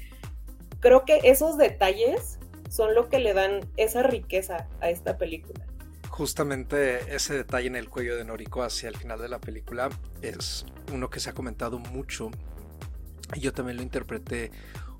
creo 0.81 1.05
que 1.05 1.20
esos 1.22 1.57
detalles 1.57 2.41
son 2.68 2.97
lo 2.97 3.09
que 3.09 3.20
le 3.20 3.35
dan 3.35 3.61
esa 3.76 4.03
riqueza 4.03 4.66
a 4.81 4.91
esta 4.91 5.16
película. 5.16 5.64
Justamente 6.09 7.14
ese 7.14 7.35
detalle 7.35 7.68
en 7.68 7.76
el 7.76 7.89
cuello 7.89 8.16
de 8.16 8.24
Noriko 8.24 8.64
hacia 8.64 8.89
el 8.89 8.97
final 8.97 9.20
de 9.20 9.29
la 9.29 9.39
película 9.39 9.91
es 10.22 10.66
uno 10.93 11.09
que 11.09 11.20
se 11.20 11.31
ha 11.31 11.33
comentado 11.33 11.79
mucho 11.79 12.33
y 13.37 13.39
yo 13.39 13.53
también 13.53 13.76
lo 13.76 13.85
interpreté 13.85 14.51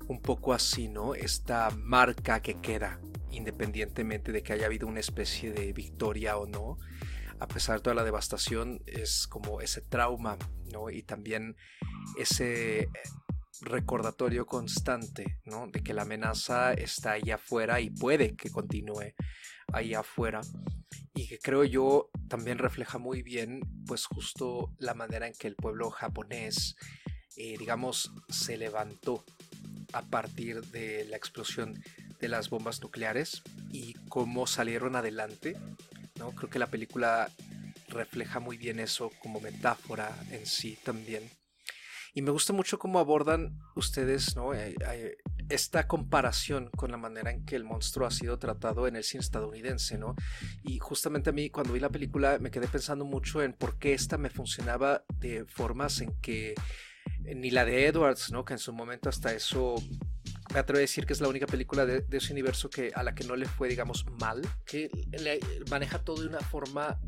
un 0.07 0.21
poco 0.21 0.53
así, 0.53 0.87
¿no? 0.87 1.15
Esta 1.15 1.69
marca 1.71 2.41
que 2.41 2.61
queda 2.61 2.97
independientemente 3.31 4.31
de 4.31 4.41
que 4.41 4.53
haya 4.53 4.67
habido 4.67 4.87
una 4.87 5.01
especie 5.01 5.51
de 5.51 5.73
victoria 5.73 6.37
o 6.37 6.47
no, 6.47 6.77
a 7.39 7.47
pesar 7.47 7.77
de 7.77 7.81
toda 7.81 7.95
la 7.95 8.03
devastación, 8.03 8.81
es 8.85 9.27
como 9.27 9.61
ese 9.61 9.81
trauma, 9.81 10.37
¿no? 10.71 10.89
Y 10.89 11.03
también 11.03 11.55
ese 12.17 12.89
recordatorio 13.61 14.45
constante, 14.45 15.39
¿no? 15.45 15.67
De 15.67 15.81
que 15.81 15.93
la 15.93 16.03
amenaza 16.03 16.73
está 16.73 17.13
ahí 17.13 17.31
afuera 17.31 17.81
y 17.81 17.89
puede 17.89 18.35
que 18.35 18.49
continúe 18.49 19.13
ahí 19.73 19.93
afuera. 19.93 20.41
Y 21.13 21.27
que 21.27 21.39
creo 21.39 21.63
yo 21.63 22.09
también 22.27 22.57
refleja 22.57 22.97
muy 22.97 23.21
bien, 23.21 23.61
pues 23.85 24.05
justo 24.05 24.73
la 24.77 24.93
manera 24.93 25.27
en 25.27 25.33
que 25.33 25.47
el 25.47 25.55
pueblo 25.55 25.89
japonés, 25.89 26.75
eh, 27.35 27.57
digamos, 27.57 28.13
se 28.29 28.57
levantó 28.57 29.25
a 29.93 30.01
partir 30.03 30.61
de 30.67 31.05
la 31.05 31.17
explosión 31.17 31.81
de 32.19 32.27
las 32.27 32.49
bombas 32.49 32.81
nucleares 32.81 33.41
y 33.71 33.93
cómo 34.07 34.45
salieron 34.47 34.95
adelante. 34.95 35.57
Creo 36.35 36.49
que 36.49 36.59
la 36.59 36.67
película 36.67 37.29
refleja 37.87 38.39
muy 38.39 38.57
bien 38.57 38.79
eso 38.79 39.11
como 39.21 39.39
metáfora 39.39 40.15
en 40.31 40.45
sí 40.45 40.77
también. 40.83 41.29
Y 42.13 42.21
me 42.21 42.31
gusta 42.31 42.53
mucho 42.53 42.79
cómo 42.79 42.99
abordan 42.99 43.59
ustedes. 43.75 44.35
Eh, 44.55 44.75
eh, 44.91 45.17
esta 45.49 45.87
comparación 45.87 46.69
con 46.75 46.91
la 46.91 46.97
manera 46.97 47.31
en 47.31 47.45
que 47.45 47.55
el 47.55 47.63
monstruo 47.63 48.07
ha 48.07 48.11
sido 48.11 48.37
tratado 48.37 48.87
en 48.87 48.95
el 48.95 49.03
cine 49.03 49.21
estadounidense. 49.21 49.99
Y 50.63 50.79
justamente 50.79 51.29
a 51.29 51.33
mí 51.33 51.49
cuando 51.49 51.73
vi 51.73 51.79
la 51.79 51.89
película 51.89 52.37
me 52.39 52.51
quedé 52.51 52.67
pensando 52.67 53.05
mucho 53.05 53.41
en 53.41 53.53
por 53.53 53.77
qué 53.77 53.93
esta 53.93 54.17
me 54.17 54.29
funcionaba 54.29 55.03
de 55.19 55.45
formas 55.45 56.01
en 56.01 56.19
que 56.21 56.55
ni 57.23 57.51
la 57.51 57.65
de 57.65 57.87
Edwards, 57.87 58.31
¿no? 58.31 58.45
que 58.45 58.53
en 58.53 58.59
su 58.59 58.73
momento 58.73 59.09
hasta 59.09 59.33
eso 59.33 59.75
me 60.53 60.59
atrevo 60.59 60.79
a 60.79 60.81
decir 60.81 61.05
que 61.05 61.13
es 61.13 61.21
la 61.21 61.27
única 61.27 61.45
película 61.45 61.85
de, 61.85 62.05
ese 62.11 62.33
universo 62.33 62.69
que 62.69 62.91
a 62.95 63.03
la 63.03 63.13
que 63.13 63.23
no 63.23 63.35
le 63.35 63.45
fue, 63.45 63.69
digamos, 63.69 64.05
mal, 64.19 64.41
que 64.65 64.89
maneja 65.69 65.99
todo 65.99 66.21
de 66.21 66.27
una 66.27 66.39
forma 66.39 66.99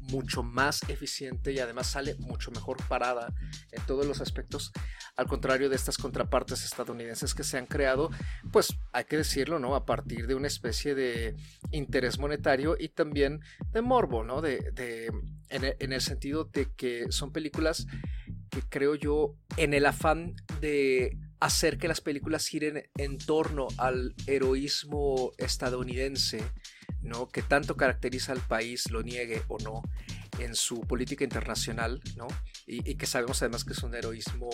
mucho 0.00 0.42
más 0.42 0.82
eficiente 0.88 1.52
y 1.52 1.58
además 1.58 1.88
sale 1.88 2.14
mucho 2.18 2.50
mejor 2.52 2.76
parada 2.88 3.34
en 3.72 3.82
todos 3.86 4.06
los 4.06 4.20
aspectos, 4.20 4.72
al 5.16 5.26
contrario 5.26 5.68
de 5.68 5.76
estas 5.76 5.98
contrapartes 5.98 6.64
estadounidenses 6.64 7.34
que 7.34 7.42
se 7.42 7.58
han 7.58 7.66
creado, 7.66 8.10
pues 8.52 8.76
hay 8.92 9.04
que 9.04 9.16
decirlo, 9.16 9.58
¿no? 9.58 9.74
A 9.74 9.84
partir 9.84 10.26
de 10.26 10.34
una 10.34 10.46
especie 10.46 10.94
de 10.94 11.34
interés 11.72 12.18
monetario 12.18 12.76
y 12.78 12.88
también 12.90 13.40
de 13.72 13.82
morbo, 13.82 14.22
¿no? 14.22 14.40
De, 14.40 14.70
de 14.72 15.06
en, 15.48 15.74
en 15.78 15.92
el 15.92 16.00
sentido 16.00 16.44
de 16.44 16.70
que 16.76 17.10
son 17.10 17.32
películas 17.32 17.86
que 18.50 18.62
creo 18.68 18.94
yo, 18.94 19.34
en 19.56 19.74
el 19.74 19.86
afán 19.86 20.36
de 20.60 21.18
hacer 21.44 21.76
que 21.76 21.88
las 21.88 22.00
películas 22.00 22.46
giren 22.46 22.88
en 22.96 23.18
torno 23.18 23.68
al 23.76 24.14
heroísmo 24.26 25.32
estadounidense, 25.36 26.42
¿no? 27.02 27.28
que 27.28 27.42
tanto 27.42 27.76
caracteriza 27.76 28.32
al 28.32 28.40
país, 28.40 28.90
lo 28.90 29.02
niegue 29.02 29.42
o 29.48 29.58
no, 29.58 29.82
en 30.38 30.54
su 30.54 30.80
política 30.80 31.22
internacional, 31.22 32.00
¿no? 32.16 32.28
y, 32.66 32.90
y 32.90 32.94
que 32.94 33.04
sabemos 33.04 33.42
además 33.42 33.64
que 33.64 33.74
es 33.74 33.82
un 33.82 33.94
heroísmo 33.94 34.48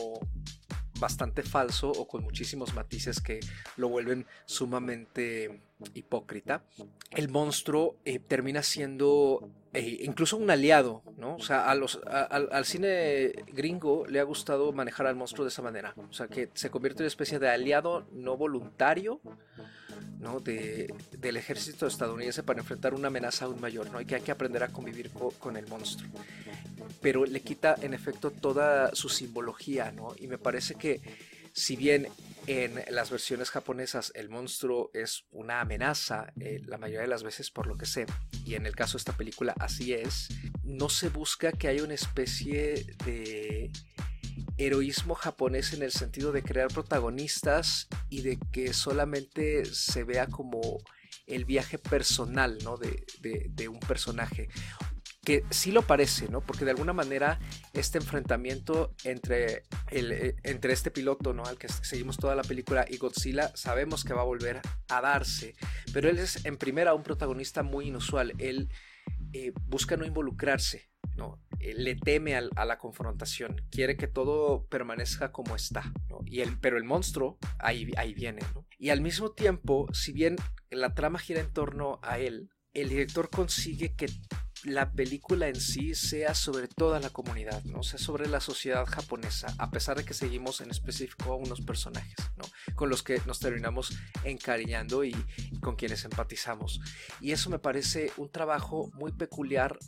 bastante 1.00 1.42
falso 1.42 1.90
o 1.90 2.06
con 2.06 2.22
muchísimos 2.22 2.74
matices 2.74 3.20
que 3.20 3.40
lo 3.76 3.88
vuelven 3.88 4.26
sumamente 4.44 5.60
hipócrita. 5.94 6.62
El 7.10 7.28
monstruo 7.28 7.96
eh, 8.04 8.18
termina 8.18 8.62
siendo 8.62 9.50
eh, 9.72 9.98
incluso 10.02 10.36
un 10.36 10.50
aliado, 10.50 11.02
¿no? 11.16 11.36
O 11.36 11.40
sea, 11.40 11.70
a 11.70 11.74
los, 11.74 12.00
al 12.06 12.64
cine 12.64 13.32
gringo 13.52 14.06
le 14.06 14.20
ha 14.20 14.24
gustado 14.24 14.72
manejar 14.72 15.06
al 15.06 15.16
monstruo 15.16 15.44
de 15.44 15.50
esa 15.50 15.62
manera. 15.62 15.94
O 15.96 16.12
sea, 16.12 16.28
que 16.28 16.50
se 16.54 16.70
convierte 16.70 16.98
en 16.98 17.04
una 17.04 17.08
especie 17.08 17.38
de 17.38 17.48
aliado 17.48 18.06
no 18.12 18.36
voluntario, 18.36 19.20
¿no? 20.18 20.40
De, 20.40 20.92
del 21.18 21.36
ejército 21.36 21.86
estadounidense 21.86 22.42
para 22.42 22.60
enfrentar 22.60 22.94
una 22.94 23.08
amenaza 23.08 23.44
aún 23.44 23.60
mayor, 23.60 23.90
¿no? 23.90 24.00
Y 24.00 24.06
que 24.06 24.16
hay 24.16 24.22
que 24.22 24.32
aprender 24.32 24.62
a 24.62 24.68
convivir 24.68 25.10
con 25.38 25.56
el 25.56 25.66
monstruo 25.66 26.10
pero 27.00 27.24
le 27.24 27.40
quita 27.40 27.76
en 27.80 27.94
efecto 27.94 28.30
toda 28.30 28.94
su 28.94 29.08
simbología, 29.08 29.92
¿no? 29.92 30.14
Y 30.18 30.26
me 30.26 30.38
parece 30.38 30.74
que 30.74 31.00
si 31.52 31.76
bien 31.76 32.08
en 32.46 32.82
las 32.90 33.10
versiones 33.10 33.50
japonesas 33.50 34.12
el 34.14 34.28
monstruo 34.28 34.90
es 34.94 35.24
una 35.30 35.60
amenaza, 35.60 36.32
eh, 36.40 36.60
la 36.66 36.78
mayoría 36.78 37.02
de 37.02 37.08
las 37.08 37.22
veces 37.22 37.50
por 37.50 37.66
lo 37.66 37.76
que 37.76 37.86
sé, 37.86 38.06
y 38.44 38.54
en 38.54 38.66
el 38.66 38.76
caso 38.76 38.92
de 38.92 38.98
esta 39.00 39.16
película 39.16 39.54
así 39.58 39.92
es, 39.92 40.28
no 40.62 40.88
se 40.88 41.08
busca 41.08 41.52
que 41.52 41.68
haya 41.68 41.84
una 41.84 41.94
especie 41.94 42.86
de 43.04 43.70
heroísmo 44.56 45.14
japonés 45.14 45.72
en 45.72 45.82
el 45.82 45.92
sentido 45.92 46.32
de 46.32 46.42
crear 46.42 46.68
protagonistas 46.68 47.88
y 48.08 48.22
de 48.22 48.38
que 48.52 48.72
solamente 48.72 49.64
se 49.64 50.04
vea 50.04 50.26
como 50.26 50.60
el 51.26 51.44
viaje 51.44 51.78
personal 51.78 52.58
¿no? 52.62 52.76
de, 52.76 53.68
un 53.68 53.80
personaje 53.80 54.48
que 55.22 55.44
sí 55.50 55.70
lo 55.70 55.82
parece, 55.82 56.28
¿no? 56.30 56.40
Porque 56.40 56.64
de 56.64 56.70
alguna 56.70 56.94
manera 56.94 57.38
este 57.74 57.98
enfrentamiento 57.98 58.94
entre, 59.04 59.64
el, 59.90 60.12
eh, 60.12 60.36
entre 60.44 60.72
este 60.72 60.90
piloto, 60.90 61.34
¿no? 61.34 61.44
Al 61.44 61.58
que 61.58 61.68
seguimos 61.68 62.16
toda 62.16 62.34
la 62.34 62.42
película 62.42 62.86
y 62.88 62.96
Godzilla, 62.96 63.54
sabemos 63.54 64.02
que 64.02 64.14
va 64.14 64.22
a 64.22 64.24
volver 64.24 64.62
a 64.88 65.00
darse, 65.02 65.54
pero 65.92 66.08
él 66.08 66.18
es 66.18 66.44
en 66.46 66.56
primera 66.56 66.94
un 66.94 67.02
protagonista 67.02 67.62
muy 67.62 67.88
inusual, 67.88 68.32
él 68.38 68.70
eh, 69.34 69.52
busca 69.66 69.98
no 69.98 70.06
involucrarse, 70.06 70.89
¿no? 71.16 71.40
le 71.60 71.94
teme 71.94 72.34
a, 72.36 72.64
la 72.64 72.78
confrontación, 72.78 73.60
quiere 73.70 73.96
que 73.96 74.08
todo 74.08 74.66
permanezca 74.66 75.30
como 75.30 75.56
está, 75.56 75.92
pero 76.60 76.78
el 76.78 76.84
monstruo 76.84 77.38
ahí, 77.58 77.84
viene. 78.14 78.40
Y 78.78 78.90
al 78.90 79.00
mismo 79.00 79.32
tiempo, 79.32 79.86
si 79.92 80.12
bien 80.12 80.36
la 80.70 80.94
trama 80.94 81.18
gira 81.18 81.40
en 81.40 81.52
torno 81.52 82.00
a 82.02 82.18
él, 82.18 82.50
el 82.72 82.88
director 82.88 83.30
consigue 83.30 83.94
que 83.94 84.06
la 84.64 84.92
película 84.92 85.48
en 85.48 85.60
sí 85.60 85.94
sea 85.94 86.34
sobre 86.34 86.68
toda 86.68 87.00
la 87.00 87.10
comunidad, 87.10 87.64
¿no? 87.64 87.82
sea 87.82 87.98
sobre 87.98 88.28
la 88.28 88.40
sociedad 88.40 88.84
japonesa, 88.86 89.54
a 89.58 89.70
pesar 89.70 89.96
de 89.96 90.04
que 90.04 90.14
seguimos 90.14 90.60
en 90.60 90.70
específico 90.70 91.32
a 91.32 91.36
unos 91.36 91.62
personajes. 91.62 92.14
Con 92.74 92.90
los 92.90 93.02
que 93.02 93.20
nos 93.26 93.40
terminamos 93.40 93.96
encariñando 94.24 95.04
y, 95.04 95.16
con 95.60 95.76
quienes 95.76 96.04
empatizamos. 96.04 96.80
Y 97.20 97.32
eso 97.32 97.50
me 97.50 97.58
parece 97.58 98.12
un 98.16 98.30
trabajo 98.30 98.90
muy 98.94 99.12
peculiar 99.12 99.78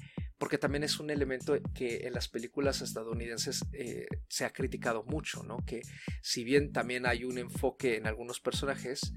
porque 0.42 0.58
también 0.58 0.82
es 0.82 0.98
un 0.98 1.08
elemento 1.10 1.56
que 1.72 1.98
en 2.08 2.14
las 2.14 2.26
películas 2.26 2.82
estadounidenses 2.82 3.64
eh, 3.72 4.08
se 4.26 4.44
ha 4.44 4.52
criticado 4.52 5.04
mucho, 5.04 5.44
¿no? 5.44 5.58
Que 5.64 5.82
si 6.20 6.42
bien 6.42 6.72
también 6.72 7.06
hay 7.06 7.22
un 7.22 7.38
enfoque 7.38 7.94
en 7.94 8.08
algunos 8.08 8.40
personajes, 8.40 9.14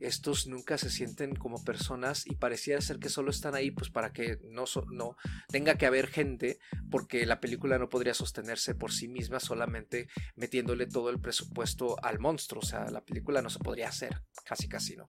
estos 0.00 0.48
nunca 0.48 0.76
se 0.76 0.90
sienten 0.90 1.36
como 1.36 1.62
personas 1.62 2.26
y 2.26 2.34
parecía 2.34 2.80
ser 2.80 2.98
que 2.98 3.08
solo 3.08 3.30
están 3.30 3.54
ahí 3.54 3.70
pues 3.70 3.88
para 3.88 4.12
que 4.12 4.40
no, 4.50 4.64
no 4.90 5.16
tenga 5.46 5.78
que 5.78 5.86
haber 5.86 6.08
gente 6.08 6.58
porque 6.90 7.24
la 7.24 7.38
película 7.38 7.78
no 7.78 7.88
podría 7.88 8.12
sostenerse 8.12 8.74
por 8.74 8.90
sí 8.90 9.06
misma 9.06 9.38
solamente 9.38 10.08
metiéndole 10.34 10.88
todo 10.88 11.08
el 11.10 11.20
presupuesto 11.20 12.02
al 12.02 12.18
monstruo, 12.18 12.60
o 12.60 12.66
sea, 12.66 12.90
la 12.90 13.04
película 13.04 13.42
no 13.42 13.48
se 13.48 13.60
podría 13.60 13.90
hacer, 13.90 14.22
casi 14.44 14.68
casi, 14.68 14.96
¿no? 14.96 15.06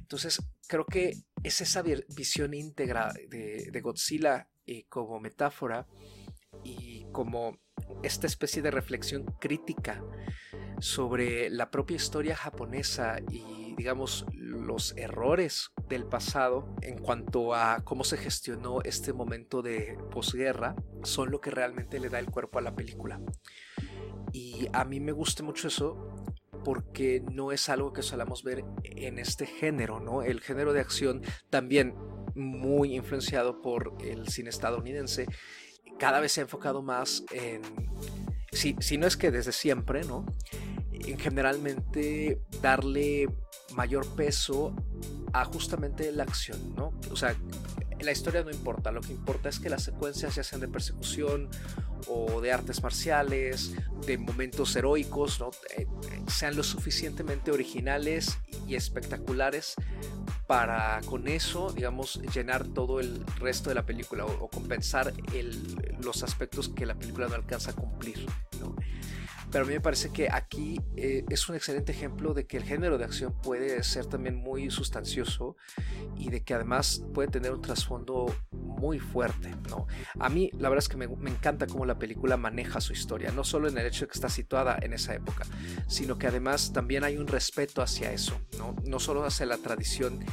Entonces, 0.00 0.42
creo 0.66 0.84
que 0.84 1.14
es 1.44 1.60
esa 1.60 1.82
visión 1.82 2.54
íntegra 2.54 3.12
de, 3.28 3.80
Godzilla 3.80 4.48
eh, 4.66 4.84
como 4.88 5.20
metáfora 5.20 5.86
y 6.64 7.06
como 7.12 7.58
esta 8.02 8.26
especie 8.26 8.62
de 8.62 8.70
reflexión 8.70 9.24
crítica 9.40 10.02
sobre 10.80 11.50
la 11.50 11.70
propia 11.70 11.96
historia 11.96 12.36
japonesa 12.36 13.18
y 13.30 13.56
digamos, 13.76 14.24
los 14.32 14.96
errores 14.96 15.70
del 15.88 16.06
pasado 16.06 16.74
en 16.80 16.98
cuanto 16.98 17.54
a 17.54 17.82
cómo 17.84 18.04
se 18.04 18.16
gestionó 18.16 18.80
este 18.82 19.12
momento 19.12 19.62
de 19.62 19.98
posguerra 20.10 20.74
son 21.02 21.30
lo 21.30 21.40
que 21.40 21.50
realmente 21.50 22.00
le 22.00 22.08
da 22.08 22.18
el 22.18 22.30
cuerpo 22.30 22.58
a 22.58 22.62
la 22.62 22.74
película. 22.74 23.20
Y 24.32 24.68
a 24.72 24.84
mí 24.84 24.98
me 24.98 25.12
gusta 25.12 25.42
mucho 25.42 25.68
eso 25.68 26.14
porque 26.66 27.22
no 27.30 27.52
es 27.52 27.68
algo 27.68 27.92
que 27.92 28.02
solamos 28.02 28.42
ver 28.42 28.64
en 28.82 29.20
este 29.20 29.46
género, 29.46 30.00
¿no? 30.00 30.24
El 30.24 30.40
género 30.40 30.72
de 30.72 30.80
acción 30.80 31.22
también 31.48 31.94
muy 32.34 32.96
influenciado 32.96 33.62
por 33.62 33.96
el 34.04 34.26
cine 34.26 34.50
estadounidense, 34.50 35.26
cada 35.96 36.18
vez 36.18 36.32
se 36.32 36.40
ha 36.40 36.42
enfocado 36.42 36.82
más 36.82 37.22
en, 37.30 37.62
si, 38.50 38.74
si 38.80 38.98
no 38.98 39.06
es 39.06 39.16
que 39.16 39.30
desde 39.30 39.52
siempre, 39.52 40.02
¿no? 40.02 40.26
En 40.90 41.20
generalmente 41.20 42.40
darle 42.60 43.28
mayor 43.76 44.04
peso 44.16 44.74
a 45.32 45.44
justamente 45.44 46.10
la 46.10 46.24
acción, 46.24 46.74
¿no? 46.74 46.92
O 47.12 47.16
sea, 47.16 47.36
la 48.00 48.12
historia 48.12 48.42
no 48.42 48.50
importa, 48.50 48.92
lo 48.92 49.00
que 49.00 49.12
importa 49.12 49.48
es 49.48 49.58
que 49.58 49.70
las 49.70 49.82
secuencias 49.82 50.34
ya 50.34 50.42
sean 50.42 50.60
de 50.60 50.68
persecución 50.68 51.48
o 52.08 52.40
de 52.40 52.52
artes 52.52 52.82
marciales, 52.82 53.74
de 54.06 54.18
momentos 54.18 54.76
heroicos. 54.76 55.42
Eh, 55.76 55.86
sean 56.28 56.56
lo 56.56 56.62
suficientemente 56.62 57.50
originales 57.50 58.38
y 58.66 58.74
espectaculares 58.74 59.74
para 60.46 61.00
con 61.06 61.26
eso, 61.28 61.72
digamos, 61.72 62.20
llenar 62.34 62.66
todo 62.68 63.00
el 63.00 63.24
resto 63.38 63.70
de 63.70 63.74
la 63.74 63.84
película 63.84 64.24
o, 64.24 64.48
compensar 64.48 65.12
los 66.00 66.22
aspectos 66.22 66.68
que 66.68 66.86
la 66.86 66.94
película 66.94 67.28
no 67.28 67.34
alcanza 67.34 67.72
a 67.72 67.74
cumplir. 67.74 68.26
Pero 69.50 69.64
a 69.64 69.66
mí 69.66 69.74
me 69.74 69.80
parece 69.80 70.10
que 70.10 70.28
aquí 70.30 70.80
eh, 70.96 71.24
es 71.28 71.48
un 71.48 71.54
excelente 71.54 71.92
ejemplo 71.92 72.34
de 72.34 72.46
que 72.46 72.56
el 72.56 72.64
género 72.64 72.98
de 72.98 73.04
acción 73.04 73.34
puede 73.42 73.82
ser 73.82 74.06
también 74.06 74.36
muy 74.36 74.70
sustancioso 74.70 75.56
y 76.16 76.30
de 76.30 76.42
que 76.42 76.54
además 76.54 77.04
puede 77.14 77.28
tener 77.28 77.52
un 77.52 77.62
trasfondo 77.62 78.34
muy 78.50 78.98
fuerte. 78.98 79.54
¿no? 79.68 79.86
A 80.18 80.28
mí 80.28 80.50
la 80.58 80.68
verdad 80.68 80.84
es 80.84 80.88
que 80.88 80.96
me, 80.96 81.06
encanta 81.30 81.66
cómo 81.66 81.86
la 81.86 81.98
película 81.98 82.36
maneja 82.36 82.80
su 82.80 82.92
historia, 82.92 83.30
no 83.32 83.44
solo 83.44 83.68
en 83.68 83.78
el 83.78 83.86
hecho 83.86 84.04
de 84.04 84.08
que 84.08 84.14
está 84.14 84.28
situada 84.28 84.78
en 84.80 84.92
esa 84.92 85.14
época, 85.14 85.44
sino 85.88 86.18
que 86.18 86.26
además 86.26 86.72
también 86.72 87.04
hay 87.04 87.16
un 87.16 87.26
respeto 87.26 87.82
hacia 87.82 88.12
eso, 88.12 88.40
no, 88.58 88.74
no 88.84 88.98
solo 88.98 89.24
hacia 89.24 89.46
la 89.46 89.58
tradición 89.58 90.24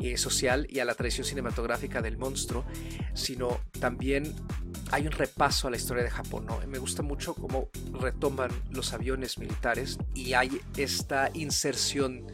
eh, 0.00 0.16
social 0.16 0.66
y 0.70 0.78
a 0.78 0.84
la 0.84 0.94
tradición 0.94 1.26
cinematográfica 1.26 2.00
del 2.00 2.18
monstruo, 2.18 2.64
sino 3.14 3.60
también 3.80 4.32
hay 4.90 5.06
un 5.06 5.12
repaso 5.12 5.68
a 5.68 5.70
la 5.70 5.76
historia 5.76 6.02
de 6.02 6.10
Japón. 6.10 6.46
¿no? 6.46 6.58
Me 6.66 6.78
gusta 6.78 7.02
mucho 7.02 7.34
cómo 7.34 7.70
retoman 8.00 8.50
los 8.70 8.92
aviones 8.92 9.38
militares 9.38 9.98
y 10.14 10.32
hay 10.34 10.60
esta 10.76 11.30
inserción 11.34 12.26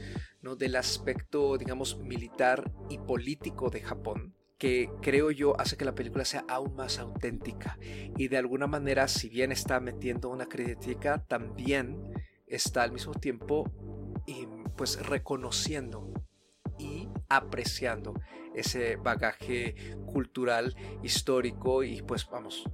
¿no? 0.42 0.56
del 0.56 0.76
aspecto, 0.76 1.56
digamos, 1.58 1.98
militar 1.98 2.70
y 2.88 2.98
político 2.98 3.70
de 3.70 3.80
Japón 3.80 4.34
que 4.58 4.88
creo 5.02 5.30
yo 5.32 5.60
hace 5.60 5.76
que 5.76 5.84
la 5.84 5.94
película 5.94 6.24
sea 6.24 6.44
aún 6.48 6.76
más 6.76 6.98
auténtica 6.98 7.76
y 8.16 8.28
de 8.28 8.38
alguna 8.38 8.68
manera 8.68 9.08
si 9.08 9.28
bien 9.28 9.50
está 9.50 9.80
metiendo 9.80 10.30
una 10.30 10.46
crítica 10.46 11.24
también 11.26 12.14
está 12.46 12.84
al 12.84 12.92
mismo 12.92 13.14
tiempo 13.14 13.70
em, 14.26 14.64
pues 14.76 15.04
reconociendo 15.04 16.12
y 16.78 17.08
apreciando 17.28 18.14
ese 18.54 18.96
bagaje 18.96 19.74
cultural, 20.06 20.74
histórico 21.02 21.82
y 21.82 22.02
pues 22.02 22.26
vamos, 22.30 22.64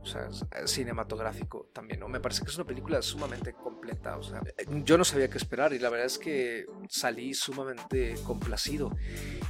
cinematográfico 0.67 1.71
también, 1.73 2.01
¿no? 2.01 2.09
Me 2.09 2.21
parece 2.21 2.43
que 2.43 2.51
es 2.51 2.57
una 2.57 2.67
película 2.67 3.01
sumamente 3.01 3.55
completa, 3.55 4.19
o 4.19 4.23
sea, 4.23 4.43
yo 4.85 4.99
no 4.99 5.05
sabía 5.05 5.31
qué 5.31 5.39
esperar 5.39 5.73
y 5.73 5.79
la 5.79 5.89
verdad 5.89 6.07
es 6.07 6.19
que 6.19 6.67
salí 6.89 7.33
sumamente 7.33 8.15
complacido 8.25 8.95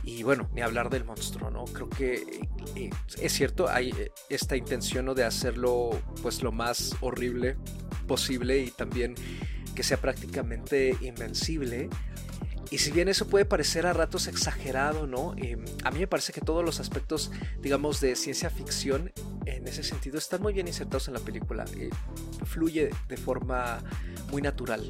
y 0.04 0.22
bueno, 0.22 0.48
ni 0.52 0.62
hablar 0.62 0.88
del 0.88 1.04
monstruo, 1.04 1.50
¿no? 1.50 1.64
Creo 1.64 1.88
que 1.88 2.40
eh, 2.76 2.90
es 3.20 3.32
cierto, 3.32 3.68
hay 3.68 3.90
eh, 3.90 4.12
esta 4.28 4.56
intención 4.56 5.06
¿no? 5.06 5.14
de 5.14 5.24
hacerlo 5.24 5.90
pues 6.22 6.42
lo 6.42 6.52
más 6.52 6.96
horrible 7.00 7.56
posible 8.06 8.58
y 8.58 8.70
también 8.70 9.14
que 9.74 9.82
sea 9.82 9.98
prácticamente 9.98 10.96
invencible, 11.00 11.88
y 12.70 12.78
si 12.78 12.92
bien 12.92 13.08
eso 13.08 13.26
puede 13.26 13.44
parecer 13.44 13.86
a 13.86 13.92
ratos 13.92 14.28
exagerado, 14.28 15.06
¿no? 15.06 15.34
Em, 15.36 15.64
a 15.84 15.90
mí 15.90 15.98
me 15.98 16.06
parece 16.06 16.32
que 16.32 16.40
todos 16.40 16.64
los 16.64 16.78
aspectos, 16.78 17.32
digamos, 17.60 18.00
de 18.00 18.14
ciencia 18.14 18.48
ficción 18.48 19.12
en 19.46 19.66
ese 19.66 19.82
sentido 19.82 20.18
están 20.18 20.40
muy 20.40 20.52
bien 20.52 20.68
insertados 20.68 21.08
en 21.08 21.14
la 21.14 21.20
película. 21.20 21.64
Eh, 21.76 21.90
fluye 22.44 22.90
de 23.08 23.16
forma 23.16 23.82
muy 24.30 24.40
natural 24.40 24.88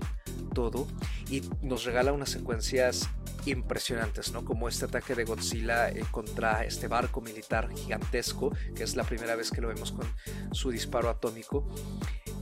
todo 0.55 0.87
y 1.31 1.43
nos 1.63 1.85
regala 1.85 2.13
unas 2.13 2.31
secuencias 2.31 3.09
impresionantes, 3.47 4.33
¿no? 4.33 4.45
Como 4.45 4.69
este 4.69 4.87
ataque 4.87 5.15
de 5.15 5.25
Godzilla 5.25 5.89
eh, 5.89 6.05
contra 6.11 6.65
este 6.65 6.89
barco 6.89 7.21
militar 7.21 7.69
gigantesco, 7.75 8.53
que 8.75 8.85
es 8.85 8.97
la 8.97 9.05
primera 9.05 9.37
vez 9.37 9.51
que 9.51 9.61
lo 9.61 9.69
vemos 9.69 9.93
con 9.93 10.07
su 10.53 10.71
disparo 10.71 11.09
atómico. 11.09 11.67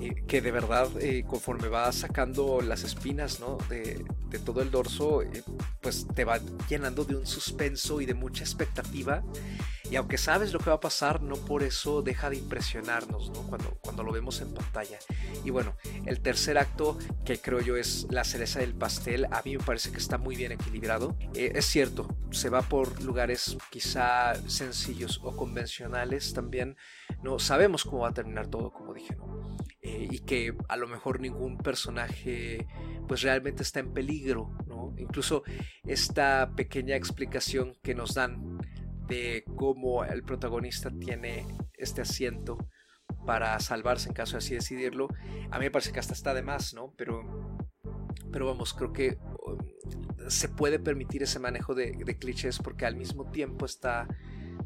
Eh, 0.00 0.24
que 0.28 0.40
de 0.40 0.52
verdad 0.52 0.88
eh, 1.00 1.24
conforme 1.26 1.66
va 1.66 1.90
sacando 1.90 2.60
las 2.60 2.84
espinas 2.84 3.40
¿no? 3.40 3.58
de, 3.68 4.04
de, 4.28 4.38
todo 4.38 4.62
el 4.62 4.70
dorso, 4.70 5.22
pues 5.80 6.06
te 6.14 6.24
va 6.24 6.38
llenando 6.68 7.04
de 7.04 7.16
un 7.16 7.26
suspenso 7.26 8.00
y 8.00 8.06
de 8.06 8.14
mucha 8.14 8.44
expectativa. 8.44 9.24
Y 9.90 9.96
aunque 9.96 10.18
sabes 10.18 10.52
lo 10.52 10.58
que 10.58 10.68
va 10.68 10.76
a 10.76 10.80
pasar, 10.80 11.22
no 11.22 11.34
por 11.36 11.62
eso 11.62 12.02
deja 12.02 12.28
de 12.28 12.36
impresionarnos 12.36 13.30
¿no? 13.30 13.42
cuando, 13.44 13.78
cuando 13.80 14.02
lo 14.02 14.12
vemos 14.12 14.40
en 14.40 14.52
pantalla. 14.52 14.98
Y 15.44 15.50
bueno, 15.50 15.76
el 16.04 16.20
tercer 16.20 16.58
acto, 16.58 16.98
que 17.24 17.40
creo 17.40 17.60
yo 17.60 17.76
es 17.76 18.06
la 18.10 18.24
cereza 18.24 18.60
del 18.60 18.74
pastel, 18.74 19.26
a 19.30 19.42
mí 19.44 19.56
me 19.56 19.64
parece 19.64 19.90
que 19.90 19.98
está 19.98 20.18
muy 20.18 20.36
bien 20.36 20.52
equilibrado. 20.52 20.87
Es 21.34 21.66
cierto, 21.66 22.08
se 22.30 22.48
va 22.48 22.62
por 22.62 23.02
lugares 23.02 23.56
quizá 23.70 24.34
sencillos 24.48 25.20
o 25.22 25.36
convencionales 25.36 26.32
también. 26.32 26.76
No 27.22 27.38
sabemos 27.38 27.84
cómo 27.84 28.02
va 28.02 28.08
a 28.08 28.14
terminar 28.14 28.48
todo, 28.48 28.72
como 28.72 28.94
dije. 28.94 29.16
Eh, 29.80 30.08
y 30.10 30.18
que 30.20 30.54
a 30.68 30.76
lo 30.76 30.88
mejor 30.88 31.20
ningún 31.20 31.58
personaje 31.58 32.66
pues 33.06 33.22
realmente 33.22 33.62
está 33.62 33.80
en 33.80 33.92
peligro, 33.92 34.50
¿no? 34.66 34.94
Incluso 34.98 35.42
esta 35.84 36.52
pequeña 36.56 36.96
explicación 36.96 37.74
que 37.82 37.94
nos 37.94 38.14
dan 38.14 38.58
de 39.06 39.44
cómo 39.56 40.04
el 40.04 40.22
protagonista 40.22 40.90
tiene 40.90 41.46
este 41.74 42.02
asiento 42.02 42.58
para 43.26 43.58
salvarse 43.60 44.08
en 44.08 44.14
caso 44.14 44.32
de 44.32 44.38
así 44.38 44.54
decidirlo, 44.54 45.08
a 45.50 45.58
mí 45.58 45.64
me 45.66 45.70
parece 45.70 45.92
que 45.92 46.00
hasta 46.00 46.12
está 46.12 46.34
de 46.34 46.42
más, 46.42 46.74
¿no? 46.74 46.92
Pero, 46.96 47.22
pero 48.30 48.46
vamos, 48.46 48.74
creo 48.74 48.92
que 48.92 49.18
um, 49.46 49.58
se 50.28 50.48
puede 50.48 50.78
permitir 50.78 51.22
ese 51.22 51.38
manejo 51.38 51.74
de, 51.74 51.92
clichés 52.18 52.58
porque 52.58 52.86
al 52.86 52.96
mismo 52.96 53.30
tiempo 53.30 53.66
está 53.66 54.06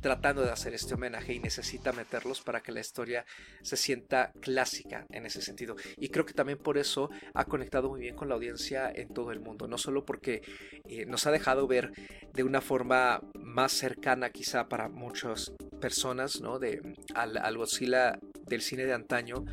tratando 0.00 0.42
de 0.42 0.50
hacer 0.50 0.74
este 0.74 0.94
homenaje 0.94 1.32
y 1.32 1.38
necesita 1.38 1.92
meterlos 1.92 2.40
para 2.40 2.60
que 2.60 2.72
la 2.72 2.80
historia 2.80 3.24
se 3.62 3.76
sienta 3.76 4.32
clásica 4.40 5.06
en 5.10 5.26
ese 5.26 5.40
sentido. 5.42 5.76
Y 5.96 6.08
creo 6.08 6.26
que 6.26 6.34
también 6.34 6.58
por 6.58 6.76
eso 6.76 7.08
ha 7.34 7.44
conectado 7.44 7.88
muy 7.88 8.00
bien 8.00 8.16
con 8.16 8.28
la 8.28 8.34
audiencia 8.34 8.90
en 8.92 9.14
todo 9.14 9.30
el 9.30 9.38
mundo, 9.38 9.68
no 9.68 9.78
solo 9.78 10.04
porque 10.04 10.42
eh, 10.88 11.06
nos 11.06 11.26
ha 11.26 11.30
dejado 11.30 11.68
ver 11.68 11.92
de 12.32 12.42
una 12.42 12.60
forma 12.60 13.22
más 13.38 13.72
cercana 13.72 14.30
quizá 14.30 14.68
para 14.68 14.88
muchas 14.88 15.52
personas, 15.80 16.40
¿no? 16.40 16.58
De, 16.58 16.82
al, 17.14 17.36
al 17.36 17.56
Godzilla 17.56 18.18
del 18.46 18.60
cine 18.60 18.84
de 18.84 18.94
antaño, 18.94 19.44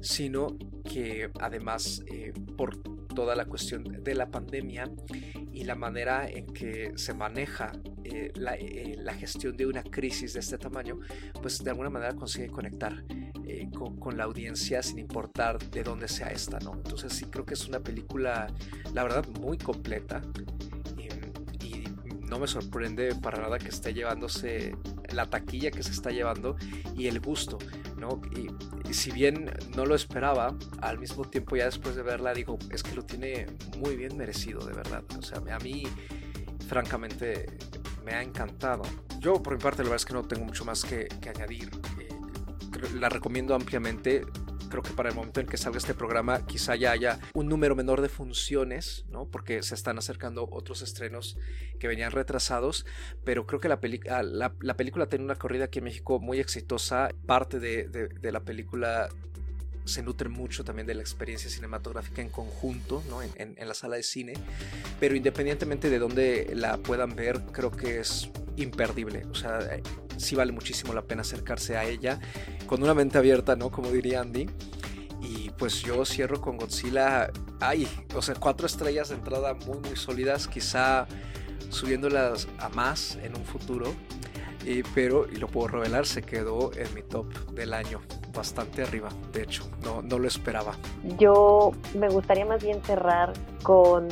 sino 0.00 0.56
que 0.84 1.30
además 1.40 2.02
eh, 2.06 2.32
por 2.56 3.01
toda 3.14 3.34
la 3.34 3.44
cuestión 3.44 3.84
de 3.84 4.14
la 4.14 4.30
pandemia 4.30 4.90
y 5.52 5.64
la 5.64 5.74
manera 5.74 6.28
en 6.28 6.46
que 6.46 6.92
se 6.96 7.14
maneja 7.14 7.72
eh, 8.04 8.32
eh, 8.34 8.96
la, 8.98 9.14
gestión 9.14 9.56
de 9.56 9.66
una 9.66 9.82
crisis 9.82 10.34
de 10.34 10.40
este 10.40 10.58
tamaño, 10.58 10.98
pues 11.40 11.62
de 11.62 11.70
alguna 11.70 11.90
manera 11.90 12.14
consigue 12.14 12.48
conectar 12.48 13.04
eh, 13.46 13.68
con, 13.72 14.16
la 14.16 14.24
audiencia 14.24 14.82
sin 14.82 14.98
importar 14.98 15.58
de 15.70 15.82
dónde 15.82 16.08
sea 16.08 16.28
esta, 16.28 16.58
¿no? 16.58 16.74
Entonces 16.74 17.12
sí 17.12 17.26
creo 17.26 17.44
que 17.44 17.54
es 17.54 17.66
una 17.68 17.80
película, 17.80 18.52
la 18.92 19.02
verdad, 19.02 19.26
muy 19.40 19.58
completa 19.58 20.22
no 22.32 22.38
me 22.38 22.46
sorprende 22.46 23.14
para 23.14 23.42
nada 23.42 23.58
que 23.58 23.68
esté 23.68 23.92
llevándose 23.92 24.74
la 25.12 25.28
taquilla 25.28 25.70
que 25.70 25.82
se 25.82 25.90
está 25.90 26.08
llevando 26.08 26.56
y 26.96 27.06
el 27.06 27.20
gusto, 27.20 27.58
¿no? 27.98 28.22
Y, 28.34 28.48
si 28.94 29.10
bien 29.10 29.50
no 29.76 29.84
lo 29.84 29.94
esperaba, 29.94 30.56
al 30.80 30.98
mismo 30.98 31.24
tiempo 31.26 31.56
ya 31.56 31.66
después 31.66 31.94
de 31.94 32.02
verla 32.02 32.32
digo, 32.32 32.58
es 32.70 32.82
que 32.82 32.94
lo 32.94 33.04
tiene 33.04 33.46
muy 33.76 33.96
bien 33.96 34.16
merecido, 34.16 34.64
de 34.64 34.72
verdad. 34.72 35.04
O 35.18 35.20
sea, 35.20 35.42
a 35.54 35.58
mí, 35.58 35.82
francamente, 36.68 37.58
me 38.02 38.12
ha 38.12 38.22
encantado. 38.22 38.82
Yo, 39.18 39.42
por 39.42 39.54
mi 39.54 39.62
parte, 39.62 39.82
la 39.82 39.90
verdad 39.90 39.96
es 39.96 40.06
que 40.06 40.14
no 40.14 40.22
tengo 40.22 40.46
mucho 40.46 40.64
más 40.64 40.84
que, 40.84 41.08
añadir. 41.28 41.70
Eh, 42.00 42.08
la 42.98 43.10
recomiendo 43.10 43.54
ampliamente 43.54 44.24
creo 44.72 44.82
que 44.82 44.92
para 44.92 45.10
el 45.10 45.14
momento 45.14 45.38
en 45.38 45.46
que 45.46 45.58
salga 45.58 45.76
este 45.76 45.92
programa 45.92 46.46
quizá 46.46 46.74
ya 46.76 46.92
haya 46.92 47.18
un 47.34 47.46
número 47.46 47.76
menor 47.76 48.00
de 48.00 48.08
funciones, 48.08 49.04
¿no? 49.10 49.26
Porque 49.26 49.62
se 49.62 49.74
están 49.74 49.98
acercando 49.98 50.48
otros 50.50 50.80
estrenos 50.80 51.38
que 51.78 51.88
venían 51.88 52.10
retrasados, 52.10 52.86
pero 53.22 53.46
creo 53.46 53.60
que 53.60 53.68
la, 53.68 53.78
ah, 54.10 54.22
la, 54.22 54.76
película 54.78 55.10
tiene 55.10 55.26
una 55.26 55.34
corrida 55.34 55.66
aquí 55.66 55.80
en 55.80 55.84
México 55.84 56.20
muy 56.20 56.40
exitosa. 56.40 57.10
Parte 57.26 57.60
de, 57.60 57.86
de, 57.86 58.32
la 58.32 58.40
película 58.40 59.10
se 59.84 60.02
nutre 60.02 60.28
mucho 60.28 60.64
también 60.64 60.86
de 60.86 60.94
la 60.94 61.02
experiencia 61.02 61.50
cinematográfica 61.50 62.22
en 62.22 62.28
conjunto, 62.28 63.02
¿no? 63.08 63.22
en, 63.22 63.32
en, 63.36 63.68
la 63.68 63.74
sala 63.74 63.96
de 63.96 64.02
cine, 64.02 64.34
pero 65.00 65.16
independientemente 65.16 65.90
de 65.90 65.98
dónde 65.98 66.52
la 66.54 66.78
puedan 66.78 67.14
ver, 67.16 67.42
creo 67.52 67.70
que 67.70 68.00
es 68.00 68.30
imperdible. 68.56 69.24
O 69.30 69.34
sea, 69.34 69.60
sí 70.16 70.34
vale 70.34 70.52
muchísimo 70.52 70.92
la 70.94 71.02
pena 71.02 71.22
acercarse 71.22 71.76
a 71.76 71.84
ella 71.84 72.20
con 72.66 72.82
una 72.82 72.94
mente 72.94 73.18
abierta, 73.18 73.56
¿no? 73.56 73.70
Como 73.70 73.90
diría 73.90 74.20
Andy. 74.20 74.48
Y 75.20 75.50
pues 75.50 75.82
yo 75.82 76.04
cierro 76.04 76.40
con 76.40 76.56
Godzilla. 76.56 77.30
Ay, 77.60 77.86
o 78.14 78.22
sea, 78.22 78.34
cuatro 78.34 78.66
estrellas 78.66 79.10
de 79.10 79.16
entrada 79.16 79.54
muy, 79.54 79.78
muy 79.78 79.96
sólidas. 79.96 80.48
Quizá 80.48 81.06
subiéndolas 81.70 82.48
a 82.58 82.68
más 82.70 83.18
en 83.22 83.36
un 83.36 83.44
futuro. 83.44 83.94
pero, 84.94 85.28
y 85.30 85.36
lo 85.36 85.48
puedo 85.48 85.68
revelar, 85.68 86.06
se 86.06 86.22
quedó 86.22 86.72
en 86.74 86.92
mi 86.94 87.02
top 87.02 87.32
del 87.52 87.72
año. 87.72 88.00
Bastante 88.34 88.82
arriba, 88.82 89.08
de 89.32 89.42
hecho. 89.42 89.64
No, 89.84 90.02
no 90.02 90.18
lo 90.18 90.26
esperaba. 90.26 90.72
Yo 91.18 91.72
me 91.94 92.08
gustaría 92.08 92.44
más 92.44 92.62
bien 92.62 92.82
cerrar 92.82 93.32
con 93.62 94.08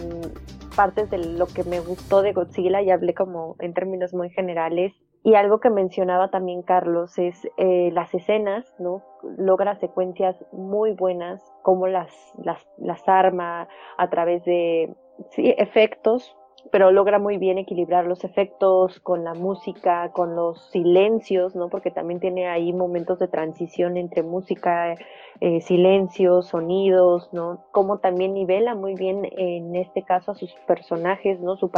partes 0.76 1.10
de 1.10 1.18
lo 1.18 1.46
que 1.46 1.64
me 1.64 1.80
gustó 1.80 2.22
de 2.22 2.32
Godzilla 2.32 2.82
y 2.82 2.90
hablé 2.90 3.14
como 3.14 3.56
en 3.58 3.74
términos 3.74 4.14
muy 4.14 4.30
generales 4.30 4.92
y 5.22 5.34
algo 5.34 5.60
que 5.60 5.68
mencionaba 5.68 6.30
también 6.30 6.62
Carlos 6.62 7.18
es 7.18 7.46
eh, 7.58 7.90
las 7.92 8.12
escenas, 8.14 8.74
¿no? 8.78 9.02
Logra 9.36 9.78
secuencias 9.78 10.36
muy 10.52 10.92
buenas, 10.92 11.42
como 11.62 11.86
las, 11.86 12.10
las, 12.42 12.58
las 12.78 13.06
arma 13.06 13.68
a 13.98 14.10
través 14.10 14.42
de 14.44 14.94
efectos 15.36 16.34
pero 16.70 16.90
logra 16.90 17.18
muy 17.18 17.36
bien 17.36 17.58
equilibrar 17.58 18.06
los 18.06 18.24
efectos 18.24 19.00
con 19.00 19.24
la 19.24 19.34
música, 19.34 20.10
con 20.12 20.36
los 20.36 20.70
silencios, 20.70 21.54
¿no? 21.56 21.68
Porque 21.68 21.90
también 21.90 22.20
tiene 22.20 22.48
ahí 22.48 22.72
momentos 22.72 23.18
de 23.18 23.28
transición 23.28 23.96
entre 23.96 24.22
música, 24.22 24.94
eh, 25.40 25.60
silencios, 25.60 26.48
sonidos, 26.48 27.32
¿no? 27.32 27.64
Como 27.72 27.98
también 27.98 28.34
nivela 28.34 28.74
muy 28.74 28.94
bien 28.94 29.28
en 29.36 29.74
este 29.74 30.02
caso 30.02 30.32
a 30.32 30.34
sus 30.34 30.52
personajes, 30.66 31.40
¿no? 31.40 31.56
Su, 31.56 31.70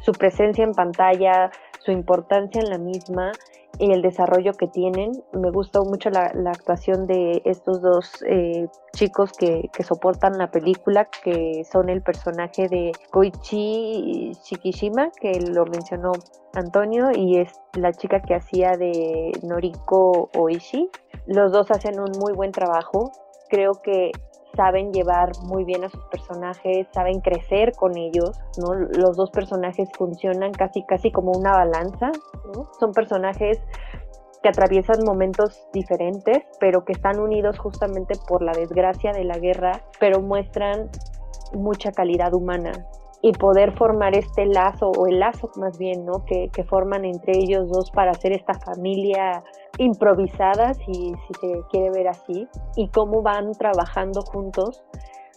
su 0.00 0.12
presencia 0.12 0.64
en 0.64 0.72
pantalla, 0.72 1.50
su 1.78 1.90
importancia 1.90 2.60
en 2.60 2.70
la 2.70 2.78
misma 2.78 3.32
y 3.78 3.92
el 3.92 4.02
desarrollo 4.02 4.52
que 4.54 4.66
tienen. 4.66 5.12
Me 5.32 5.50
gustó 5.50 5.84
mucho 5.84 6.10
la, 6.10 6.32
actuación 6.50 7.06
de 7.06 7.42
estos 7.44 7.80
dos 7.80 8.24
eh, 8.26 8.66
chicos 8.94 9.32
que, 9.32 9.70
que, 9.72 9.82
soportan 9.82 10.38
la 10.38 10.50
película, 10.50 11.08
que 11.22 11.64
son 11.70 11.88
el 11.88 12.02
personaje 12.02 12.68
de 12.68 12.92
Koichi 13.10 14.32
Shikishima, 14.44 15.10
que 15.20 15.40
lo 15.40 15.64
mencionó 15.66 16.12
Antonio, 16.54 17.10
y 17.14 17.38
es 17.38 17.52
la 17.74 17.92
chica 17.92 18.20
que 18.20 18.34
hacía 18.34 18.76
de 18.76 19.32
Noriko 19.42 20.30
Oishi. 20.36 20.88
Los 21.26 21.52
dos 21.52 21.70
hacen 21.70 22.00
un 22.00 22.10
muy 22.18 22.32
buen 22.32 22.52
trabajo. 22.52 23.12
Creo 23.48 23.80
que 23.82 24.12
saben 24.56 24.92
llevar 24.92 25.32
muy 25.44 25.64
bien 25.64 25.84
a 25.84 25.88
sus 25.88 26.04
personajes, 26.06 26.86
saben 26.92 27.20
crecer 27.20 27.72
con 27.72 27.96
ellos, 27.96 28.38
¿no? 28.58 28.74
Los 28.74 29.16
dos 29.16 29.30
personajes 29.30 29.88
funcionan 29.96 30.52
casi 30.52 30.84
casi 30.84 31.10
como 31.10 31.32
una 31.32 31.52
balanza, 31.52 32.10
¿no? 32.54 32.68
Son 32.78 32.92
personajes 32.92 33.58
que 34.42 34.48
atraviesan 34.48 35.04
momentos 35.04 35.66
diferentes, 35.72 36.38
pero 36.60 36.84
que 36.84 36.92
están 36.92 37.18
unidos 37.18 37.58
justamente 37.58 38.14
por 38.28 38.42
la 38.42 38.52
desgracia 38.52 39.12
de 39.12 39.24
la 39.24 39.38
guerra, 39.38 39.82
pero 39.98 40.20
muestran 40.20 40.90
mucha 41.52 41.92
calidad 41.92 42.34
humana 42.34 42.72
y 43.20 43.32
poder 43.32 43.76
formar 43.76 44.14
este 44.16 44.46
lazo 44.46 44.90
o 44.90 45.06
el 45.06 45.18
lazo 45.18 45.50
más 45.56 45.76
bien, 45.78 46.04
¿no? 46.04 46.24
Que, 46.24 46.50
que 46.52 46.64
forman 46.64 47.04
entre 47.04 47.36
ellos 47.36 47.68
dos 47.68 47.90
para 47.90 48.12
hacer 48.12 48.32
esta 48.32 48.54
familia 48.54 49.42
improvisada, 49.78 50.74
si, 50.74 50.92
si 50.92 51.34
se 51.40 51.62
quiere 51.70 51.90
ver 51.90 52.08
así, 52.08 52.48
y 52.76 52.88
cómo 52.88 53.22
van 53.22 53.52
trabajando 53.52 54.22
juntos. 54.22 54.82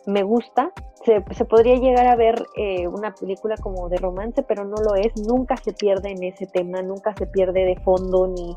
Me 0.07 0.23
gusta, 0.23 0.71
se, 1.05 1.23
se 1.31 1.45
podría 1.45 1.75
llegar 1.75 2.07
a 2.07 2.15
ver 2.15 2.43
eh, 2.55 2.87
una 2.87 3.13
película 3.13 3.55
como 3.57 3.87
de 3.89 3.97
romance, 3.97 4.41
pero 4.43 4.63
no 4.63 4.77
lo 4.77 4.95
es, 4.95 5.15
nunca 5.27 5.57
se 5.57 5.73
pierde 5.73 6.11
en 6.11 6.23
ese 6.23 6.47
tema, 6.47 6.81
nunca 6.81 7.13
se 7.15 7.27
pierde 7.27 7.65
de 7.65 7.75
fondo, 7.81 8.27
ni, 8.27 8.55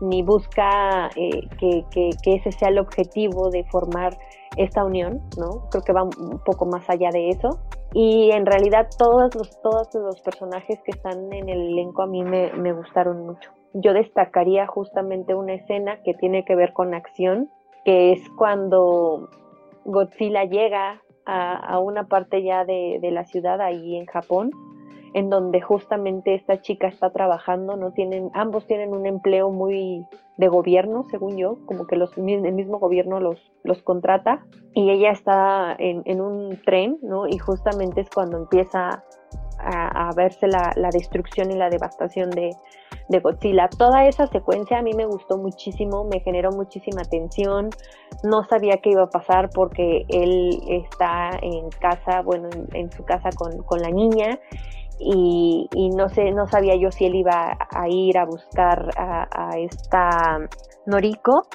ni 0.00 0.22
busca 0.22 1.10
eh, 1.16 1.48
que, 1.58 1.84
que, 1.90 2.10
que 2.22 2.34
ese 2.36 2.52
sea 2.52 2.68
el 2.68 2.78
objetivo 2.78 3.50
de 3.50 3.64
formar 3.64 4.16
esta 4.56 4.84
unión, 4.84 5.20
¿no? 5.36 5.68
Creo 5.70 5.82
que 5.82 5.92
va 5.92 6.02
un 6.02 6.40
poco 6.44 6.64
más 6.64 6.88
allá 6.88 7.10
de 7.10 7.28
eso. 7.28 7.60
Y 7.92 8.30
en 8.30 8.46
realidad 8.46 8.88
todos 8.98 9.34
los, 9.34 9.60
todos 9.62 9.94
los 9.94 10.20
personajes 10.20 10.80
que 10.82 10.92
están 10.92 11.32
en 11.32 11.48
el 11.48 11.72
elenco 11.72 12.02
a 12.02 12.06
mí 12.06 12.22
me, 12.22 12.52
me 12.54 12.72
gustaron 12.72 13.26
mucho 13.26 13.50
yo 13.76 13.92
destacaría 13.92 14.66
justamente 14.66 15.34
una 15.34 15.54
escena 15.54 16.02
que 16.02 16.14
tiene 16.14 16.44
que 16.44 16.56
ver 16.56 16.72
con 16.72 16.94
acción, 16.94 17.50
que 17.84 18.12
es 18.12 18.28
cuando 18.30 19.28
Godzilla 19.84 20.44
llega 20.44 21.02
a, 21.26 21.80
una 21.80 22.04
parte 22.04 22.42
ya 22.42 22.64
de, 22.64 23.00
la 23.02 23.24
ciudad 23.24 23.60
ahí 23.60 23.96
en 23.96 24.06
Japón, 24.06 24.50
en 25.12 25.28
donde 25.28 25.60
justamente 25.60 26.34
esta 26.34 26.60
chica 26.60 26.88
está 26.88 27.10
trabajando, 27.10 27.76
no 27.76 27.92
tienen, 27.92 28.30
ambos 28.34 28.66
tienen 28.66 28.92
un 28.92 29.06
empleo 29.06 29.50
muy 29.50 30.04
de 30.36 30.48
gobierno, 30.48 31.04
según 31.10 31.36
yo, 31.36 31.58
como 31.66 31.86
que 31.86 31.96
los, 31.96 32.16
el 32.16 32.52
mismo 32.52 32.78
gobierno 32.78 33.20
los, 33.20 33.40
los 33.64 33.82
contrata, 33.82 34.44
y 34.72 34.90
ella 34.90 35.10
está 35.10 35.74
en, 35.78 36.02
en 36.04 36.20
un 36.20 36.60
tren, 36.64 36.98
¿no? 37.02 37.26
Y 37.26 37.38
justamente 37.38 38.02
es 38.02 38.10
cuando 38.10 38.36
empieza 38.36 39.02
a, 39.58 40.12
verse 40.14 40.46
la, 40.46 40.72
destrucción 40.92 41.50
y 41.50 41.56
la 41.56 41.70
devastación 41.70 42.30
de, 42.30 42.50
de, 43.08 43.20
Godzilla. 43.20 43.68
Toda 43.68 44.06
esa 44.06 44.26
secuencia 44.26 44.78
a 44.78 44.82
mí 44.82 44.92
me 44.94 45.06
gustó 45.06 45.38
muchísimo, 45.38 46.04
me 46.04 46.20
generó 46.20 46.50
muchísima 46.50 47.02
tensión, 47.02 47.70
no 48.22 48.44
sabía 48.44 48.78
qué 48.78 48.90
iba 48.90 49.04
a 49.04 49.10
pasar 49.10 49.50
porque 49.54 50.04
él 50.08 50.60
está 50.68 51.30
en 51.40 51.70
casa, 51.70 52.22
bueno, 52.22 52.48
en, 52.72 52.90
su 52.90 53.04
casa 53.04 53.30
con, 53.36 53.62
con 53.62 53.80
la 53.80 53.90
niña 53.90 54.38
y, 54.98 55.68
y, 55.74 55.90
no 55.90 56.08
sé, 56.08 56.32
no 56.32 56.46
sabía 56.46 56.74
yo 56.76 56.90
si 56.90 57.04
él 57.06 57.16
iba 57.16 57.56
a 57.70 57.88
ir 57.88 58.16
a 58.18 58.24
buscar 58.24 58.90
a, 58.96 59.28
a 59.30 59.58
esta 59.58 60.38
Noriko 60.86 61.46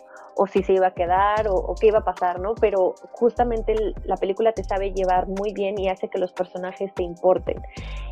o 0.42 0.48
si 0.48 0.64
se 0.64 0.74
iba 0.74 0.88
a 0.88 0.92
quedar 0.96 1.48
o, 1.48 1.76
qué 1.80 1.88
iba 1.88 2.00
a 2.00 2.04
pasar, 2.04 2.40
¿no? 2.40 2.56
Pero 2.60 2.96
justamente 3.12 3.76
la 4.06 4.16
película 4.16 4.54
te 4.54 4.64
sabe 4.64 4.92
llevar 4.92 5.28
muy 5.28 5.54
bien 5.54 5.78
y 5.78 5.88
hace 5.88 6.10
que 6.10 6.18
los 6.18 6.32
personajes 6.34 6.92
te 6.96 7.04
importen. 7.04 7.62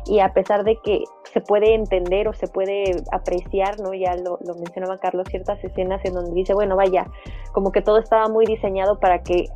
Y 0.06 0.20
a 0.20 0.32
pesar 0.32 0.62
de 0.62 0.76
que 0.76 1.02
se 1.24 1.40
puede 1.40 1.74
entender 1.74 2.28
o 2.28 2.32
se 2.32 2.46
puede 2.46 3.02
apreciar, 3.10 3.80
¿no? 3.80 3.94
Ya 3.94 4.14
lo, 4.14 4.38
lo 4.46 4.54
mencionaba 4.54 4.98
Carlos, 4.98 5.26
ciertas 5.28 5.58
escenas 5.64 6.04
en 6.04 6.14
donde 6.14 6.32
dice, 6.32 6.54
bueno, 6.54 6.76
vaya, 6.76 7.08
como 7.52 7.72
que 7.72 7.82
todo 7.82 7.98
estaba 7.98 8.28
muy 8.28 8.46
diseñado 8.46 9.00
para 9.00 9.24
que 9.24 9.46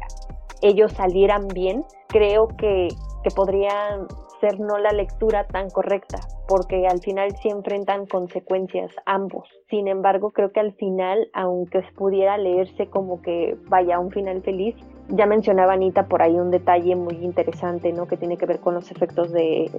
ellos 0.60 0.92
salieran 0.94 1.46
bien, 1.46 1.84
creo 2.08 2.48
que, 2.58 2.88
que 3.22 3.30
podrían 3.30 4.08
ser 4.40 4.60
no 4.60 4.78
la 4.78 4.92
lectura 4.92 5.46
tan 5.46 5.70
correcta, 5.70 6.20
porque 6.48 6.86
al 6.86 7.00
final 7.00 7.34
sí 7.42 7.48
enfrentan 7.48 8.06
consecuencias 8.06 8.92
ambos. 9.06 9.48
Sin 9.70 9.88
embargo, 9.88 10.30
creo 10.30 10.52
que 10.52 10.60
al 10.60 10.72
final, 10.74 11.28
aunque 11.32 11.82
pudiera 11.96 12.36
leerse 12.38 12.86
como 12.88 13.22
que 13.22 13.56
vaya 13.68 13.98
un 13.98 14.10
final 14.10 14.42
feliz, 14.42 14.74
ya 15.08 15.26
mencionaba 15.26 15.74
Anita 15.74 16.06
por 16.06 16.22
ahí 16.22 16.34
un 16.34 16.50
detalle 16.50 16.96
muy 16.96 17.16
interesante, 17.16 17.92
¿no? 17.92 18.06
Que 18.06 18.16
tiene 18.16 18.36
que 18.36 18.46
ver 18.46 18.60
con 18.60 18.74
los 18.74 18.90
efectos 18.90 19.32
de, 19.32 19.70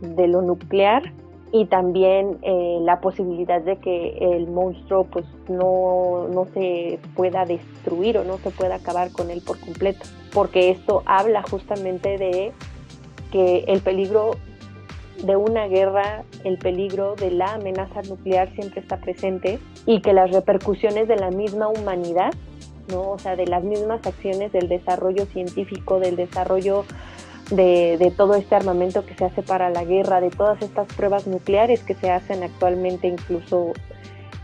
de, 0.00 0.28
lo 0.28 0.42
nuclear 0.42 1.02
y 1.50 1.64
también 1.66 2.38
eh, 2.42 2.78
la 2.82 3.00
posibilidad 3.00 3.60
de 3.62 3.78
que 3.78 4.18
el 4.20 4.48
monstruo 4.48 5.04
pues 5.04 5.24
no, 5.48 6.28
no 6.28 6.44
se 6.46 7.00
pueda 7.16 7.44
destruir 7.44 8.18
o 8.18 8.24
no 8.24 8.36
se 8.38 8.50
pueda 8.50 8.76
acabar 8.76 9.10
con 9.12 9.30
él 9.30 9.42
por 9.44 9.58
completo, 9.58 10.04
porque 10.32 10.70
esto 10.70 11.02
habla 11.06 11.42
justamente 11.42 12.18
de 12.18 12.52
que 13.30 13.64
el 13.68 13.80
peligro 13.80 14.32
de 15.22 15.36
una 15.36 15.66
guerra, 15.66 16.24
el 16.44 16.58
peligro 16.58 17.16
de 17.16 17.30
la 17.30 17.54
amenaza 17.54 18.02
nuclear 18.02 18.52
siempre 18.54 18.80
está 18.80 18.98
presente 18.98 19.58
y 19.84 20.00
que 20.00 20.12
las 20.12 20.30
repercusiones 20.30 21.08
de 21.08 21.16
la 21.16 21.30
misma 21.30 21.68
humanidad, 21.68 22.32
¿no? 22.88 23.10
o 23.10 23.18
sea, 23.18 23.36
de 23.36 23.46
las 23.46 23.64
mismas 23.64 24.06
acciones 24.06 24.52
del 24.52 24.68
desarrollo 24.68 25.26
científico, 25.26 25.98
del 25.98 26.16
desarrollo 26.16 26.84
de, 27.50 28.12
todo 28.16 28.34
este 28.34 28.54
armamento 28.54 29.04
que 29.04 29.14
se 29.14 29.24
hace 29.24 29.42
para 29.42 29.70
la 29.70 29.84
guerra, 29.84 30.20
de 30.20 30.30
todas 30.30 30.60
estas 30.62 30.86
pruebas 30.94 31.26
nucleares 31.26 31.82
que 31.82 31.94
se 31.94 32.10
hacen 32.10 32.42
actualmente 32.42 33.08
incluso 33.08 33.72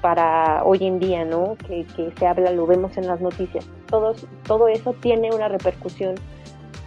para 0.01 0.65
hoy 0.65 0.87
en 0.87 0.99
día, 0.99 1.25
¿no? 1.25 1.57
Que, 1.67 1.87
se 2.19 2.27
habla, 2.27 2.51
lo 2.51 2.67
vemos 2.67 2.97
en 2.97 3.07
las 3.07 3.21
noticias. 3.21 3.67
Todo, 3.89 4.15
todo 4.47 4.69
eso 4.69 4.95
tiene 5.01 5.31
una 5.35 5.49
repercusión 5.49 6.15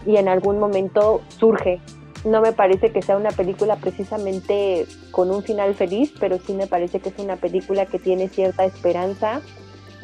y 0.08 0.16
en 0.16 0.28
algún 0.30 0.58
momento 0.58 1.22
surge. 1.28 1.80
No 2.26 2.42
me 2.42 2.54
parece 2.54 2.92
que 2.92 3.02
sea 3.02 3.18
una 3.18 3.30
película 3.30 3.76
precisamente 3.76 4.88
con 5.12 5.30
un 5.30 5.44
final 5.44 5.76
feliz, 5.76 6.14
pero 6.20 6.40
sí 6.40 6.54
me 6.54 6.66
parece 6.66 7.00
que 7.00 7.10
es 7.10 7.20
una 7.20 7.36
película 7.36 7.86
que 7.86 8.00
tiene 8.00 8.28
cierta 8.28 8.66
esperanza, 8.66 9.42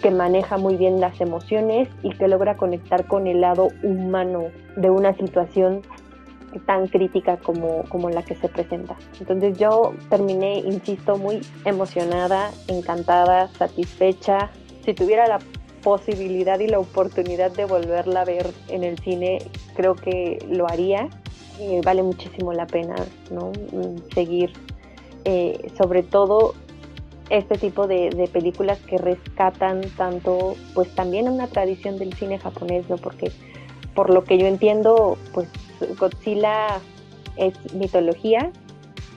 que 0.01 0.12
maneja 0.12 0.58
muy 0.58 0.76
bien 0.76 0.99
las 0.99 1.20
emociones 1.22 1.89
y 2.04 2.12
que 2.12 2.28
logra 2.28 2.58
conectar 2.58 3.08
con 3.08 3.26
el 3.26 3.41
lado 3.41 3.70
humano 3.82 4.49
de 4.76 4.89
una 4.89 5.16
situación 5.16 5.82
tan 6.66 6.88
crítica 6.88 7.38
como, 7.38 7.84
como 7.89 8.10
la 8.10 8.22
que 8.22 8.36
se 8.36 8.47
presenta. 8.47 8.95
Entonces 9.20 9.58
yo 9.58 9.93
terminé, 10.10 10.60
insisto, 10.60 11.18
muy 11.18 11.41
emocionada, 11.66 12.51
encantada, 12.68 13.47
satisfecha. 13.47 14.51
Si 14.86 14.93
tuviera 14.93 15.28
la 15.28 15.39
posibilidad 15.84 16.59
y 16.59 16.67
la 16.67 16.79
oportunidad 16.79 17.51
de 17.51 17.65
volverla 17.65 18.21
a 18.21 18.25
ver 18.25 18.51
en 18.69 18.84
el 18.84 18.97
cine, 18.99 19.39
creo 19.75 19.95
que 19.95 20.43
lo 20.49 20.67
haría. 20.67 21.09
Eh, 21.59 21.81
vale 21.86 22.01
muchísimo 22.01 22.51
la 22.51 22.65
pena 22.65 22.95
¿no? 23.29 23.51
Mm, 23.71 24.11
seguir, 24.15 24.53
eh, 25.23 25.71
sobre 25.77 26.01
todo 26.01 26.55
este 27.29 27.57
tipo 27.57 27.88
de, 27.88 28.29
películas 28.31 28.79
que 28.79 28.97
rescatan 28.97 29.81
tanto, 29.97 30.55
pues 30.73 30.93
también 30.95 31.29
una 31.29 31.47
tradición 31.47 31.97
del 31.97 32.13
cine 32.13 32.39
japonés, 32.39 32.89
¿no? 32.89 32.97
Porque 32.97 33.31
por 33.95 34.09
lo 34.09 34.23
que 34.23 34.38
yo 34.38 34.47
entiendo, 34.47 35.17
pues 35.34 35.47
Godzilla 35.99 36.79
es 37.38 37.53
mitología, 37.73 38.51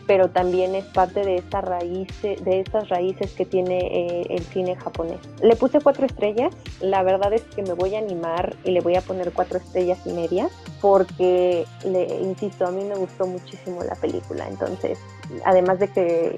pero 0.07 0.29
también 0.31 0.75
es 0.75 0.85
parte 0.85 1.21
de 1.21 1.37
esta 1.37 1.61
raíz, 1.61 2.09
de 2.23 2.61
estas 2.61 2.89
raíces 2.89 3.33
que 3.33 3.45
tiene 3.45 3.79
eh, 3.79 4.27
el 4.31 4.43
cine 4.45 4.77
japonés. 4.77 5.19
Le 5.43 5.57
puse 5.57 5.81
cuatro 5.81 6.07
estrellas, 6.07 6.55
la 6.81 7.03
verdad 7.03 7.33
es 7.33 7.43
que 7.43 7.63
me 7.63 7.73
voy 7.75 7.95
a 7.95 7.99
animar 7.99 8.57
y 8.65 8.71
le 8.71 8.81
voy 8.81 8.97
a 8.97 9.01
poner 9.01 9.33
cuatro 9.33 9.59
estrellas 9.59 9.99
y 10.07 10.13
media, 10.13 10.49
porque 10.81 11.67
le 11.85 12.05
insisto, 12.21 12.67
a 12.67 12.71
mí 12.71 12.85
me 12.85 12.95
gustó 12.97 13.27
muchísimo 13.27 13.83
la 13.83 13.97
película, 13.97 14.47
entonces, 14.49 14.99
además 15.45 15.79
de 15.81 15.89
que 15.89 16.37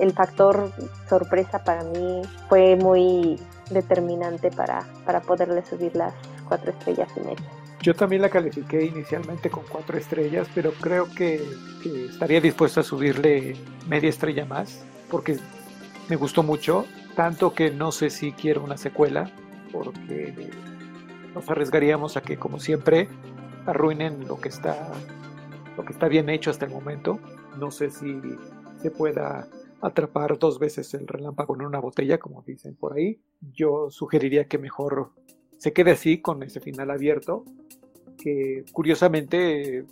el 0.00 0.12
factor 0.12 0.72
sorpresa 1.08 1.62
para 1.64 1.84
mí 1.84 2.22
fue 2.48 2.76
muy 2.76 3.38
determinante 3.70 4.50
para, 4.50 4.86
para 5.04 5.20
poderle 5.20 5.64
subir 5.64 5.94
las 5.96 6.12
cuatro 6.48 6.70
estrellas 6.70 7.08
y 7.16 7.20
media. 7.20 7.65
Yo 7.82 7.94
también 7.94 8.22
la 8.22 8.30
califiqué 8.30 8.84
inicialmente 8.84 9.50
con 9.50 9.64
cuatro 9.68 9.98
estrellas, 9.98 10.48
pero 10.54 10.72
creo 10.72 11.08
que, 11.14 11.42
estaría 12.10 12.40
dispuesto 12.40 12.80
a 12.80 12.82
subirle 12.82 13.54
media 13.88 14.08
estrella 14.08 14.44
más, 14.44 14.84
porque 15.10 15.38
me 16.08 16.16
gustó 16.16 16.42
mucho, 16.42 16.84
tanto 17.14 17.54
que 17.54 17.70
no 17.70 17.92
sé 17.92 18.10
si 18.10 18.32
quiero 18.32 18.64
una 18.64 18.76
secuela, 18.76 19.30
porque 19.72 20.50
nos 21.34 21.48
arriesgaríamos 21.48 22.16
a 22.16 22.22
que, 22.22 22.38
como 22.38 22.58
siempre, 22.58 23.08
arruinen 23.66 24.26
lo 24.26 24.40
que 24.40 24.48
está, 24.48 24.90
lo 25.76 25.84
que 25.84 25.92
está 25.92 26.08
bien 26.08 26.28
hecho 26.28 26.50
hasta 26.50 26.64
el 26.64 26.72
momento. 26.72 27.20
No 27.58 27.70
sé 27.70 27.90
si 27.90 28.20
se 28.80 28.90
pueda 28.90 29.48
atrapar 29.80 30.38
dos 30.38 30.58
veces 30.58 30.92
el 30.94 31.06
relámpago 31.06 31.54
en 31.54 31.66
una 31.66 31.78
botella, 31.78 32.18
como 32.18 32.42
dicen 32.42 32.74
por 32.74 32.94
ahí. 32.94 33.20
Yo 33.52 33.90
sugeriría 33.90 34.46
que 34.48 34.58
mejor 34.58 35.12
se 35.58 35.72
quede 35.72 35.92
así, 35.92 36.20
con 36.20 36.42
ese 36.42 36.60
final 36.60 36.90
abierto, 36.90 37.44
que 38.16 38.64
curiosamente 38.72 39.78
eh, 39.78 39.84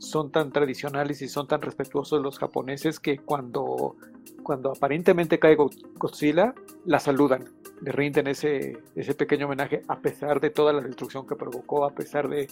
son 0.00 0.30
tan 0.30 0.52
tradicionales 0.52 1.22
y 1.22 1.28
son 1.28 1.46
tan 1.46 1.62
respetuosos 1.62 2.22
los 2.22 2.38
japoneses 2.38 2.98
que 2.98 3.18
cuando, 3.18 3.96
cuando 4.42 4.72
aparentemente 4.72 5.38
cae 5.38 5.56
Godzilla, 5.56 6.54
la 6.84 6.98
saludan, 6.98 7.44
le 7.80 7.92
rinden 7.92 8.26
ese, 8.26 8.78
ese 8.94 9.14
pequeño 9.14 9.46
homenaje 9.46 9.82
a 9.88 10.00
pesar 10.00 10.40
de 10.40 10.50
toda 10.50 10.72
la 10.72 10.80
destrucción 10.80 11.26
que 11.26 11.36
provocó, 11.36 11.84
a 11.84 11.94
pesar 11.94 12.28
de, 12.28 12.48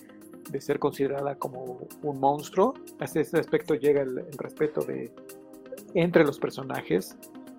de 0.51 0.61
ser 0.61 0.79
considerada 0.79 1.37
como 1.37 1.87
un 2.03 2.21
monstruo. 2.21 2.75
Hasta 3.01 3.21
ese 3.21 3.39
aspecto 3.39 3.75
llega 3.75 4.03
el, 4.03 4.19
el 4.19 4.39
respeto 4.39 4.83
de, 4.83 5.13
entre 5.95 6.25
los 6.25 6.39
personajes 6.39 7.17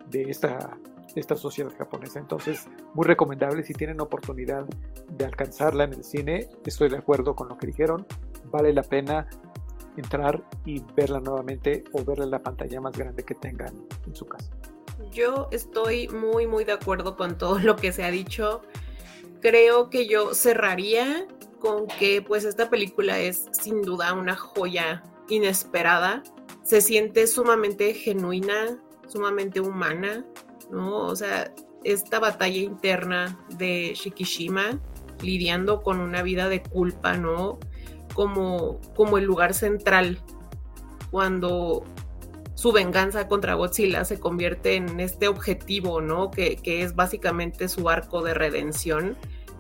de 0.10 0.30
esta, 0.30 0.78
esta 1.16 1.36
sociedad 1.36 1.72
japonesa. 1.78 2.20
Entonces, 2.20 2.68
muy 2.94 3.06
recomendable 3.06 3.64
si 3.64 3.74
tienen 3.74 4.02
oportunidad 4.02 4.66
de 5.10 5.26
alcanzarla 5.26 5.86
en 5.86 5.94
el 5.94 6.04
cine. 6.04 6.50
Estoy 6.66 6.90
de 6.90 6.98
acuerdo 6.98 7.36
con 7.36 7.50
lo 7.50 7.58
que 7.58 7.68
dijeron. 7.68 8.06
Vale 8.52 8.74
la 8.74 8.84
pena 8.84 9.28
entrar 9.98 10.44
y 10.66 10.84
verla 10.96 11.20
nuevamente 11.20 11.84
o 11.94 12.04
verla 12.04 12.26
en 12.26 12.32
la 12.32 12.44
pantalla 12.44 12.82
más 12.82 12.98
grande 12.98 13.24
que 13.24 13.36
tengan 13.36 13.74
en 14.06 14.16
su 14.16 14.26
casa. 14.26 14.52
Yo 15.12 15.48
estoy 15.52 16.08
muy, 16.10 16.48
muy 16.48 16.64
de 16.64 16.74
acuerdo 16.74 17.16
con 17.16 17.38
todo 17.38 17.60
lo 17.60 17.76
que 17.76 17.92
se 17.92 18.04
ha 18.04 18.12
dicho. 18.12 18.62
Creo 19.42 19.90
que 19.90 20.08
yo 20.08 20.34
cerraría 20.34 21.28
con 21.60 21.88
que 21.88 22.22
pues 22.22 22.44
esta 22.44 22.70
película 22.70 23.20
es 23.20 23.46
sin 23.52 23.82
duda 23.82 24.14
una 24.14 24.36
joya 24.36 25.04
inesperada 25.30 26.22
se 26.66 26.82
siente 26.82 27.28
sumamente 27.28 27.94
genuina, 27.94 28.80
sumamente 29.08 29.62
humana, 29.62 30.26
¿no? 30.72 31.06
O 31.08 31.16
sea, 31.16 31.52
esta 31.84 32.20
batalla 32.20 32.58
interna 32.58 33.40
de 33.58 33.94
Shikishima 33.96 34.80
lidiando 35.22 35.82
con 35.82 36.00
una 36.00 36.24
vida 36.24 36.50
de 36.50 36.62
culpa, 36.62 37.16
¿no? 37.18 37.60
Como, 38.14 38.80
como 38.96 39.18
el 39.18 39.26
lugar 39.26 39.54
central 39.54 40.20
cuando 41.12 41.84
su 42.56 42.72
venganza 42.72 43.28
contra 43.28 43.54
Godzilla 43.54 44.06
se 44.06 44.20
convierte 44.20 44.76
en 44.76 45.00
este 45.00 45.28
objetivo, 45.28 46.02
¿no? 46.02 46.32
Que, 46.32 46.56
que, 46.56 46.82
es 46.82 46.96
básicamente 46.96 47.68
su 47.68 47.90
arco 47.90 48.22
de 48.24 48.34
redención. 48.34 49.18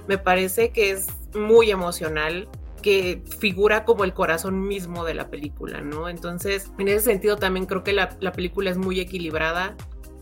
Me 0.07 0.17
parece 0.17 0.69
que 0.69 0.91
es 0.91 1.07
muy 1.35 1.71
emocional, 1.71 2.47
que 2.81 3.21
figura 3.39 3.83
como 3.83 4.03
el 4.03 4.13
corazón 4.13 4.67
mismo 4.67 5.03
de 5.03 5.13
la 5.13 5.29
película, 5.29 5.81
¿no? 5.81 6.07
Entonces, 6.07 6.71
en 6.77 6.87
ese 6.87 7.01
sentido 7.01 7.35
también 7.35 7.65
creo 7.65 7.83
que 7.83 7.93
la, 7.93 8.15
la 8.19 8.31
película 8.31 8.69
es 8.69 8.77
muy 8.77 8.99
equilibrada 8.99 9.75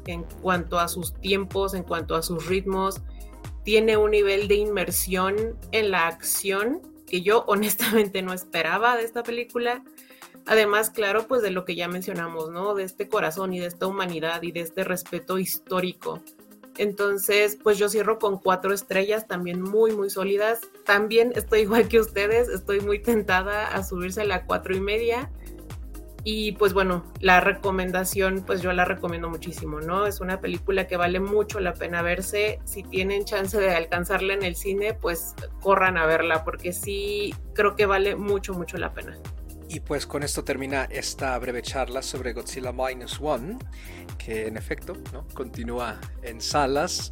en 0.06 0.24
cuanto 0.42 0.80
a 0.80 0.88
sus 0.88 1.14
tiempos, 1.14 1.74
en 1.74 1.84
cuanto 1.84 2.16
a 2.16 2.22
sus 2.22 2.48
ritmos, 2.48 3.02
tiene 3.64 3.98
un 3.98 4.12
nivel 4.12 4.48
de 4.48 4.56
inmersión 4.56 5.58
en 5.72 5.92
la 5.92 6.08
acción 6.08 6.82
que 7.08 7.22
yo 7.22 7.44
honestamente 7.48 8.22
no 8.22 8.34
esperaba 8.34 8.98
de 8.98 9.04
esta 9.04 9.24
película. 9.24 9.84
Además, 10.46 10.90
claro, 10.90 11.28
pues 11.28 11.42
de 11.42 11.52
lo 11.52 11.64
que 11.64 11.76
ya 11.76 11.88
mencionamos, 11.88 12.50
¿no? 12.52 12.74
De 12.74 12.84
este 12.84 13.08
corazón 13.08 13.54
y 13.54 13.60
de 13.60 13.68
esta 13.68 13.88
humanidad 13.88 14.42
y 14.44 14.52
de 14.52 14.60
este 14.60 14.84
respeto 14.84 15.40
histórico 15.40 16.22
entonces, 16.78 17.58
pues 17.62 17.78
yo 17.78 17.88
cierro 17.88 18.18
con 18.18 18.40
cuatro 18.40 18.74
estrellas 18.74 19.28
también 19.28 19.62
muy, 19.62 19.92
muy 19.92 20.10
sólidas. 20.10 20.62
También 20.86 21.32
estoy 21.36 21.60
igual 21.62 21.88
que 21.88 22.00
ustedes, 22.00 22.50
estoy 22.50 22.82
muy 22.82 23.00
tentada 23.00 23.68
a 23.68 23.84
subirse 23.84 24.22
a 24.22 24.26
la 24.26 24.46
cuatro 24.46 24.76
y 24.76 24.80
media. 24.80 25.32
Y 26.24 26.54
pues 26.54 26.74
bueno, 26.74 27.04
la 27.20 27.42
recomendación, 27.42 28.44
pues 28.46 28.62
yo 28.62 28.72
la 28.72 28.86
recomiendo 28.86 29.30
muchísimo, 29.30 29.82
¿no? 29.82 30.08
Es 30.08 30.22
una 30.22 30.40
película 30.40 30.88
que 30.88 30.96
vale 30.96 31.20
mucho 31.20 31.60
la 31.60 31.74
pena 31.74 32.02
verse. 32.02 32.60
Si 32.64 32.84
tienen 32.84 33.26
chance 33.26 33.60
de 33.60 33.76
alcanzarla 33.76 34.34
en 34.34 34.44
el 34.44 34.56
cine, 34.56 34.94
pues 34.94 35.36
corran 35.62 35.98
a 35.98 36.06
verla, 36.06 36.46
porque 36.46 36.72
sí 36.72 37.36
creo 37.54 37.76
que 37.76 37.86
vale 37.86 38.16
mucho, 38.16 38.54
mucho 38.54 38.78
la 38.78 38.94
pena. 38.94 39.18
Y 39.68 39.80
pues 39.80 40.06
con 40.06 40.24
esto 40.24 40.44
termina 40.44 40.86
esta 40.86 41.38
breve 41.40 41.62
charla 41.62 42.02
sobre 42.02 42.32
Godzilla 42.34 42.72
Minus 42.72 43.20
One, 43.20 43.58
que 44.18 44.48
en 44.48 44.56
efecto 44.56 44.96
¿no? 45.12 45.28
continúa 45.34 46.00
en 46.22 46.40
salas. 46.40 47.12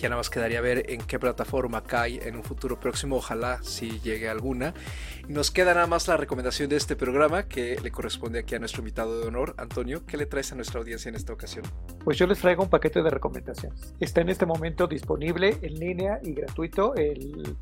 Ya 0.00 0.08
nada 0.08 0.18
más 0.18 0.30
quedaría 0.30 0.62
ver 0.62 0.90
en 0.90 1.02
qué 1.02 1.18
plataforma 1.18 1.84
cae 1.84 2.26
en 2.26 2.34
un 2.34 2.42
futuro 2.42 2.80
próximo, 2.80 3.16
ojalá 3.16 3.62
si 3.62 4.00
llegue 4.00 4.30
alguna. 4.30 4.72
Nos 5.28 5.50
queda 5.50 5.74
nada 5.74 5.86
más 5.86 6.08
la 6.08 6.16
recomendación 6.16 6.70
de 6.70 6.76
este 6.76 6.96
programa 6.96 7.48
que 7.48 7.78
le 7.82 7.90
corresponde 7.90 8.38
aquí 8.38 8.54
a 8.54 8.58
nuestro 8.58 8.80
invitado 8.80 9.20
de 9.20 9.28
honor, 9.28 9.54
Antonio. 9.58 10.06
¿Qué 10.06 10.16
le 10.16 10.24
traes 10.24 10.52
a 10.52 10.54
nuestra 10.54 10.80
audiencia 10.80 11.10
en 11.10 11.16
esta 11.16 11.34
ocasión? 11.34 11.66
Pues 12.02 12.16
yo 12.16 12.26
les 12.26 12.38
traigo 12.38 12.62
un 12.62 12.70
paquete 12.70 13.02
de 13.02 13.10
recomendaciones. 13.10 13.94
Está 14.00 14.22
en 14.22 14.30
este 14.30 14.46
momento 14.46 14.86
disponible 14.86 15.58
en 15.60 15.74
línea 15.74 16.18
y 16.22 16.32
gratuito 16.32 16.94
el 16.94 17.54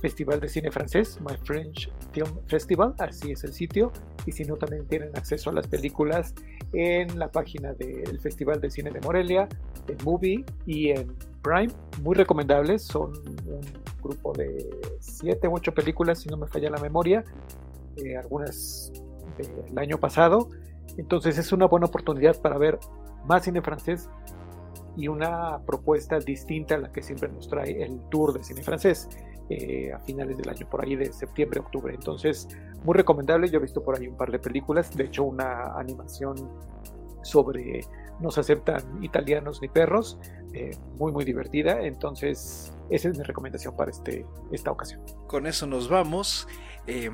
Festival 0.00 0.38
de 0.38 0.48
Cine 0.48 0.70
Francés, 0.70 1.18
My 1.20 1.36
French 1.42 1.90
Film 2.12 2.30
Festival, 2.46 2.94
así 2.98 3.32
es 3.32 3.42
el 3.42 3.52
sitio, 3.52 3.92
y 4.26 4.32
si 4.32 4.44
no 4.44 4.56
también 4.56 4.86
tienen 4.86 5.10
acceso 5.16 5.50
a 5.50 5.52
las 5.52 5.66
películas 5.66 6.34
en 6.72 7.18
la 7.18 7.32
página 7.32 7.74
del 7.74 8.18
Festival 8.20 8.60
de 8.60 8.70
Cine 8.70 8.92
de 8.92 9.00
Morelia, 9.00 9.48
en 9.88 9.96
Movie 10.04 10.44
y 10.66 10.90
en 10.90 11.14
Prime, 11.42 11.72
muy 12.02 12.14
recomendables, 12.14 12.82
son 12.82 13.12
un 13.16 13.60
grupo 14.02 14.32
de 14.32 14.68
7 15.00 15.48
u 15.48 15.54
8 15.54 15.72
películas, 15.74 16.20
si 16.20 16.28
no 16.28 16.36
me 16.36 16.46
falla 16.46 16.70
la 16.70 16.78
memoria, 16.78 17.24
eh, 17.96 18.16
algunas 18.16 18.92
del 19.38 19.78
año 19.78 19.98
pasado, 19.98 20.48
entonces 20.96 21.38
es 21.38 21.52
una 21.52 21.66
buena 21.66 21.86
oportunidad 21.86 22.40
para 22.40 22.58
ver 22.58 22.78
más 23.24 23.44
cine 23.44 23.62
francés 23.62 24.08
y 24.96 25.08
una 25.08 25.60
propuesta 25.66 26.18
distinta 26.18 26.74
a 26.74 26.78
la 26.78 26.92
que 26.92 27.02
siempre 27.02 27.28
nos 27.28 27.48
trae 27.48 27.82
el 27.82 28.00
tour 28.10 28.32
de 28.32 28.44
cine 28.44 28.62
francés. 28.62 29.08
Eh, 29.52 29.92
a 29.92 29.98
finales 29.98 30.38
del 30.38 30.48
año, 30.48 30.64
por 30.70 30.84
ahí 30.84 30.94
de 30.94 31.12
septiembre, 31.12 31.58
octubre. 31.58 31.92
Entonces, 31.92 32.46
muy 32.84 32.94
recomendable. 32.94 33.50
Yo 33.50 33.58
he 33.58 33.62
visto 33.62 33.82
por 33.82 33.98
ahí 33.98 34.06
un 34.06 34.16
par 34.16 34.30
de 34.30 34.38
películas, 34.38 34.96
de 34.96 35.06
hecho 35.06 35.24
una 35.24 35.76
animación 35.76 36.36
sobre 37.22 37.80
no 38.20 38.30
se 38.30 38.40
aceptan 38.40 39.02
italianos 39.02 39.60
ni 39.62 39.68
perros, 39.68 40.18
eh, 40.52 40.76
muy 40.98 41.12
muy 41.12 41.24
divertida. 41.24 41.80
Entonces, 41.82 42.76
esa 42.90 43.08
es 43.08 43.18
mi 43.18 43.24
recomendación 43.24 43.76
para 43.76 43.90
este, 43.90 44.26
esta 44.52 44.70
ocasión. 44.70 45.00
Con 45.26 45.46
eso 45.46 45.66
nos 45.66 45.88
vamos. 45.88 46.48
Eh, 46.86 47.10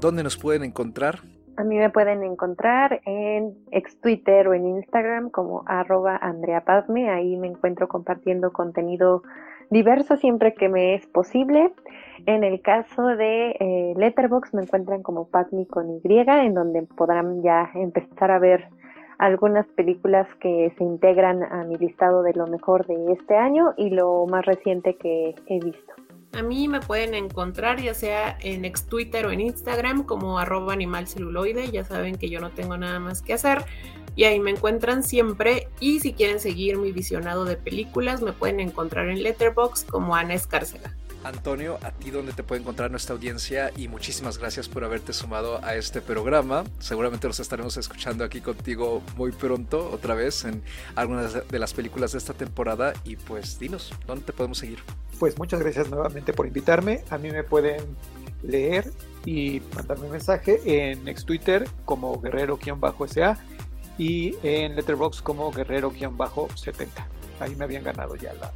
¿Dónde 0.00 0.22
nos 0.22 0.36
pueden 0.36 0.64
encontrar? 0.64 1.20
A 1.56 1.64
mí 1.64 1.76
me 1.76 1.90
pueden 1.90 2.22
encontrar 2.22 3.00
en 3.04 3.54
ex 3.70 4.00
Twitter 4.00 4.48
o 4.48 4.54
en 4.54 4.66
Instagram 4.66 5.30
como 5.30 5.62
arroba 5.66 6.16
Andrea 6.16 6.64
Pazme. 6.64 7.10
Ahí 7.10 7.36
me 7.36 7.48
encuentro 7.48 7.86
compartiendo 7.86 8.52
contenido 8.52 9.22
diverso 9.70 10.16
siempre 10.16 10.54
que 10.54 10.68
me 10.68 10.94
es 10.94 11.06
posible. 11.06 11.72
En 12.26 12.44
el 12.44 12.60
caso 12.60 13.02
de 13.08 13.50
eh, 13.60 13.94
Letterbox 13.96 14.54
me 14.54 14.62
encuentran 14.62 15.02
como 15.02 15.28
Pazme 15.28 15.66
con 15.66 15.90
Y, 15.90 16.00
en 16.04 16.54
donde 16.54 16.82
podrán 16.82 17.42
ya 17.42 17.70
empezar 17.74 18.30
a 18.30 18.38
ver 18.38 18.68
algunas 19.20 19.66
películas 19.76 20.26
que 20.40 20.72
se 20.78 20.82
integran 20.82 21.42
a 21.42 21.62
mi 21.64 21.76
listado 21.76 22.22
de 22.22 22.32
lo 22.32 22.46
mejor 22.46 22.86
de 22.86 23.12
este 23.12 23.36
año 23.36 23.74
y 23.76 23.90
lo 23.90 24.24
más 24.26 24.46
reciente 24.46 24.96
que 24.96 25.34
he 25.46 25.60
visto. 25.60 25.92
A 26.32 26.42
mí 26.42 26.68
me 26.68 26.80
pueden 26.80 27.14
encontrar 27.14 27.80
ya 27.80 27.92
sea 27.92 28.38
en 28.40 28.64
ex 28.64 28.86
Twitter 28.86 29.26
o 29.26 29.30
en 29.30 29.40
Instagram 29.40 30.04
como 30.04 30.38
arroba. 30.38 30.74
Ya 30.74 31.84
saben 31.84 32.16
que 32.16 32.30
yo 32.30 32.40
no 32.40 32.50
tengo 32.50 32.78
nada 32.78 32.98
más 32.98 33.20
que 33.20 33.34
hacer 33.34 33.58
y 34.16 34.24
ahí 34.24 34.40
me 34.40 34.52
encuentran 34.52 35.02
siempre. 35.02 35.68
Y 35.80 36.00
si 36.00 36.14
quieren 36.14 36.40
seguir 36.40 36.78
mi 36.78 36.90
visionado 36.90 37.44
de 37.44 37.56
películas, 37.56 38.22
me 38.22 38.32
pueden 38.32 38.58
encontrar 38.58 39.10
en 39.10 39.22
Letterboxd 39.22 39.86
como 39.88 40.16
Ana 40.16 40.32
Escárcega. 40.32 40.94
Antonio, 41.24 41.78
a 41.82 41.90
ti 41.92 42.10
donde 42.10 42.32
te 42.32 42.42
puede 42.42 42.60
encontrar 42.60 42.90
nuestra 42.90 43.14
audiencia 43.14 43.70
y 43.76 43.88
muchísimas 43.88 44.38
gracias 44.38 44.68
por 44.68 44.84
haberte 44.84 45.12
sumado 45.12 45.62
a 45.64 45.74
este 45.74 46.00
programa. 46.00 46.64
Seguramente 46.78 47.26
los 47.26 47.40
estaremos 47.40 47.76
escuchando 47.76 48.24
aquí 48.24 48.40
contigo 48.40 49.02
muy 49.16 49.32
pronto, 49.32 49.90
otra 49.92 50.14
vez 50.14 50.44
en 50.44 50.62
algunas 50.94 51.46
de 51.48 51.58
las 51.58 51.74
películas 51.74 52.12
de 52.12 52.18
esta 52.18 52.34
temporada. 52.34 52.92
Y 53.04 53.16
pues 53.16 53.58
dinos, 53.58 53.92
¿dónde 54.06 54.24
te 54.24 54.32
podemos 54.32 54.58
seguir? 54.58 54.78
Pues 55.18 55.38
muchas 55.38 55.60
gracias 55.60 55.90
nuevamente 55.90 56.32
por 56.32 56.46
invitarme. 56.46 57.04
A 57.10 57.18
mí 57.18 57.30
me 57.30 57.44
pueden 57.44 57.96
leer 58.42 58.90
y 59.26 59.60
mandarme 59.74 60.06
un 60.06 60.12
mensaje 60.12 60.60
en 60.64 61.06
ex 61.06 61.24
Twitter 61.24 61.68
como 61.84 62.20
guerrero-sa 62.20 63.38
y 63.98 64.36
en 64.42 64.76
Letterboxd 64.76 65.22
como 65.22 65.52
guerrero-70. 65.52 66.86
Ahí 67.38 67.54
me 67.56 67.64
habían 67.64 67.84
ganado 67.84 68.16
ya 68.16 68.32
la... 68.34 68.52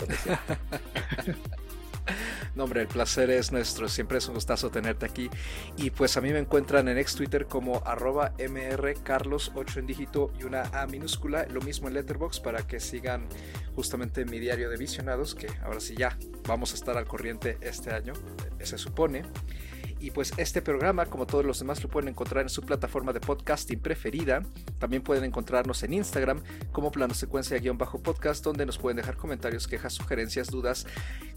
No, 2.56 2.64
hombre, 2.64 2.82
el 2.82 2.88
placer 2.88 3.30
es 3.30 3.52
nuestro. 3.52 3.88
Siempre 3.88 4.18
es 4.18 4.26
un 4.26 4.34
gustazo 4.34 4.70
tenerte 4.70 5.06
aquí. 5.06 5.30
Y 5.76 5.90
pues 5.90 6.16
a 6.16 6.20
mí 6.20 6.32
me 6.32 6.40
encuentran 6.40 6.88
en 6.88 6.98
ex 6.98 7.14
Twitter 7.14 7.46
como 7.46 7.80
arroba 7.86 8.32
mrcarlos8 8.38 9.76
en 9.76 9.86
dígito 9.86 10.32
y 10.38 10.44
una 10.44 10.62
A 10.72 10.86
minúscula. 10.88 11.46
Lo 11.46 11.60
mismo 11.60 11.86
en 11.86 11.94
Letterbox 11.94 12.40
para 12.40 12.66
que 12.66 12.80
sigan 12.80 13.28
justamente 13.76 14.24
mi 14.24 14.40
diario 14.40 14.68
de 14.68 14.76
visionados, 14.76 15.34
que 15.34 15.46
ahora 15.62 15.80
sí 15.80 15.94
ya 15.96 16.18
vamos 16.46 16.72
a 16.72 16.74
estar 16.74 16.96
al 16.96 17.06
corriente 17.06 17.56
este 17.60 17.92
año, 17.92 18.14
se 18.62 18.78
supone. 18.78 19.22
Y 20.00 20.10
pues 20.10 20.32
este 20.36 20.62
programa, 20.62 21.06
como 21.06 21.26
todos 21.26 21.44
los 21.44 21.58
demás, 21.58 21.82
lo 21.82 21.88
pueden 21.88 22.08
encontrar 22.08 22.42
en 22.42 22.48
su 22.48 22.62
plataforma 22.62 23.12
de 23.12 23.20
podcasting 23.20 23.80
preferida. 23.80 24.42
También 24.78 25.02
pueden 25.02 25.24
encontrarnos 25.24 25.82
en 25.82 25.92
Instagram 25.92 26.42
como 26.72 26.90
plano 26.90 27.14
secuencia-podcast, 27.14 28.42
donde 28.42 28.66
nos 28.66 28.78
pueden 28.78 28.96
dejar 28.96 29.16
comentarios, 29.16 29.68
quejas, 29.68 29.92
sugerencias, 29.92 30.48
dudas, 30.48 30.86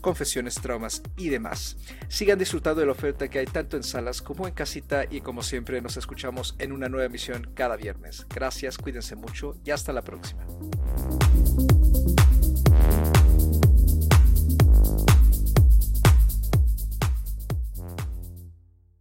confesiones, 0.01 0.55
traumas 0.55 1.01
y 1.17 1.29
demás. 1.29 1.77
Sigan 2.07 2.39
disfrutando 2.39 2.79
de 2.79 2.85
la 2.85 2.93
oferta 2.93 3.27
que 3.27 3.39
hay 3.39 3.45
tanto 3.45 3.77
en 3.77 3.83
salas 3.83 4.21
como 4.21 4.47
en 4.47 4.53
casita 4.53 5.05
y 5.09 5.21
como 5.21 5.43
siempre 5.43 5.81
nos 5.81 5.97
escuchamos 5.97 6.55
en 6.59 6.71
una 6.71 6.89
nueva 6.89 7.05
emisión 7.05 7.51
cada 7.53 7.75
viernes. 7.75 8.25
Gracias, 8.33 8.77
cuídense 8.77 9.15
mucho 9.15 9.55
y 9.65 9.71
hasta 9.71 9.91
la 9.93 10.03
próxima. 10.03 10.45